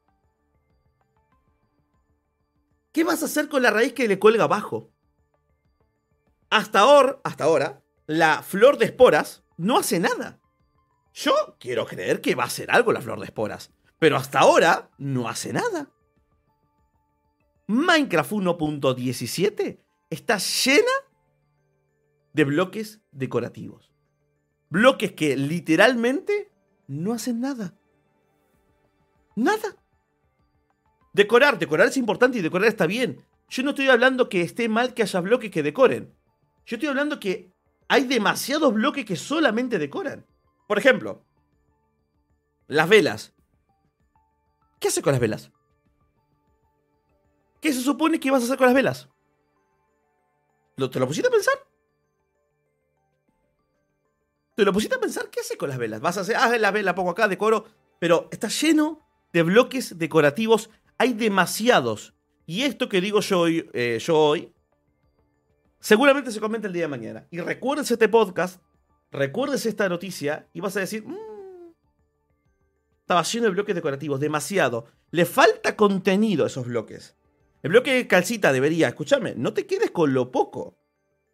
¿Qué 2.92 3.04
vas 3.04 3.24
a 3.24 3.26
hacer 3.26 3.50
con 3.50 3.64
la 3.64 3.72
raíz 3.72 3.94
que 3.94 4.08
le 4.08 4.20
cuelga 4.20 4.44
abajo? 4.44 4.92
Hasta 6.52 6.82
ahora, 6.82 7.20
hasta 7.24 7.46
ahora, 7.46 7.82
la 8.06 8.44
flor 8.44 8.78
de 8.78 8.86
esporas 8.86 9.42
no 9.58 9.80
hace 9.80 10.00
nada. 10.00 10.40
Yo 11.14 11.58
quiero 11.60 11.86
creer 11.86 12.22
que 12.22 12.36
va 12.36 12.44
a 12.44 12.48
hacer 12.48 12.72
algo 12.72 12.92
la 12.92 13.02
flor 13.02 13.20
de 13.20 13.26
esporas, 13.26 13.72
pero 14.00 14.18
hasta 14.18 14.40
ahora 14.40 14.90
no 14.98 15.30
hace 15.30 15.54
nada. 15.54 15.90
Minecraft 17.68 18.32
1.17 18.32 19.80
está 20.10 20.38
llena 20.38 20.92
de 22.34 22.44
bloques 22.44 23.02
decorativos. 23.12 23.92
Bloques 24.70 25.12
que 25.12 25.38
literalmente 25.38 26.52
no 26.88 27.14
hacen 27.14 27.40
nada. 27.40 27.76
Nada. 29.36 29.76
Decorar, 31.14 31.60
decorar 31.60 31.88
es 31.88 31.98
importante 31.98 32.40
y 32.40 32.42
decorar 32.42 32.68
está 32.68 32.88
bien. 32.88 33.24
Yo 33.50 33.62
no 33.62 33.70
estoy 33.70 33.88
hablando 33.88 34.30
que 34.30 34.42
esté 34.42 34.68
mal 34.68 34.96
que 34.96 35.04
haya 35.04 35.22
bloques 35.22 35.52
que 35.52 35.62
decoren. 35.62 36.12
Yo 36.66 36.78
estoy 36.78 36.90
hablando 36.90 37.20
que 37.20 37.52
hay 37.88 38.06
demasiados 38.06 38.74
bloques 38.74 39.06
que 39.06 39.16
solamente 39.16 39.78
decoran. 39.78 40.26
Por 40.68 40.78
ejemplo, 40.78 41.24
las 42.68 42.90
velas. 42.90 43.34
¿Qué 44.80 44.88
hace 44.88 45.02
con 45.02 45.14
las 45.14 45.22
velas? 45.22 45.52
¿Qué 47.62 47.72
se 47.72 47.82
supone 47.82 48.20
que 48.20 48.32
vas 48.32 48.42
a 48.42 48.46
hacer 48.46 48.58
con 48.58 48.68
las 48.68 48.76
velas? 48.76 49.10
¿Te 50.76 51.00
lo 51.00 51.08
pusiste 51.08 51.28
a 51.28 51.32
pensar? 51.32 51.54
¿Te 54.56 54.66
lo 54.66 54.74
pusiste 54.74 54.96
a 54.96 55.00
pensar? 55.00 55.30
¿Qué 55.30 55.40
hace 55.40 55.58
con 55.58 55.70
las 55.70 55.78
velas? 55.78 56.02
Vas 56.02 56.18
a 56.18 56.22
hacer, 56.22 56.36
ah, 56.36 56.58
la 56.58 56.72
vela 56.72 56.96
pongo 56.96 57.12
acá, 57.12 57.28
decoro. 57.28 57.66
Pero 58.00 58.28
está 58.32 58.48
lleno 58.50 59.00
de 59.32 59.44
bloques 59.44 59.98
decorativos 59.98 60.70
hay 60.98 61.14
demasiados. 61.14 62.14
Y 62.46 62.64
esto 62.64 62.90
que 62.90 63.02
digo 63.02 63.22
yo 63.22 63.42
hoy, 63.42 63.70
eh, 63.74 64.00
yo 64.02 64.18
hoy 64.18 64.54
seguramente 65.80 66.32
se 66.32 66.40
comenta 66.40 66.68
el 66.68 66.74
día 66.74 66.84
de 66.84 66.90
mañana. 66.90 67.28
Y 67.32 67.40
recuerdes 67.40 67.90
este 67.92 68.10
podcast, 68.10 68.62
recuerdes 69.14 69.66
esta 69.66 69.88
noticia 69.88 70.48
y 70.54 70.60
vas 70.60 70.76
a 70.76 70.82
decir, 70.82 71.06
mmm, 71.06 71.16
estaba 73.02 73.24
lleno 73.24 73.46
de 73.46 73.52
bloques 73.52 73.76
decorativos, 73.76 74.20
demasiado. 74.20 74.86
Le 75.12 75.26
falta 75.26 75.76
contenido 75.76 76.44
a 76.44 76.48
esos 76.48 76.66
bloques. 76.66 77.16
El 77.62 77.72
bloque 77.72 77.94
de 77.94 78.08
calcita 78.08 78.52
debería, 78.52 78.88
escúchame, 78.88 79.36
no 79.36 79.54
te 79.54 79.66
quedes 79.66 79.92
con 79.92 80.14
lo 80.14 80.32
poco. 80.32 80.78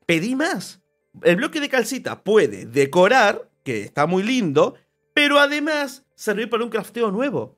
Pedí 0.06 0.36
más. 0.36 0.82
El 1.24 1.38
bloque 1.38 1.60
de 1.60 1.70
calcita 1.70 2.24
puede 2.24 2.66
decorar, 2.66 3.50
que 3.64 3.84
está 3.84 4.08
muy 4.08 4.24
lindo, 4.24 4.76
pero 5.14 5.40
además 5.40 6.06
servir 6.16 6.50
para 6.50 6.64
un 6.64 6.70
crafteo 6.70 7.12
nuevo. 7.12 7.58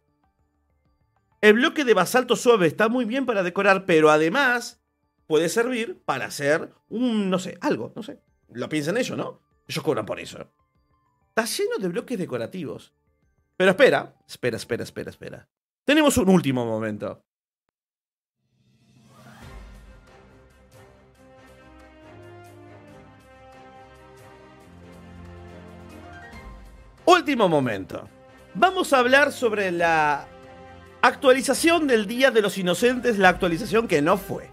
El 1.42 1.54
bloque 1.54 1.84
de 1.84 1.94
basalto 1.94 2.36
suave 2.36 2.68
está 2.68 2.88
muy 2.88 3.06
bien 3.06 3.26
para 3.26 3.44
decorar, 3.44 3.86
pero 3.86 4.12
además 4.12 4.82
puede 5.26 5.50
servir 5.50 6.02
para 6.06 6.26
hacer 6.26 6.74
un, 6.90 7.30
no 7.30 7.40
sé, 7.40 7.58
algo, 7.62 7.92
no 7.96 8.04
sé. 8.04 8.20
Lo 8.52 8.70
piensan 8.70 8.98
ellos, 8.98 9.18
¿no? 9.18 9.40
Ellos 9.72 9.86
cobran 9.86 10.06
por 10.06 10.20
eso. 10.20 10.38
Está 11.30 11.46
lleno 11.46 11.78
de 11.78 11.88
bloques 11.88 12.20
decorativos. 12.20 12.94
Pero 13.56 13.72
espera, 13.72 14.14
espera, 14.28 14.58
espera, 14.58 14.84
espera, 14.84 15.10
espera. 15.10 15.50
Tenemos 15.86 16.18
un 16.18 16.28
último 16.28 16.66
momento. 16.66 17.24
Último 27.06 27.48
momento. 27.48 28.10
Vamos 28.54 28.92
a 28.92 29.00
hablar 29.00 29.32
sobre 29.32 29.72
la 29.72 30.28
Actualización 31.02 31.88
del 31.88 32.08
Día 32.08 32.30
de 32.30 32.42
los 32.42 32.58
Inocentes, 32.58 33.18
la 33.18 33.30
actualización 33.30 33.88
que 33.88 34.02
no 34.02 34.18
fue. 34.18 34.50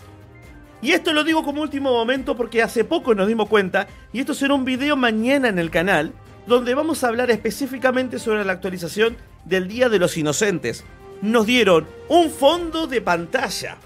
Y 0.81 0.93
esto 0.93 1.13
lo 1.13 1.25
digo 1.25 1.43
como 1.43 1.63
último 1.63 1.91
momento 1.91 2.37
porque 2.37 2.63
hace 2.63 2.85
poco 2.85 3.15
nos 3.15 3.27
dimos 3.27 3.49
cuenta, 3.49 3.89
y 4.13 4.21
esto 4.21 4.35
será 4.35 4.55
un 4.55 4.65
video 4.65 4.97
mañana 4.97 5.49
en 5.49 5.59
el 5.59 5.71
canal, 5.71 6.13
donde 6.47 6.75
vamos 6.75 7.03
a 7.03 7.09
hablar 7.09 7.31
específicamente 7.31 8.19
sobre 8.19 8.45
la 8.45 8.53
actualización 8.53 9.17
del 9.45 9.67
Día 9.67 9.89
de 9.89 9.99
los 9.99 10.17
Inocentes. 10.17 10.85
Nos 11.21 11.47
dieron 11.47 11.87
un 12.09 12.31
fondo 12.31 12.87
de 12.87 13.01
pantalla. 13.01 13.77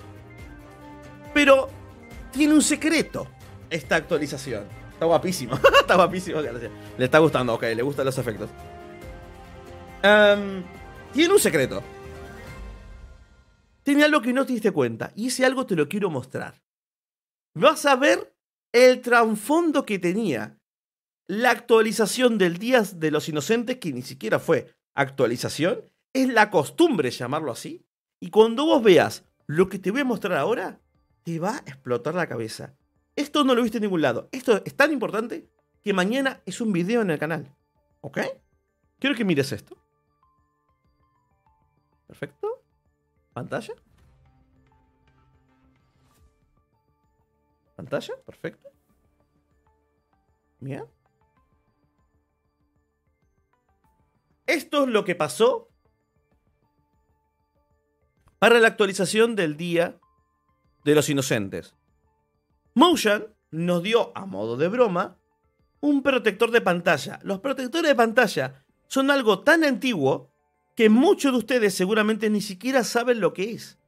Pero 1.33 1.71
tiene 2.31 2.55
un 2.55 2.63
secreto 2.63 3.27
esta 3.71 3.97
actualización. 3.97 4.65
Está 4.93 5.07
guapísimo. 5.07 5.59
está 5.81 5.97
guapísimo. 5.97 6.41
Le 6.41 7.05
está 7.05 7.19
gustando, 7.19 7.55
ok, 7.55 7.63
le 7.75 7.83
gustan 7.83 8.05
los 8.05 8.19
efectos. 8.19 8.51
tiene 11.13 11.33
un 11.33 11.41
secreto 11.41 11.83
tiene 13.83 14.05
algo 14.05 14.21
que 14.21 14.33
no 14.33 14.47
te 14.47 14.53
diste 14.53 14.71
cuenta 14.71 15.13
y 15.17 15.29
ese 15.29 15.45
algo 15.45 15.67
te 15.67 15.75
lo 15.75 15.89
quiero 15.89 16.11
mostrar. 16.11 16.62
Vas 17.55 17.85
a 17.85 17.97
ver 17.97 18.35
el 18.73 19.03
trasfondo 19.03 19.85
que 19.85 19.99
tenía 19.99 20.59
la 21.27 21.51
actualización 21.51 22.39
del 22.39 22.59
Día 22.59 22.83
de 22.83 23.11
los 23.11 23.29
Inocentes, 23.29 23.77
que 23.77 23.93
ni 23.93 24.03
siquiera 24.03 24.39
fue 24.39 24.75
actualización, 24.95 25.85
es 26.13 26.29
la 26.29 26.51
costumbre 26.51 27.11
llamarlo 27.11 27.53
así. 27.53 27.87
Y 28.21 28.31
cuando 28.31 28.65
vos 28.65 28.83
veas 28.83 29.25
lo 29.47 29.69
que 29.69 29.79
te 29.79 29.91
voy 29.91 30.01
a 30.01 30.05
mostrar 30.05 30.39
ahora, 30.39 30.81
te 31.25 31.39
va 31.39 31.57
a 31.57 31.59
explotar 31.59 32.15
la 32.15 32.27
cabeza. 32.27 32.75
Esto 33.17 33.45
no 33.45 33.55
lo 33.55 33.63
viste 33.63 33.79
en 33.79 33.83
ningún 33.83 34.03
lado. 34.03 34.29
Esto 34.33 34.63
es 34.65 34.75
tan 34.75 34.93
importante 34.93 35.49
que 35.83 35.93
mañana 35.93 36.41
es 36.47 36.61
un 36.61 36.73
video 36.73 37.03
en 37.03 37.11
el 37.11 37.19
canal. 37.19 37.55
¿Ok? 38.01 38.19
Quiero 38.99 39.15
que 39.15 39.25
mires 39.25 39.53
esto. 39.53 39.77
Perfecto. 42.07 42.63
¿Pantalla? 43.33 43.75
¿Pantalla? 47.83 48.15
Perfecto. 48.25 48.71
Bien. 50.61 50.85
Esto 54.47 54.85
es 54.85 54.89
lo 54.89 55.05
que 55.05 55.17
pasó 55.17 55.69
para 58.39 58.61
la 58.61 58.69
actualización 58.69 59.35
del 59.35 59.57
Día 59.57 59.99
de 60.85 60.95
los 60.95 61.09
Inocentes. 61.09 61.75
Motion 62.75 63.35
nos 63.51 63.83
dio, 63.83 64.17
a 64.17 64.27
modo 64.27 64.57
de 64.57 64.69
broma, 64.69 65.19
un 65.81 66.05
protector 66.05 66.53
de 66.53 66.61
pantalla. 66.61 67.19
Los 67.25 67.41
protectores 67.41 67.89
de 67.89 67.97
pantalla 67.97 68.65
son 68.87 69.11
algo 69.11 69.41
tan 69.41 69.65
antiguo 69.65 70.31
que 70.77 70.89
muchos 70.89 71.33
de 71.33 71.39
ustedes 71.39 71.75
seguramente 71.75 72.31
ni 72.31 72.43
siquiera 72.43 72.85
saben 72.85 73.19
lo 73.19 73.33
que 73.33 73.51
es. 73.51 73.82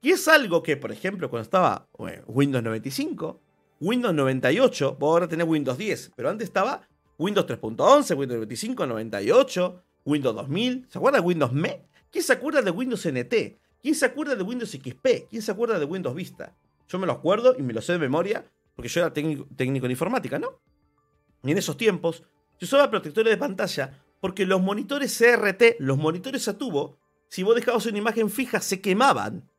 Y 0.00 0.10
es 0.10 0.26
algo 0.28 0.62
que, 0.62 0.76
por 0.76 0.92
ejemplo, 0.92 1.28
cuando 1.28 1.42
estaba 1.42 1.88
Windows 2.26 2.64
95, 2.64 3.40
Windows 3.80 4.14
98, 4.14 4.96
vos 4.98 5.08
ahora 5.08 5.28
tenés 5.28 5.46
Windows 5.46 5.76
10, 5.76 6.12
pero 6.16 6.30
antes 6.30 6.48
estaba 6.48 6.88
Windows 7.18 7.46
3.11, 7.46 8.16
Windows 8.16 8.36
95, 8.36 8.86
98, 8.86 9.82
Windows 10.06 10.36
2000. 10.36 10.86
¿Se 10.88 10.98
acuerda 10.98 11.18
de 11.18 11.26
Windows 11.26 11.52
ME? 11.52 11.86
¿Quién 12.10 12.24
se 12.24 12.32
acuerda 12.32 12.62
de 12.62 12.70
Windows 12.70 13.06
NT? 13.06 13.34
¿Quién 13.82 13.94
se 13.94 14.06
acuerda 14.06 14.34
de 14.34 14.42
Windows 14.42 14.70
XP? 14.70 15.28
¿Quién 15.28 15.42
se 15.42 15.52
acuerda 15.52 15.78
de 15.78 15.84
Windows 15.84 16.14
Vista? 16.14 16.56
Yo 16.88 16.98
me 16.98 17.06
lo 17.06 17.12
acuerdo 17.12 17.54
y 17.58 17.62
me 17.62 17.72
lo 17.72 17.82
sé 17.82 17.92
de 17.92 17.98
memoria 17.98 18.44
porque 18.74 18.88
yo 18.88 19.00
era 19.00 19.12
técnico, 19.12 19.46
técnico 19.56 19.84
en 19.84 19.92
informática, 19.92 20.38
¿no? 20.38 20.60
Y 21.42 21.50
en 21.50 21.58
esos 21.58 21.76
tiempos, 21.76 22.22
yo 22.58 22.64
usaba 22.64 22.90
protectores 22.90 23.30
de 23.30 23.36
pantalla 23.36 24.02
porque 24.20 24.46
los 24.46 24.60
monitores 24.60 25.16
CRT, 25.18 25.76
los 25.78 25.98
monitores 25.98 26.48
a 26.48 26.56
tubo, 26.56 26.98
si 27.28 27.42
vos 27.42 27.54
dejabas 27.54 27.86
una 27.86 27.98
imagen 27.98 28.30
fija, 28.30 28.60
se 28.60 28.80
quemaban. 28.80 29.49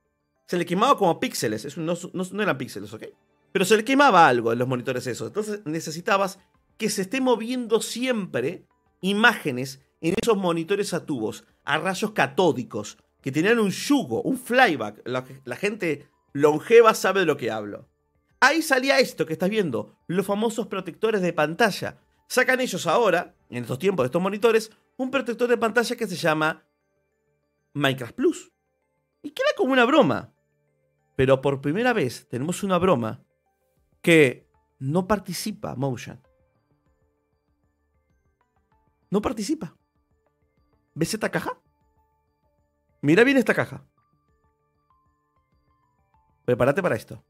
Se 0.48 0.58
le 0.58 0.66
quemaba 0.66 0.98
como 0.98 1.20
píxeles, 1.20 1.78
no, 1.78 1.94
no, 2.14 2.42
eran 2.44 2.58
píxeles, 2.58 2.94
¿ok? 2.94 3.04
Pero 3.52 3.66
se 3.66 3.78
le 3.78 3.86
quemaba 3.86 4.28
algo 4.28 4.52
en 4.52 4.60
los 4.60 4.68
monitores 4.68 5.08
esos. 5.08 5.28
Entonces 5.28 5.62
necesitabas 5.66 6.39
que 6.78 6.89
se 6.89 7.04
esté 7.04 7.22
moviendo 7.22 7.82
siempre 7.82 8.66
imágenes 9.02 9.82
en 10.02 10.16
esos 10.22 10.38
monitores 10.38 10.94
a 10.94 11.06
tubos, 11.06 11.46
a 11.64 11.78
rayos 11.78 12.12
catódicos, 12.12 12.98
que 13.22 13.32
tenían 13.32 13.60
un 13.60 13.70
yugo, 13.70 14.22
un 14.24 14.38
flyback. 14.38 15.02
La, 15.06 15.26
la 15.46 15.56
gente 15.56 16.10
longeva 16.34 16.94
sabe 16.94 17.22
de 17.22 17.26
lo 17.26 17.38
que 17.38 17.52
hablo. 17.52 17.88
Ahí 18.39 18.64
salía 18.64 19.00
esto 19.00 19.26
que 19.26 19.34
estás 19.34 19.50
viendo, 19.50 19.96
los 20.08 20.26
famosos 20.26 20.68
protectores 20.68 21.22
de 21.22 21.32
pantalla. 21.32 22.00
Sacan 22.28 22.60
ellos 22.60 22.88
ahora, 22.88 23.36
en 23.50 23.64
estos 23.64 23.78
tiempos 23.78 24.04
de 24.04 24.08
estos 24.08 24.22
monitores, 24.22 24.72
un 24.98 25.12
protector 25.12 25.48
de 25.50 25.58
pantalla 25.58 25.96
que 25.96 26.08
se 26.08 26.16
llama 26.16 26.64
Minecraft 27.74 28.16
Plus. 28.16 28.51
Y 29.22 29.32
queda 29.32 29.49
como 29.55 29.74
una 29.74 29.86
broma. 29.86 30.34
Pero 31.15 31.41
por 31.41 31.61
primera 31.61 31.93
vez 31.93 32.28
tenemos 32.28 32.63
una 32.63 32.78
broma 32.78 33.24
que 34.01 34.49
no 34.80 35.07
participa 35.07 35.76
Motion. 35.76 36.19
No 39.09 39.22
participa. 39.22 39.76
¿Ves 40.95 41.13
esta 41.13 41.30
caja? 41.30 41.61
Mira 43.01 43.24
bien 43.24 43.38
esta 43.38 43.53
caja. 43.53 43.86
Prepárate 46.45 46.82
para 46.82 46.95
esto. 46.95 47.24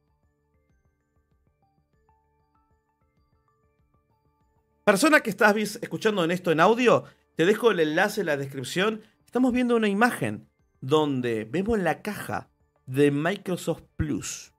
Persona 4.84 5.22
que 5.22 5.30
estás 5.30 5.56
escuchando 5.82 6.24
en 6.24 6.32
esto 6.32 6.52
en 6.52 6.60
audio, 6.60 7.06
te 7.36 7.46
dejo 7.46 7.72
el 7.72 7.80
enlace 7.80 8.22
en 8.22 8.28
la 8.28 8.38
descripción. 8.38 9.02
Estamos 9.26 9.54
viendo 9.54 9.76
una 9.76 9.88
imagen 9.88 10.51
donde 10.82 11.46
vemos 11.46 11.80
la 11.80 12.02
caja 12.02 12.50
de 12.88 13.12
Microsoft 13.12 13.84
Plus, 13.96 14.54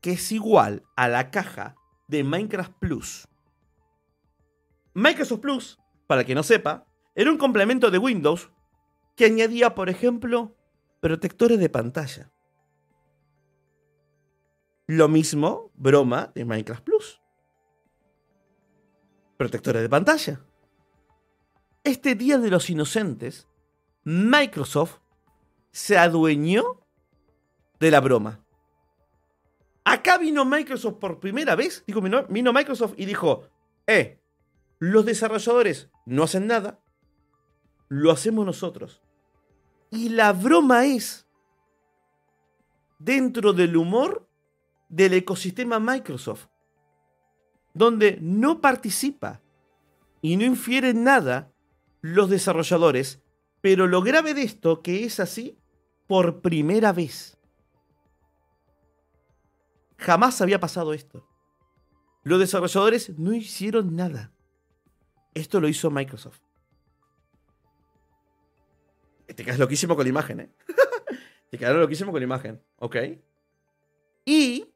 que 0.00 0.12
es 0.12 0.32
igual 0.32 0.84
a 0.96 1.08
la 1.08 1.30
caja 1.30 1.74
de 2.06 2.24
Minecraft 2.24 2.72
Plus. 2.78 3.28
Microsoft 4.94 5.40
Plus, 5.40 5.78
para 6.06 6.24
que 6.24 6.34
no 6.34 6.42
sepa, 6.42 6.86
era 7.14 7.30
un 7.30 7.38
complemento 7.38 7.90
de 7.90 7.98
Windows 7.98 8.50
que 9.16 9.26
añadía, 9.26 9.74
por 9.74 9.90
ejemplo, 9.90 10.56
protectores 11.00 11.58
de 11.58 11.68
pantalla. 11.68 12.32
Lo 14.86 15.08
mismo, 15.08 15.70
broma, 15.74 16.32
de 16.34 16.44
Minecraft 16.44 16.82
Plus. 16.84 17.20
Protectores 19.36 19.82
de 19.82 19.88
pantalla. 19.88 20.40
Este 21.84 22.14
Día 22.14 22.38
de 22.38 22.50
los 22.50 22.70
Inocentes, 22.70 23.48
Microsoft 24.04 25.00
se 25.70 25.98
adueñó 25.98 26.84
de 27.80 27.90
la 27.90 28.00
broma. 28.00 28.44
Acá 29.84 30.18
vino 30.18 30.44
Microsoft 30.44 30.96
por 30.96 31.18
primera 31.18 31.56
vez, 31.56 31.82
dijo, 31.86 32.00
vino, 32.00 32.52
Microsoft 32.52 32.92
y 32.96 33.06
dijo, 33.06 33.48
eh, 33.86 34.20
los 34.78 35.06
desarrolladores 35.06 35.90
no 36.04 36.24
hacen 36.24 36.46
nada, 36.46 36.78
lo 37.88 38.10
hacemos 38.10 38.44
nosotros. 38.44 39.00
Y 39.90 40.10
la 40.10 40.34
broma 40.34 40.84
es 40.84 41.26
dentro 42.98 43.54
del 43.54 43.76
humor 43.76 44.28
del 44.90 45.14
ecosistema 45.14 45.78
Microsoft, 45.80 46.48
donde 47.72 48.18
no 48.20 48.60
participa 48.60 49.40
y 50.20 50.36
no 50.36 50.44
infiere 50.44 50.92
nada 50.92 51.50
los 52.00 52.28
desarrolladores, 52.28 53.22
pero 53.60 53.86
lo 53.86 54.02
grave 54.02 54.34
de 54.34 54.42
esto 54.42 54.82
que 54.82 55.04
es 55.04 55.20
así 55.20 55.58
por 56.06 56.40
primera 56.40 56.92
vez. 56.92 57.38
Jamás 59.96 60.40
había 60.40 60.60
pasado 60.60 60.94
esto. 60.94 61.26
Los 62.22 62.38
desarrolladores 62.38 63.18
no 63.18 63.32
hicieron 63.32 63.96
nada. 63.96 64.32
Esto 65.34 65.60
lo 65.60 65.68
hizo 65.68 65.90
Microsoft. 65.90 66.40
Te 69.26 69.44
quedas 69.44 69.58
loquísimo 69.58 69.94
con 69.94 70.04
la 70.04 70.10
imagen, 70.10 70.40
¿eh? 70.40 70.50
Te 71.50 71.58
quedas 71.58 71.76
loquísimo 71.76 72.10
con 72.10 72.20
la 72.20 72.24
imagen, 72.24 72.62
¿ok? 72.76 72.96
Y 74.24 74.74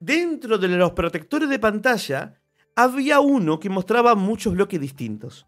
dentro 0.00 0.58
de 0.58 0.68
los 0.68 0.92
protectores 0.92 1.48
de 1.48 1.58
pantalla 1.58 2.40
había 2.74 3.20
uno 3.20 3.58
que 3.58 3.70
mostraba 3.70 4.14
muchos 4.14 4.54
bloques 4.54 4.80
distintos. 4.80 5.46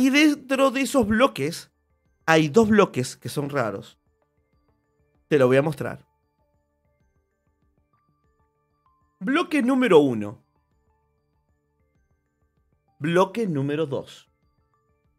Y 0.00 0.08
dentro 0.08 0.70
de 0.70 0.80
esos 0.80 1.06
bloques 1.06 1.70
hay 2.24 2.48
dos 2.48 2.70
bloques 2.70 3.18
que 3.18 3.28
son 3.28 3.50
raros. 3.50 3.98
Te 5.28 5.38
lo 5.38 5.46
voy 5.46 5.58
a 5.58 5.62
mostrar. 5.62 6.06
Bloque 9.18 9.60
número 9.60 9.98
uno. 9.98 10.42
Bloque 12.98 13.46
número 13.46 13.84
dos. 13.84 14.30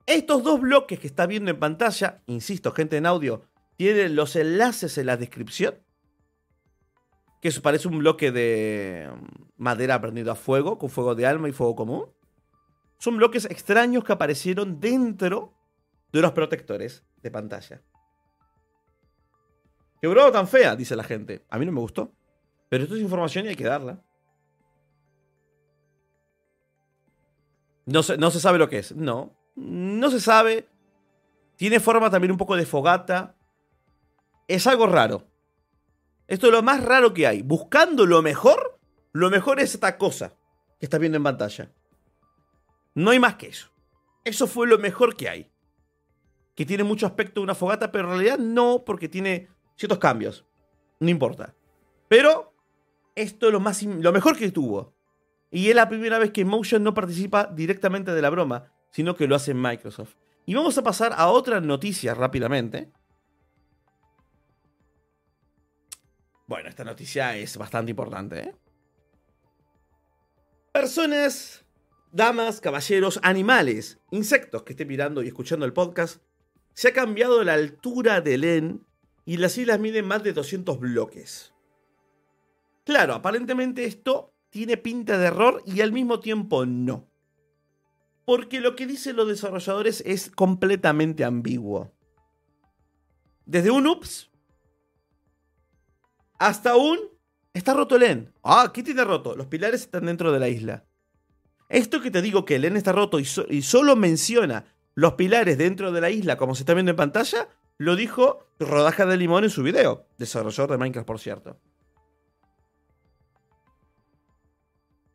Estos 0.08 0.42
dos 0.42 0.60
bloques 0.60 1.00
que 1.00 1.06
está 1.06 1.28
viendo 1.28 1.52
en 1.52 1.60
pantalla, 1.60 2.24
insisto, 2.26 2.72
gente 2.72 2.98
en 2.98 3.06
audio, 3.06 3.44
tienen 3.76 4.16
los 4.16 4.36
enlaces 4.36 4.98
en 4.98 5.06
la 5.06 5.16
descripción. 5.16 5.76
Que 7.40 7.52
parece 7.62 7.88
un 7.88 8.00
bloque 8.00 8.32
de 8.32 9.12
madera 9.58 10.02
prendido 10.02 10.32
a 10.32 10.36
fuego, 10.36 10.80
con 10.80 10.90
fuego 10.90 11.14
de 11.14 11.28
alma 11.28 11.50
y 11.50 11.52
fuego 11.52 11.76
común. 11.76 12.06
Son 13.02 13.18
bloques 13.18 13.46
extraños 13.46 14.04
que 14.04 14.14
aparecieron 14.14 14.80
dentro 14.80 15.56
de 16.14 16.22
los 16.22 16.34
protectores 16.34 17.04
de 17.24 17.32
pantalla. 17.32 17.82
Qué 20.00 20.08
broma 20.08 20.32
tan 20.32 20.48
fea, 20.48 20.76
dice 20.76 20.96
la 20.96 21.04
gente. 21.04 21.44
A 21.50 21.58
mí 21.58 21.66
no 21.66 21.72
me 21.72 21.80
gustó. 21.80 22.14
Pero 22.70 22.84
esto 22.84 22.96
es 22.96 23.02
información 23.02 23.46
y 23.46 23.50
hay 23.50 23.56
que 23.56 23.64
darla. 23.64 24.04
No 27.88 28.04
se, 28.04 28.18
no 28.18 28.30
se 28.30 28.40
sabe 28.40 28.60
lo 28.60 28.70
que 28.70 28.78
es. 28.78 28.96
No. 28.96 29.36
No 29.56 30.12
se 30.12 30.20
sabe. 30.20 30.70
Tiene 31.56 31.80
forma 31.80 32.12
también 32.12 32.32
un 32.32 32.38
poco 32.38 32.56
de 32.56 32.68
fogata. 32.68 33.36
Es 34.48 34.68
algo 34.68 34.86
raro. 34.86 35.26
Esto 36.28 36.46
es 36.46 36.54
lo 36.54 36.62
más 36.62 36.84
raro 36.84 37.16
que 37.16 37.26
hay. 37.26 37.42
Buscando 37.42 38.06
lo 38.06 38.22
mejor, 38.22 38.80
lo 39.12 39.32
mejor 39.32 39.60
es 39.60 39.74
esta 39.74 39.98
cosa 39.98 40.36
que 40.80 40.86
estás 40.86 41.00
viendo 41.00 41.18
en 41.18 41.24
pantalla. 41.24 41.72
No 42.94 43.12
hay 43.12 43.20
más 43.20 43.36
que 43.36 43.48
eso. 43.48 43.70
Eso 44.24 44.48
fue 44.48 44.68
lo 44.68 44.78
mejor 44.78 45.16
que 45.16 45.30
hay. 45.30 45.52
Que 46.56 46.66
tiene 46.66 46.84
mucho 46.84 47.06
aspecto 47.06 47.40
de 47.40 47.46
una 47.46 47.56
fogata, 47.56 47.92
pero 47.92 48.06
en 48.06 48.18
realidad 48.18 48.38
no, 48.38 48.84
porque 48.86 49.10
tiene 49.10 49.48
ciertos 49.76 50.00
cambios. 50.00 50.46
No 51.00 51.10
importa. 51.10 51.56
Pero 52.08 52.54
esto 53.16 53.48
es 53.48 53.54
lo, 53.54 53.60
más, 53.60 53.82
lo 53.84 54.12
mejor 54.12 54.38
que 54.38 54.52
tuvo. 54.52 54.94
Y 55.50 55.70
es 55.70 55.76
la 55.76 55.90
primera 55.90 56.18
vez 56.20 56.32
que 56.32 56.46
Motion 56.46 56.84
no 56.84 56.94
participa 56.94 57.46
directamente 57.46 58.14
de 58.14 58.22
la 58.22 58.30
broma, 58.30 58.72
sino 58.92 59.16
que 59.16 59.28
lo 59.28 59.36
hace 59.36 59.54
Microsoft. 59.54 60.16
Y 60.46 60.54
vamos 60.54 60.78
a 60.78 60.84
pasar 60.84 61.14
a 61.16 61.28
otra 61.28 61.62
noticia 61.62 62.14
rápidamente. 62.14 62.92
Bueno, 66.48 66.70
esta 66.70 66.84
noticia 66.84 67.38
es 67.38 67.58
bastante 67.58 67.92
importante. 67.92 68.40
¿eh? 68.40 68.56
Personas, 70.74 71.61
damas, 72.12 72.62
caballeros, 72.62 73.20
animales, 73.24 74.00
insectos 74.12 74.64
que 74.64 74.74
estén 74.74 74.88
mirando 74.88 75.24
y 75.24 75.28
escuchando 75.28 75.66
el 75.66 75.74
podcast, 75.74 76.22
se 76.74 76.90
ha 76.90 76.94
cambiado 76.94 77.44
la 77.44 77.54
altura 77.54 78.22
del 78.22 78.44
EN 78.44 78.86
y 79.26 79.38
las 79.38 79.58
islas 79.58 79.80
miden 79.80 80.06
más 80.08 80.24
de 80.24 80.34
200 80.34 80.80
bloques. 80.80 81.54
Claro, 82.84 83.14
aparentemente 83.14 83.86
esto 83.86 84.34
tiene 84.50 84.78
pinta 84.78 85.18
de 85.18 85.28
error 85.28 85.64
y 85.66 85.82
al 85.82 85.92
mismo 85.92 86.20
tiempo 86.20 86.66
no. 86.66 87.08
Porque 88.26 88.62
lo 88.62 88.76
que 88.76 88.88
dicen 88.88 89.16
los 89.16 89.28
desarrolladores 89.28 90.04
es 90.06 90.32
completamente 90.32 91.24
ambiguo. 91.24 91.92
Desde 93.46 93.72
un 93.72 93.88
ups 93.88 94.30
hasta 96.40 96.76
un 96.76 97.00
está 97.54 97.74
roto 97.74 97.96
el 97.96 98.04
EN. 98.04 98.34
Ah, 98.44 98.72
¿qué 98.74 98.84
tiene 98.84 99.04
roto? 99.04 99.36
Los 99.36 99.48
pilares 99.48 99.82
están 99.82 100.06
dentro 100.06 100.32
de 100.32 100.40
la 100.40 100.50
isla. 100.50 100.86
Esto 101.72 102.02
que 102.02 102.12
te 102.12 102.22
digo 102.22 102.46
que 102.46 102.56
el 102.56 102.66
EN 102.66 102.78
está 102.78 102.92
roto 102.92 103.20
y, 103.20 103.28
y 103.50 103.62
solo 103.62 103.96
menciona 103.96 104.66
los 104.94 105.14
pilares 105.14 105.58
dentro 105.58 105.92
de 105.92 106.02
la 106.02 106.10
isla 106.10 106.38
como 106.38 106.54
se 106.56 106.64
está 106.64 106.74
viendo 106.74 106.92
en 106.92 106.98
pantalla, 106.98 107.48
lo 107.78 107.96
dijo 107.96 108.48
Rodaja 108.60 109.06
de 109.06 109.18
Limón 109.18 109.44
en 109.44 109.50
su 109.50 109.64
video, 109.64 110.06
desarrollador 110.18 110.72
de 110.72 110.78
Minecraft, 110.78 111.08
por 111.08 111.20
cierto. 111.20 111.58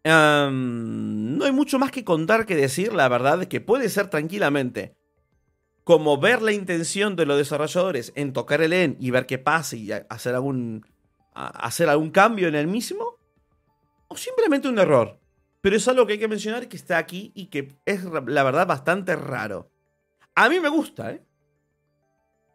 no 0.09 1.45
hay 1.45 1.53
mucho 1.53 1.81
más 1.81 1.91
que 1.91 2.05
contar 2.05 2.47
que 2.47 2.55
decir, 2.55 2.93
la 2.93 3.09
verdad 3.09 3.43
es 3.43 3.49
que 3.49 3.61
puede 3.61 3.89
ser 3.89 4.09
tranquilamente 4.09 4.95
como 5.83 6.19
ver 6.19 6.43
la 6.43 6.53
intención 6.53 7.17
de 7.17 7.27
los 7.27 7.37
desarrolladores 7.37 8.13
en 8.17 8.33
tocar 8.33 8.61
el 8.61 8.73
EN 8.73 8.97
y 9.01 9.11
ver 9.11 9.27
qué 9.27 9.39
pasa 9.39 9.77
y 9.77 9.91
hacer 9.93 10.35
algún, 10.35 10.85
hacer 11.35 11.89
algún 11.89 12.11
cambio 12.11 12.49
en 12.49 12.57
el 12.57 12.67
mismo, 12.67 13.19
o 14.09 14.17
simplemente 14.17 14.69
un 14.69 14.79
error. 14.79 15.19
Pero 15.61 15.77
es 15.77 15.89
algo 15.89 16.07
que 16.07 16.15
hay 16.15 16.19
que 16.19 16.29
mencionar 16.29 16.69
que 16.69 16.77
está 16.77 16.99
aquí 16.99 17.33
y 17.35 17.47
que 17.47 17.77
es 17.85 18.05
la 18.05 18.43
verdad 18.43 18.67
bastante 18.67 19.17
raro. 19.17 19.71
A 20.35 20.49
mí 20.49 20.61
me 20.61 20.69
gusta, 20.69 21.13
¿eh? 21.13 21.23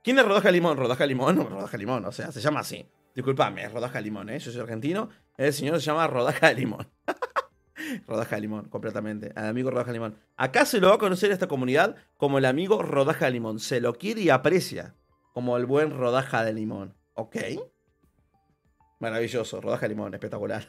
¿Quién 0.03 0.17
es 0.17 0.25
Rodaja 0.25 0.51
Limón? 0.51 0.77
Rodaja 0.77 1.05
Limón, 1.05 1.35
no, 1.35 1.43
Rodaja 1.43 1.77
Limón, 1.77 2.05
o 2.05 2.11
sea, 2.11 2.31
se 2.31 2.41
llama 2.41 2.61
así. 2.61 2.87
Disculpame, 3.13 3.63
es 3.65 3.71
Rodaja 3.71 3.99
Limón, 4.01 4.29
¿eh? 4.29 4.39
Yo 4.39 4.51
soy 4.51 4.61
argentino, 4.61 5.09
el 5.37 5.53
señor 5.53 5.79
se 5.79 5.85
llama 5.85 6.07
Rodaja 6.07 6.47
de 6.47 6.55
Limón. 6.55 6.87
Rodaja 8.07 8.35
de 8.35 8.41
Limón, 8.41 8.69
completamente. 8.69 9.31
Al 9.35 9.47
amigo 9.47 9.69
Rodaja 9.71 9.87
de 9.87 9.93
Limón. 9.93 10.15
Acá 10.37 10.65
se 10.65 10.79
lo 10.79 10.89
va 10.89 10.95
a 10.95 10.99
conocer 10.99 11.31
esta 11.31 11.47
comunidad 11.47 11.95
como 12.17 12.37
el 12.37 12.45
amigo 12.45 12.81
Rodaja 12.81 13.25
de 13.25 13.31
Limón. 13.31 13.59
Se 13.59 13.81
lo 13.81 13.93
quiere 13.93 14.21
y 14.21 14.29
aprecia. 14.29 14.95
como 15.33 15.57
el 15.57 15.65
buen 15.65 15.91
rodaja 15.91 16.43
de 16.43 16.53
limón. 16.53 16.95
Ok. 17.13 17.37
Maravilloso, 18.99 19.61
rodaja 19.61 19.83
de 19.83 19.89
limón, 19.89 20.13
espectacular. 20.13 20.67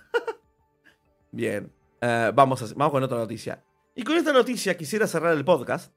Bien, 1.32 1.72
eh, 2.02 2.32
vamos, 2.34 2.60
a, 2.62 2.74
vamos 2.74 2.92
con 2.92 3.02
otra 3.02 3.16
noticia. 3.16 3.62
Y 3.94 4.02
con 4.02 4.16
esta 4.16 4.32
noticia 4.32 4.76
quisiera 4.76 5.06
cerrar 5.06 5.36
el 5.36 5.44
podcast. 5.44 5.94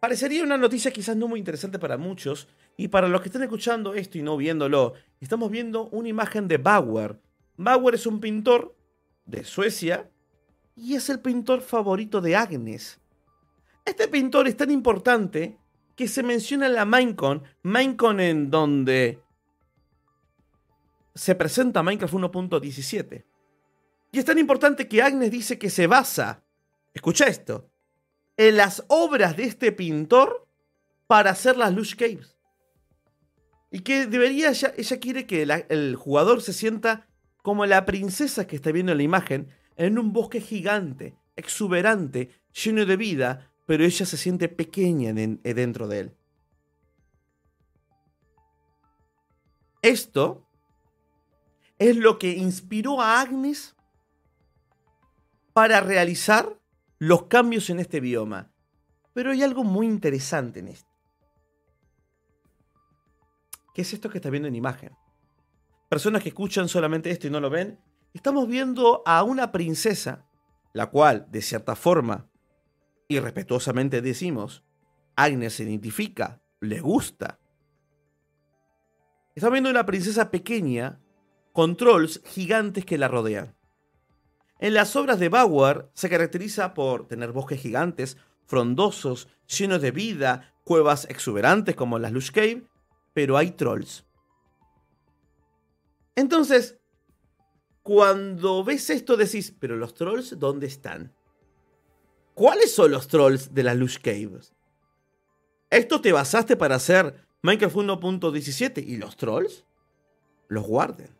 Parecería 0.00 0.42
una 0.42 0.56
noticia 0.56 0.90
quizás 0.90 1.16
no 1.16 1.28
muy 1.28 1.38
interesante 1.38 1.78
para 1.78 1.96
muchos, 1.96 2.48
y 2.76 2.88
para 2.88 3.08
los 3.08 3.20
que 3.20 3.28
estén 3.28 3.42
escuchando 3.42 3.94
esto 3.94 4.16
y 4.18 4.22
no 4.22 4.36
viéndolo, 4.36 4.94
estamos 5.20 5.50
viendo 5.50 5.88
una 5.90 6.08
imagen 6.08 6.48
de 6.48 6.56
Bauer. 6.56 7.20
Bauer 7.56 7.94
es 7.94 8.06
un 8.06 8.20
pintor 8.20 8.74
de 9.26 9.44
Suecia 9.44 10.10
y 10.74 10.94
es 10.94 11.10
el 11.10 11.20
pintor 11.20 11.60
favorito 11.60 12.22
de 12.22 12.34
Agnes. 12.34 12.98
Este 13.84 14.08
pintor 14.08 14.48
es 14.48 14.56
tan 14.56 14.70
importante 14.70 15.58
que 15.94 16.08
se 16.08 16.22
menciona 16.22 16.66
en 16.66 16.74
la 16.74 16.86
Minecon, 16.86 17.42
Minecon 17.62 18.18
en 18.20 18.50
donde 18.50 19.20
se 21.14 21.34
presenta 21.34 21.82
Minecraft 21.82 22.14
1.17. 22.14 23.24
Y 24.12 24.18
es 24.18 24.24
tan 24.24 24.38
importante 24.38 24.88
que 24.88 25.02
Agnes 25.02 25.30
dice 25.30 25.58
que 25.58 25.70
se 25.70 25.86
basa, 25.86 26.42
escucha 26.92 27.26
esto, 27.26 27.70
en 28.36 28.56
las 28.56 28.84
obras 28.88 29.36
de 29.36 29.44
este 29.44 29.72
pintor 29.72 30.48
para 31.06 31.30
hacer 31.30 31.56
las 31.56 31.74
Lush 31.74 31.94
Caves. 31.94 32.36
Y 33.70 33.80
que 33.80 34.06
debería, 34.06 34.50
ella, 34.50 34.72
ella 34.76 34.98
quiere 34.98 35.26
que 35.26 35.42
el 35.68 35.94
jugador 35.94 36.42
se 36.42 36.52
sienta 36.52 37.06
como 37.42 37.66
la 37.66 37.86
princesa 37.86 38.46
que 38.46 38.56
está 38.56 38.72
viendo 38.72 38.92
en 38.92 38.98
la 38.98 39.04
imagen, 39.04 39.48
en 39.76 39.98
un 39.98 40.12
bosque 40.12 40.40
gigante, 40.40 41.14
exuberante, 41.36 42.30
lleno 42.52 42.84
de 42.84 42.96
vida, 42.96 43.50
pero 43.66 43.84
ella 43.84 44.04
se 44.04 44.16
siente 44.16 44.48
pequeña 44.48 45.12
dentro 45.12 45.86
de 45.86 46.00
él. 46.00 46.12
Esto 49.82 50.49
es 51.80 51.96
lo 51.96 52.18
que 52.18 52.32
inspiró 52.32 53.00
a 53.00 53.22
Agnes 53.22 53.74
para 55.54 55.80
realizar 55.80 56.60
los 56.98 57.24
cambios 57.24 57.70
en 57.70 57.80
este 57.80 58.00
bioma. 58.00 58.52
Pero 59.14 59.32
hay 59.32 59.42
algo 59.42 59.64
muy 59.64 59.86
interesante 59.86 60.60
en 60.60 60.68
esto. 60.68 60.90
¿Qué 63.74 63.80
es 63.80 63.92
esto 63.94 64.10
que 64.10 64.18
está 64.18 64.28
viendo 64.28 64.46
en 64.46 64.54
imagen? 64.54 64.92
Personas 65.88 66.22
que 66.22 66.28
escuchan 66.28 66.68
solamente 66.68 67.10
esto 67.10 67.28
y 67.28 67.30
no 67.30 67.40
lo 67.40 67.48
ven, 67.48 67.80
estamos 68.12 68.46
viendo 68.46 69.02
a 69.06 69.22
una 69.22 69.50
princesa, 69.50 70.26
la 70.74 70.90
cual, 70.90 71.28
de 71.30 71.40
cierta 71.40 71.74
forma, 71.76 72.28
y 73.08 73.20
respetuosamente 73.20 74.02
decimos, 74.02 74.64
Agnes 75.16 75.54
se 75.54 75.64
identifica, 75.64 76.42
le 76.60 76.80
gusta. 76.80 77.40
Estamos 79.34 79.54
viendo 79.54 79.70
una 79.70 79.86
princesa 79.86 80.30
pequeña 80.30 81.00
con 81.60 81.76
trolls 81.76 82.22
gigantes 82.24 82.86
que 82.86 82.96
la 82.96 83.06
rodean. 83.06 83.54
En 84.60 84.72
las 84.72 84.96
obras 84.96 85.18
de 85.18 85.28
Bauer 85.28 85.90
se 85.92 86.08
caracteriza 86.08 86.72
por 86.72 87.06
tener 87.06 87.32
bosques 87.32 87.60
gigantes, 87.60 88.16
frondosos, 88.46 89.28
llenos 89.46 89.82
de 89.82 89.90
vida, 89.90 90.54
cuevas 90.64 91.04
exuberantes 91.10 91.76
como 91.76 91.98
las 91.98 92.12
Lush 92.12 92.30
Cave, 92.30 92.66
pero 93.12 93.36
hay 93.36 93.50
trolls. 93.50 94.06
Entonces, 96.16 96.78
cuando 97.82 98.64
ves 98.64 98.88
esto 98.88 99.18
decís, 99.18 99.54
pero 99.60 99.76
los 99.76 99.92
trolls, 99.92 100.38
¿dónde 100.38 100.66
están? 100.66 101.14
¿Cuáles 102.32 102.74
son 102.74 102.90
los 102.90 103.06
trolls 103.06 103.52
de 103.52 103.64
las 103.64 103.76
Lush 103.76 103.98
Caves? 103.98 104.54
Esto 105.68 106.00
te 106.00 106.12
basaste 106.12 106.56
para 106.56 106.76
hacer 106.76 107.26
Minecraft 107.42 107.76
1.17 107.76 108.82
y 108.82 108.96
los 108.96 109.18
trolls 109.18 109.66
los 110.48 110.66
guarden. 110.66 111.19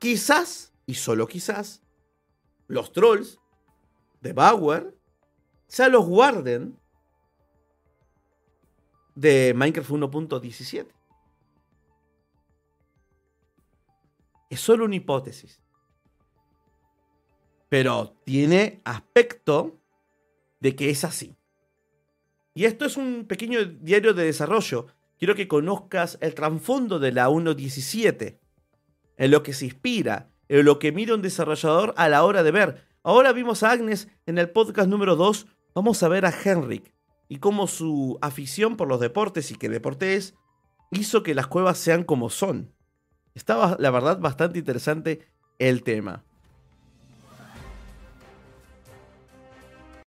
Quizás 0.00 0.72
y 0.86 0.94
solo 0.94 1.28
quizás, 1.28 1.84
los 2.66 2.90
trolls 2.92 3.38
de 4.20 4.32
Bauer 4.32 4.96
se 5.68 5.88
los 5.88 6.04
guarden 6.04 6.76
de 9.14 9.52
Minecraft 9.54 9.90
1.17. 9.90 10.88
Es 14.48 14.60
solo 14.60 14.86
una 14.86 14.96
hipótesis. 14.96 15.60
Pero 17.68 18.16
tiene 18.24 18.80
aspecto 18.84 19.78
de 20.58 20.74
que 20.74 20.90
es 20.90 21.04
así. 21.04 21.36
Y 22.52 22.64
esto 22.64 22.84
es 22.84 22.96
un 22.96 23.26
pequeño 23.28 23.64
diario 23.64 24.12
de 24.12 24.24
desarrollo. 24.24 24.88
Quiero 25.18 25.36
que 25.36 25.46
conozcas 25.46 26.18
el 26.20 26.34
trasfondo 26.34 26.98
de 26.98 27.12
la 27.12 27.28
1.17, 27.28 28.39
en 29.20 29.30
lo 29.30 29.42
que 29.42 29.52
se 29.52 29.66
inspira, 29.66 30.30
lo 30.48 30.78
que 30.78 30.92
mira 30.92 31.14
un 31.14 31.20
desarrollador 31.20 31.92
a 31.98 32.08
la 32.08 32.24
hora 32.24 32.42
de 32.42 32.50
ver. 32.50 32.86
Ahora 33.02 33.32
vimos 33.32 33.62
a 33.62 33.70
Agnes 33.70 34.08
en 34.24 34.38
el 34.38 34.48
podcast 34.48 34.88
número 34.88 35.14
2, 35.14 35.46
vamos 35.74 36.02
a 36.02 36.08
ver 36.08 36.24
a 36.24 36.32
Henrik 36.32 36.94
y 37.28 37.36
cómo 37.36 37.66
su 37.66 38.18
afición 38.22 38.78
por 38.78 38.88
los 38.88 38.98
deportes 38.98 39.50
y 39.50 39.56
que 39.56 39.68
deporte 39.68 40.14
es 40.14 40.34
hizo 40.90 41.22
que 41.22 41.34
las 41.34 41.48
cuevas 41.48 41.76
sean 41.76 42.02
como 42.02 42.30
son. 42.30 42.72
Estaba, 43.34 43.76
la 43.78 43.90
verdad, 43.90 44.18
bastante 44.18 44.58
interesante 44.58 45.28
el 45.58 45.82
tema. 45.82 46.24